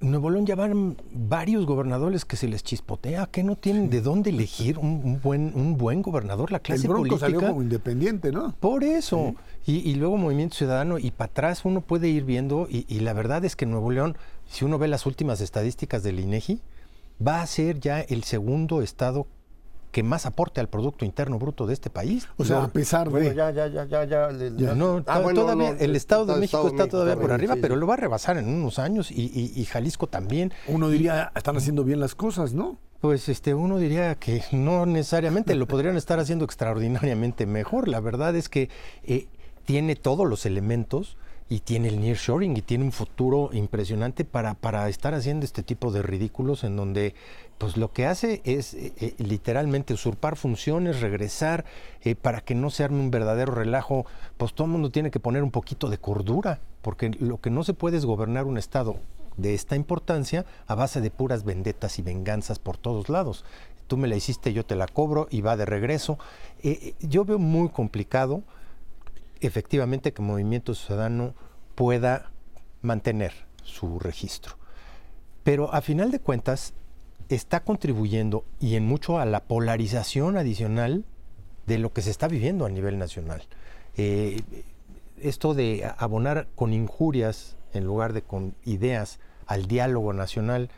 Nuevo 0.00 0.30
León 0.30 0.46
ya 0.46 0.54
van 0.54 0.96
varios 1.12 1.66
gobernadores 1.66 2.24
que 2.24 2.36
se 2.36 2.48
les 2.48 2.62
chispotea, 2.62 3.26
que 3.26 3.42
no 3.42 3.56
tienen 3.56 3.90
de 3.90 4.00
dónde 4.00 4.30
elegir 4.30 4.78
un, 4.78 5.20
buen, 5.22 5.52
un 5.54 5.76
buen 5.76 6.02
gobernador. 6.02 6.50
La 6.52 6.60
clase 6.60 6.82
el 6.82 6.88
Bronco 6.88 7.08
política. 7.08 7.26
salió 7.26 7.40
como 7.40 7.62
independiente, 7.62 8.32
¿no? 8.32 8.54
Por 8.60 8.84
eso. 8.84 9.34
Y, 9.66 9.94
luego 9.94 10.16
Movimiento 10.18 10.56
Ciudadano, 10.56 10.98
y 10.98 11.10
para 11.10 11.30
atrás 11.30 11.64
uno 11.64 11.80
puede 11.80 12.08
ir 12.08 12.24
viendo, 12.24 12.66
y, 12.68 12.84
y, 12.88 13.00
la 13.00 13.14
verdad 13.14 13.44
es 13.44 13.56
que 13.56 13.64
Nuevo 13.64 13.90
León, 13.90 14.16
si 14.46 14.64
uno 14.64 14.78
ve 14.78 14.88
las 14.88 15.06
últimas 15.06 15.40
estadísticas 15.40 16.02
del 16.02 16.20
INEGI, 16.20 16.60
va 17.26 17.40
a 17.40 17.46
ser 17.46 17.80
ya 17.80 18.00
el 18.00 18.24
segundo 18.24 18.82
estado 18.82 19.26
que 19.94 20.02
más 20.02 20.26
aporte 20.26 20.60
al 20.60 20.68
Producto 20.68 21.04
Interno 21.04 21.38
Bruto 21.38 21.68
de 21.68 21.72
este 21.72 21.88
país. 21.88 22.26
O 22.36 22.44
sea, 22.44 22.64
a 22.64 22.68
pesar 22.68 23.12
de... 23.12 23.32
ya, 23.32 23.52
ya, 23.52 23.68
ya, 23.68 23.84
ya, 23.86 24.04
ya. 24.04 24.74
No, 24.74 25.04
ah, 25.06 25.20
bueno, 25.20 25.42
todavía, 25.42 25.70
no, 25.70 25.78
el 25.78 25.94
Estado 25.94 26.26
de 26.26 26.34
México 26.40 26.66
está 26.66 26.88
todavía 26.88 27.14
por 27.14 27.30
arriba, 27.30 27.54
sí, 27.54 27.60
pero 27.62 27.74
sí. 27.74 27.80
lo 27.80 27.86
va 27.86 27.94
a 27.94 27.98
rebasar 27.98 28.36
en 28.36 28.48
unos 28.48 28.80
años 28.80 29.12
y, 29.12 29.30
y, 29.32 29.52
y 29.54 29.64
Jalisco 29.66 30.08
también. 30.08 30.52
Uno 30.66 30.88
diría, 30.88 31.30
están 31.36 31.56
haciendo 31.56 31.84
bien 31.84 32.00
las 32.00 32.16
cosas, 32.16 32.54
¿no? 32.54 32.76
Pues 33.00 33.28
este, 33.28 33.54
uno 33.54 33.78
diría 33.78 34.16
que 34.16 34.42
no 34.50 34.84
necesariamente, 34.84 35.54
lo 35.54 35.68
podrían 35.68 35.96
estar 35.96 36.18
haciendo 36.18 36.44
extraordinariamente 36.44 37.46
mejor. 37.46 37.86
La 37.86 38.00
verdad 38.00 38.34
es 38.34 38.48
que 38.48 38.70
eh, 39.04 39.28
tiene 39.64 39.94
todos 39.94 40.28
los 40.28 40.44
elementos 40.44 41.16
y 41.48 41.60
tiene 41.60 41.88
el 41.88 42.00
nearshoring 42.00 42.56
y 42.56 42.62
tiene 42.62 42.84
un 42.84 42.92
futuro 42.92 43.50
impresionante 43.52 44.24
para, 44.24 44.54
para 44.54 44.88
estar 44.88 45.14
haciendo 45.14 45.44
este 45.44 45.62
tipo 45.62 45.92
de 45.92 46.02
ridículos 46.02 46.64
en 46.64 46.76
donde 46.76 47.14
pues 47.58 47.76
lo 47.76 47.92
que 47.92 48.06
hace 48.06 48.40
es 48.44 48.74
eh, 48.74 48.92
eh, 48.98 49.14
literalmente 49.18 49.94
usurpar 49.94 50.36
funciones, 50.36 51.00
regresar, 51.00 51.64
eh, 52.02 52.14
para 52.14 52.40
que 52.40 52.54
no 52.54 52.70
se 52.70 52.82
arme 52.82 53.00
un 53.00 53.10
verdadero 53.10 53.54
relajo, 53.54 54.06
pues 54.36 54.54
todo 54.54 54.66
el 54.66 54.72
mundo 54.72 54.90
tiene 54.90 55.10
que 55.10 55.20
poner 55.20 55.42
un 55.42 55.50
poquito 55.50 55.88
de 55.88 55.98
cordura, 55.98 56.60
porque 56.82 57.10
lo 57.10 57.40
que 57.40 57.50
no 57.50 57.62
se 57.62 57.74
puede 57.74 57.98
es 57.98 58.06
gobernar 58.06 58.46
un 58.46 58.58
Estado 58.58 58.96
de 59.36 59.54
esta 59.54 59.76
importancia 59.76 60.46
a 60.66 60.74
base 60.74 61.00
de 61.00 61.10
puras 61.10 61.44
vendetas 61.44 61.98
y 61.98 62.02
venganzas 62.02 62.58
por 62.58 62.76
todos 62.76 63.08
lados. 63.08 63.44
Tú 63.86 63.96
me 63.96 64.08
la 64.08 64.16
hiciste, 64.16 64.52
yo 64.52 64.64
te 64.64 64.76
la 64.76 64.86
cobro 64.86 65.28
y 65.30 65.42
va 65.42 65.56
de 65.56 65.66
regreso. 65.66 66.18
Yo 67.00 67.24
veo 67.24 67.38
muy 67.38 67.68
complicado 67.68 68.42
efectivamente 69.46 70.12
que 70.12 70.22
Movimiento 70.22 70.74
Ciudadano 70.74 71.34
pueda 71.74 72.30
mantener 72.82 73.32
su 73.62 73.98
registro. 73.98 74.56
Pero 75.42 75.72
a 75.74 75.80
final 75.80 76.10
de 76.10 76.20
cuentas, 76.20 76.74
está 77.28 77.60
contribuyendo 77.60 78.44
y 78.60 78.76
en 78.76 78.86
mucho 78.86 79.18
a 79.18 79.24
la 79.24 79.44
polarización 79.44 80.36
adicional 80.36 81.04
de 81.66 81.78
lo 81.78 81.92
que 81.92 82.02
se 82.02 82.10
está 82.10 82.28
viviendo 82.28 82.66
a 82.66 82.70
nivel 82.70 82.98
nacional. 82.98 83.42
Eh, 83.96 84.42
esto 85.20 85.54
de 85.54 85.90
abonar 85.98 86.48
con 86.54 86.72
injurias 86.72 87.56
en 87.72 87.84
lugar 87.84 88.12
de 88.12 88.22
con 88.22 88.54
ideas 88.64 89.20
al 89.46 89.66
diálogo 89.66 90.12
nacional 90.12 90.70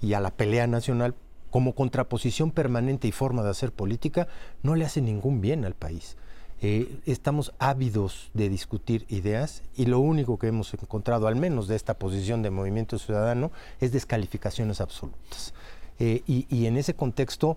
y 0.00 0.14
a 0.14 0.20
la 0.20 0.30
pelea 0.30 0.66
nacional 0.66 1.14
como 1.50 1.74
contraposición 1.74 2.50
permanente 2.50 3.06
y 3.08 3.12
forma 3.12 3.42
de 3.42 3.50
hacer 3.50 3.72
política 3.72 4.26
no 4.62 4.74
le 4.74 4.84
hace 4.84 5.00
ningún 5.00 5.40
bien 5.40 5.64
al 5.64 5.74
país. 5.74 6.16
Eh, 6.64 7.00
estamos 7.06 7.52
ávidos 7.58 8.30
de 8.34 8.48
discutir 8.48 9.04
ideas 9.08 9.64
y 9.76 9.86
lo 9.86 9.98
único 9.98 10.38
que 10.38 10.46
hemos 10.46 10.72
encontrado, 10.72 11.26
al 11.26 11.34
menos 11.34 11.66
de 11.66 11.74
esta 11.74 11.94
posición 11.94 12.40
de 12.42 12.50
Movimiento 12.50 13.00
Ciudadano, 13.00 13.50
es 13.80 13.90
descalificaciones 13.90 14.80
absolutas. 14.80 15.54
Eh, 15.98 16.22
y, 16.24 16.46
y, 16.48 16.66
en 16.66 16.76
ese 16.76 16.94
contexto, 16.94 17.56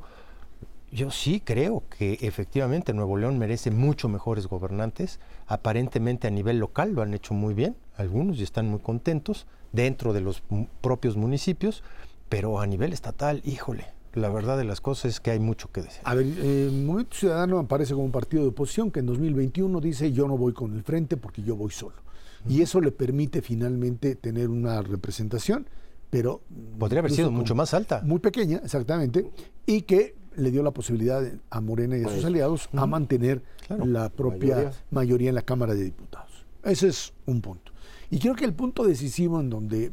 yo 0.92 1.12
sí 1.12 1.40
creo 1.40 1.84
que 1.96 2.18
efectivamente 2.22 2.94
Nuevo 2.94 3.16
León 3.16 3.38
merece 3.38 3.70
mucho 3.70 4.10
mejores 4.10 4.48
gobernantes. 4.48 5.20
Aparentemente 5.46 6.28
a 6.28 6.32
nivel 6.32 6.58
local 6.58 6.94
lo 6.94 7.04
han 7.04 7.14
hecho 7.14 7.36
muy 7.36 7.54
bien, 7.54 7.76
algunos 7.98 8.40
y 8.40 8.44
están 8.44 8.68
muy 8.68 8.80
contentos 8.80 9.46
dentro 9.72 10.14
de 10.14 10.22
los 10.22 10.42
propios 10.82 11.16
municipios, 11.16 11.84
pero 12.28 12.60
a 12.60 12.66
nivel 12.66 12.92
estatal, 12.92 13.44
híjole, 13.46 13.86
la 14.16 14.30
verdad 14.30 14.58
de 14.58 14.64
las 14.64 14.82
cosas 14.82 15.06
es 15.14 15.20
que 15.20 15.32
hay 15.32 15.40
mucho 15.40 15.72
que 15.72 15.82
decir. 15.82 16.02
A 16.04 16.16
ver, 16.16 16.26
eh, 16.38 16.70
Movimiento 16.72 17.18
Ciudadano 17.18 17.60
aparece 17.60 17.94
como 17.94 18.06
un 18.06 18.12
partido 18.12 18.44
de 18.44 18.50
oposición 18.50 18.92
que 18.92 19.00
en 19.00 19.06
2021 19.06 19.80
dice 19.82 20.12
yo 20.12 20.28
no 20.28 20.38
voy 20.38 20.54
con 20.54 20.74
el 20.74 20.84
frente 20.84 21.18
porque 21.18 21.44
yo 21.44 21.56
voy 21.56 21.72
solo. 21.72 21.96
Uh 21.98 22.50
-huh. 22.50 22.52
Y 22.52 22.62
eso 22.62 22.82
le 22.82 22.92
permite 22.92 23.42
finalmente 23.42 24.16
tener 24.16 24.50
una 24.50 24.82
representación 24.82 25.68
pero 26.10 26.42
podría 26.80 27.00
haber 27.00 27.12
sido 27.12 27.30
mucho 27.30 27.56
más 27.56 27.74
alta. 27.74 28.02
Muy 28.04 28.20
pequeña, 28.20 28.62
exactamente, 28.64 29.30
y 29.66 29.82
que 29.82 30.16
le 30.38 30.50
dio 30.50 30.64
la 30.64 30.72
posibilidad 30.72 31.22
a 31.50 31.60
Morena 31.62 31.98
y 31.98 32.02
a 32.02 32.06
sus 32.06 32.14
pues, 32.14 32.26
aliados 32.26 32.70
uh 32.72 32.78
-huh. 32.78 32.84
a 32.84 32.86
mantener 32.86 33.44
claro, 33.68 33.86
la 33.86 34.10
propia 34.10 34.56
mayoría. 34.56 34.74
mayoría. 34.92 35.30
en 35.30 35.36
la 35.36 35.42
Cámara 35.42 35.74
de 35.74 35.84
Diputados. 35.84 36.46
Ese 36.64 36.88
es 36.88 37.14
un 37.26 37.42
punto. 37.42 37.74
Y 38.10 38.20
creo 38.20 38.36
que 38.36 38.46
el 38.46 38.54
punto 38.54 38.84
decisivo 38.84 39.40
en 39.40 39.50
donde 39.50 39.92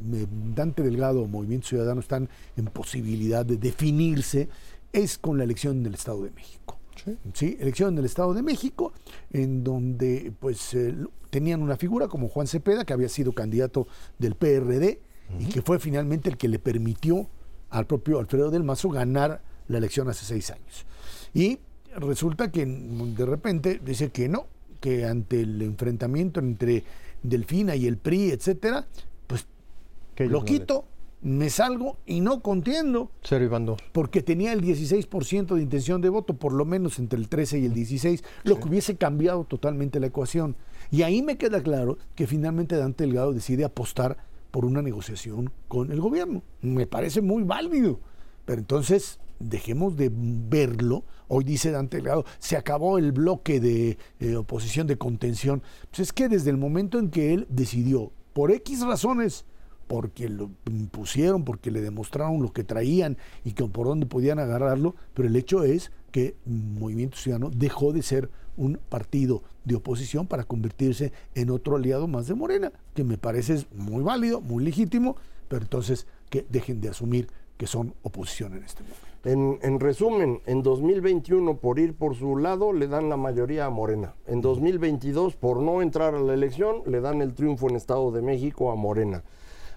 Dante 0.55 0.83
Delgado 0.83 1.23
o 1.23 1.29
Movimiento 1.29 1.69
Ciudadano 1.69 2.01
están 2.01 2.29
en 2.57 2.67
posibilidad 2.67 3.45
de 3.45 3.57
definirse 3.57 4.49
es 4.93 5.19
con 5.19 5.39
la 5.39 5.45
elección 5.45 5.83
del 5.83 5.95
Estado 5.95 6.23
de 6.23 6.31
México. 6.31 6.79
Sí. 7.03 7.19
¿Sí? 7.33 7.57
Elección 7.59 7.97
del 7.97 8.05
Estado 8.05 8.35
de 8.35 8.43
México, 8.43 8.93
en 9.33 9.65
donde 9.65 10.33
pues 10.39 10.75
eh, 10.75 10.95
tenían 11.31 11.63
una 11.63 11.77
figura 11.77 12.09
como 12.09 12.29
Juan 12.29 12.47
Cepeda, 12.47 12.85
que 12.85 12.93
había 12.93 13.09
sido 13.09 13.33
candidato 13.33 13.87
del 14.19 14.35
PRD, 14.35 15.01
y 15.39 15.47
que 15.47 15.63
fue 15.63 15.79
finalmente 15.79 16.29
el 16.29 16.37
que 16.37 16.47
le 16.47 16.59
permitió 16.59 17.27
al 17.71 17.87
propio 17.87 18.19
Alfredo 18.19 18.51
del 18.51 18.65
Mazo 18.65 18.91
ganar 18.91 19.43
la 19.69 19.79
elección 19.79 20.09
hace 20.11 20.27
seis 20.27 20.51
años. 20.51 20.85
Y 21.33 21.59
resulta 21.97 22.51
que 22.51 22.67
de 22.67 23.27
repente 23.27 23.81
dice 23.83 24.11
que 24.11 24.29
no, 24.29 24.47
que 24.81 25.07
ante 25.07 25.41
el 25.41 25.63
enfrentamiento 25.63 26.41
entre 26.41 26.85
Delfina 27.23 27.77
y 27.77 27.87
el 27.87 27.99
PRI, 27.99 28.31
etcétera, 28.31 28.87
pues 29.27 29.47
que 30.15 30.27
lo 30.27 30.45
quito, 30.45 30.87
me 31.23 31.51
salgo 31.51 31.99
y 32.05 32.21
no 32.21 32.43
contiendo. 32.43 33.11
Cero 33.23 33.45
y 33.45 33.49
bando. 33.49 33.77
Porque 33.93 34.23
tenía 34.23 34.53
el 34.53 34.61
16% 34.61 35.55
de 35.55 35.63
intención 35.63 36.01
de 36.01 36.09
voto, 36.09 36.35
por 36.35 36.53
lo 36.53 36.65
menos 36.65 36.99
entre 36.99 37.19
el 37.19 37.29
13 37.29 37.61
y 37.61 37.67
el 37.67 37.75
16, 37.75 38.21
sí. 38.21 38.27
lo 38.45 38.59
que 38.59 38.69
hubiese 38.69 38.97
cambiado 38.97 39.45
totalmente 39.45 40.01
la 40.01 40.09
ecuación. 40.09 40.57
Y 40.91 41.03
ahí 41.03 41.23
me 41.23 41.39
queda 41.39 41.63
claro 41.63 41.99
que 42.15 42.27
finalmente 42.27 42.77
Dante 42.77 43.05
Delgado 43.05 43.33
decide 43.33 43.65
apostar 43.65 44.19
por 44.51 44.65
una 44.65 44.83
negociación 44.83 45.51
con 45.69 45.91
el 45.91 46.01
gobierno. 46.01 46.43
Me 46.61 46.87
parece 46.87 47.23
muy 47.23 47.43
válido. 47.45 48.01
Pero 48.45 48.61
entonces 48.61 49.19
dejemos 49.39 49.97
de 49.97 50.11
verlo. 50.13 51.05
Hoy 51.35 51.45
dice 51.45 51.71
Dante 51.71 51.97
Delgado, 51.97 52.27
se 52.39 52.59
acabó 52.59 52.99
el 52.99 53.11
bloque 53.11 53.59
de 53.59 53.97
eh, 54.21 54.37
oposición 54.37 54.87
de 54.87 54.99
contención. 54.99 55.63
Pues 55.89 56.01
es 56.01 56.13
que 56.13 56.29
desde 56.29 56.51
el 56.51 56.59
momento 56.59 56.99
en 56.99 57.09
que 57.09 57.33
él 57.33 57.47
decidió, 57.49 58.13
por 58.35 58.53
X 58.53 58.83
razones, 58.83 59.47
porque 59.87 60.29
lo 60.29 60.51
impusieron, 60.67 61.43
porque 61.47 61.71
le 61.71 61.81
demostraron 61.81 62.43
lo 62.43 62.53
que 62.53 62.65
traían 62.65 63.17
y 63.47 63.53
que 63.53 63.65
por 63.65 63.87
dónde 63.87 64.05
podían 64.05 64.41
agarrarlo, 64.41 64.95
pero 65.15 65.27
el 65.27 65.35
hecho 65.35 65.65
es 65.65 65.91
que 66.11 66.37
Movimiento 66.45 67.17
Ciudadano 67.17 67.49
dejó 67.49 67.95
de 67.95 68.03
ser 68.03 68.29
un 68.59 68.79
partido 68.91 69.43
de 69.65 69.77
oposición 69.77 70.27
para 70.27 70.45
convertirse 70.45 71.15
en 71.35 71.49
otro 71.49 71.77
aliado 71.77 72.09
más 72.09 72.27
de 72.27 72.35
Morena, 72.35 72.73
que 72.93 73.05
me 73.05 73.17
parece 73.17 73.65
muy 73.75 74.03
válido, 74.03 74.43
muy 74.43 74.63
legítimo, 74.63 75.17
pero 75.49 75.63
entonces 75.63 76.07
que 76.29 76.45
dejen 76.51 76.83
de 76.83 76.91
asumir 76.91 77.29
que 77.57 77.67
son 77.67 77.95
oposición 78.03 78.53
en 78.53 78.65
este 78.65 78.83
momento. 78.83 79.12
En, 79.25 79.61
en, 79.63 79.79
resumen, 79.79 80.41
en 80.47 80.65
2021 80.65 81.59
por 81.59 81.79
ir 81.79 81.95
por 81.95 82.17
su 82.17 82.37
lado 82.37 82.73
le 82.73 82.89
dan 82.89 83.09
la 83.09 83.17
mayoría 83.17 83.67
a 83.67 83.71
Morena. 83.71 84.15
En 84.27 84.41
2022 84.41 85.37
por 85.37 85.59
no 85.61 85.81
entrar 85.81 86.17
a 86.17 86.21
la 86.21 86.35
elección 86.35 86.83
le 86.87 87.01
dan 87.01 87.23
el 87.23 87.33
triunfo 87.33 87.69
en 87.69 87.77
Estado 87.77 88.11
de 88.11 88.21
México 88.21 88.73
a 88.73 88.75
Morena. 88.75 89.23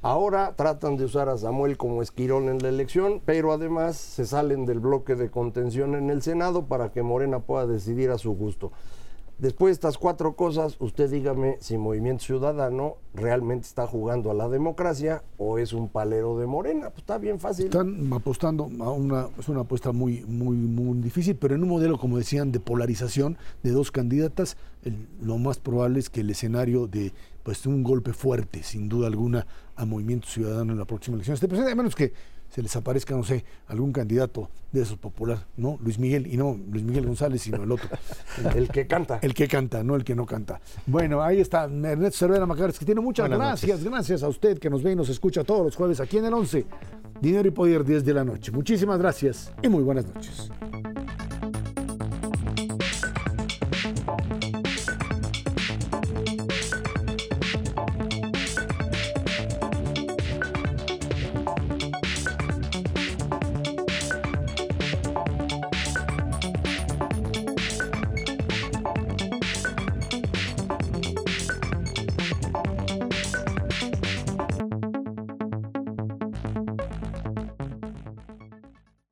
Ahora 0.01 0.53
tratan 0.55 0.97
de 0.97 1.05
usar 1.05 1.29
a 1.29 1.37
Samuel 1.37 1.77
como 1.77 2.01
esquirón 2.01 2.49
en 2.49 2.61
la 2.61 2.69
elección, 2.69 3.21
pero 3.23 3.51
además 3.51 3.97
se 3.97 4.25
salen 4.25 4.65
del 4.65 4.79
bloque 4.79 5.15
de 5.15 5.29
contención 5.29 5.95
en 5.95 6.09
el 6.09 6.23
Senado 6.23 6.65
para 6.65 6.91
que 6.91 7.03
Morena 7.03 7.39
pueda 7.39 7.67
decidir 7.67 8.09
a 8.09 8.17
su 8.17 8.33
gusto. 8.33 8.71
Después 9.37 9.71
de 9.71 9.73
estas 9.73 9.97
cuatro 9.97 10.37
cosas, 10.37 10.77
usted 10.79 11.09
dígame 11.09 11.57
si 11.59 11.77
Movimiento 11.77 12.23
Ciudadano 12.23 12.95
realmente 13.13 13.67
está 13.67 13.85
jugando 13.85 14.31
a 14.31 14.33
la 14.33 14.47
democracia 14.47 15.23
o 15.37 15.57
es 15.57 15.73
un 15.73 15.89
palero 15.89 16.39
de 16.39 16.45
Morena. 16.45 16.89
Pues 16.89 16.99
está 16.99 17.17
bien 17.17 17.37
fácil. 17.39 17.65
Están 17.65 18.13
apostando 18.13 18.69
a 18.79 18.91
una, 18.91 19.27
es 19.37 19.49
una 19.49 19.61
apuesta 19.61 19.91
muy, 19.91 20.23
muy, 20.25 20.55
muy 20.55 20.99
difícil, 20.99 21.35
pero 21.35 21.53
en 21.53 21.63
un 21.63 21.69
modelo, 21.69 21.99
como 21.99 22.17
decían, 22.17 22.53
de 22.53 22.61
polarización 22.61 23.37
de 23.61 23.71
dos 23.71 23.91
candidatas, 23.91 24.55
lo 25.21 25.37
más 25.37 25.59
probable 25.59 25.99
es 25.99 26.09
que 26.09 26.21
el 26.21 26.29
escenario 26.29 26.87
de 26.87 27.11
pues 27.43 27.65
un 27.65 27.83
golpe 27.83 28.13
fuerte, 28.13 28.63
sin 28.63 28.87
duda 28.87 29.07
alguna, 29.07 29.45
a 29.75 29.85
Movimiento 29.85 30.27
Ciudadano 30.27 30.71
en 30.71 30.79
la 30.79 30.85
próxima 30.85 31.15
elección 31.15 31.35
esté 31.35 31.47
presente, 31.49 31.73
a 31.73 31.75
menos 31.75 31.93
que 31.93 32.13
se 32.55 32.61
les 32.61 32.73
aparezca, 32.77 33.13
no 33.13 33.23
sé, 33.25 33.43
algún 33.67 33.91
candidato 33.91 34.49
de 34.71 34.83
esos 34.83 34.97
popular, 34.97 35.45
¿no? 35.57 35.77
Luis 35.81 35.99
Miguel, 35.99 36.25
y 36.25 36.37
no 36.37 36.57
Luis 36.71 36.85
Miguel 36.85 37.05
González, 37.05 37.41
sino 37.41 37.61
el 37.61 37.69
otro. 37.69 37.89
el 38.55 38.69
que 38.69 38.87
canta. 38.87 39.19
El 39.21 39.33
que 39.33 39.49
canta, 39.49 39.83
no 39.83 39.93
el 39.93 40.05
que 40.05 40.15
no 40.15 40.25
canta. 40.25 40.61
Bueno, 40.85 41.21
ahí 41.21 41.41
está 41.41 41.65
Ernesto 41.65 42.17
Cervera 42.19 42.45
Macares, 42.45 42.79
que 42.79 42.85
tiene 42.85 43.01
muchas 43.01 43.27
Buenas 43.27 43.45
gracias, 43.45 43.79
noches. 43.79 43.91
gracias 43.91 44.23
a 44.23 44.29
usted 44.29 44.57
que 44.57 44.69
nos 44.69 44.81
ve 44.83 44.93
y 44.93 44.95
nos 44.95 45.09
escucha 45.09 45.43
todos 45.43 45.65
los 45.65 45.75
jueves 45.75 45.99
aquí 45.99 46.17
en 46.17 46.25
el 46.25 46.33
11. 46.33 46.65
Dinero 47.19 47.45
y 47.45 47.51
Poder, 47.51 47.83
10 47.83 48.05
de 48.05 48.13
la 48.13 48.23
noche. 48.23 48.53
Muchísimas 48.53 48.99
gracias 48.99 49.51
y 49.61 49.67
muy 49.67 49.83
buenas 49.83 50.05
noches. 50.05 50.49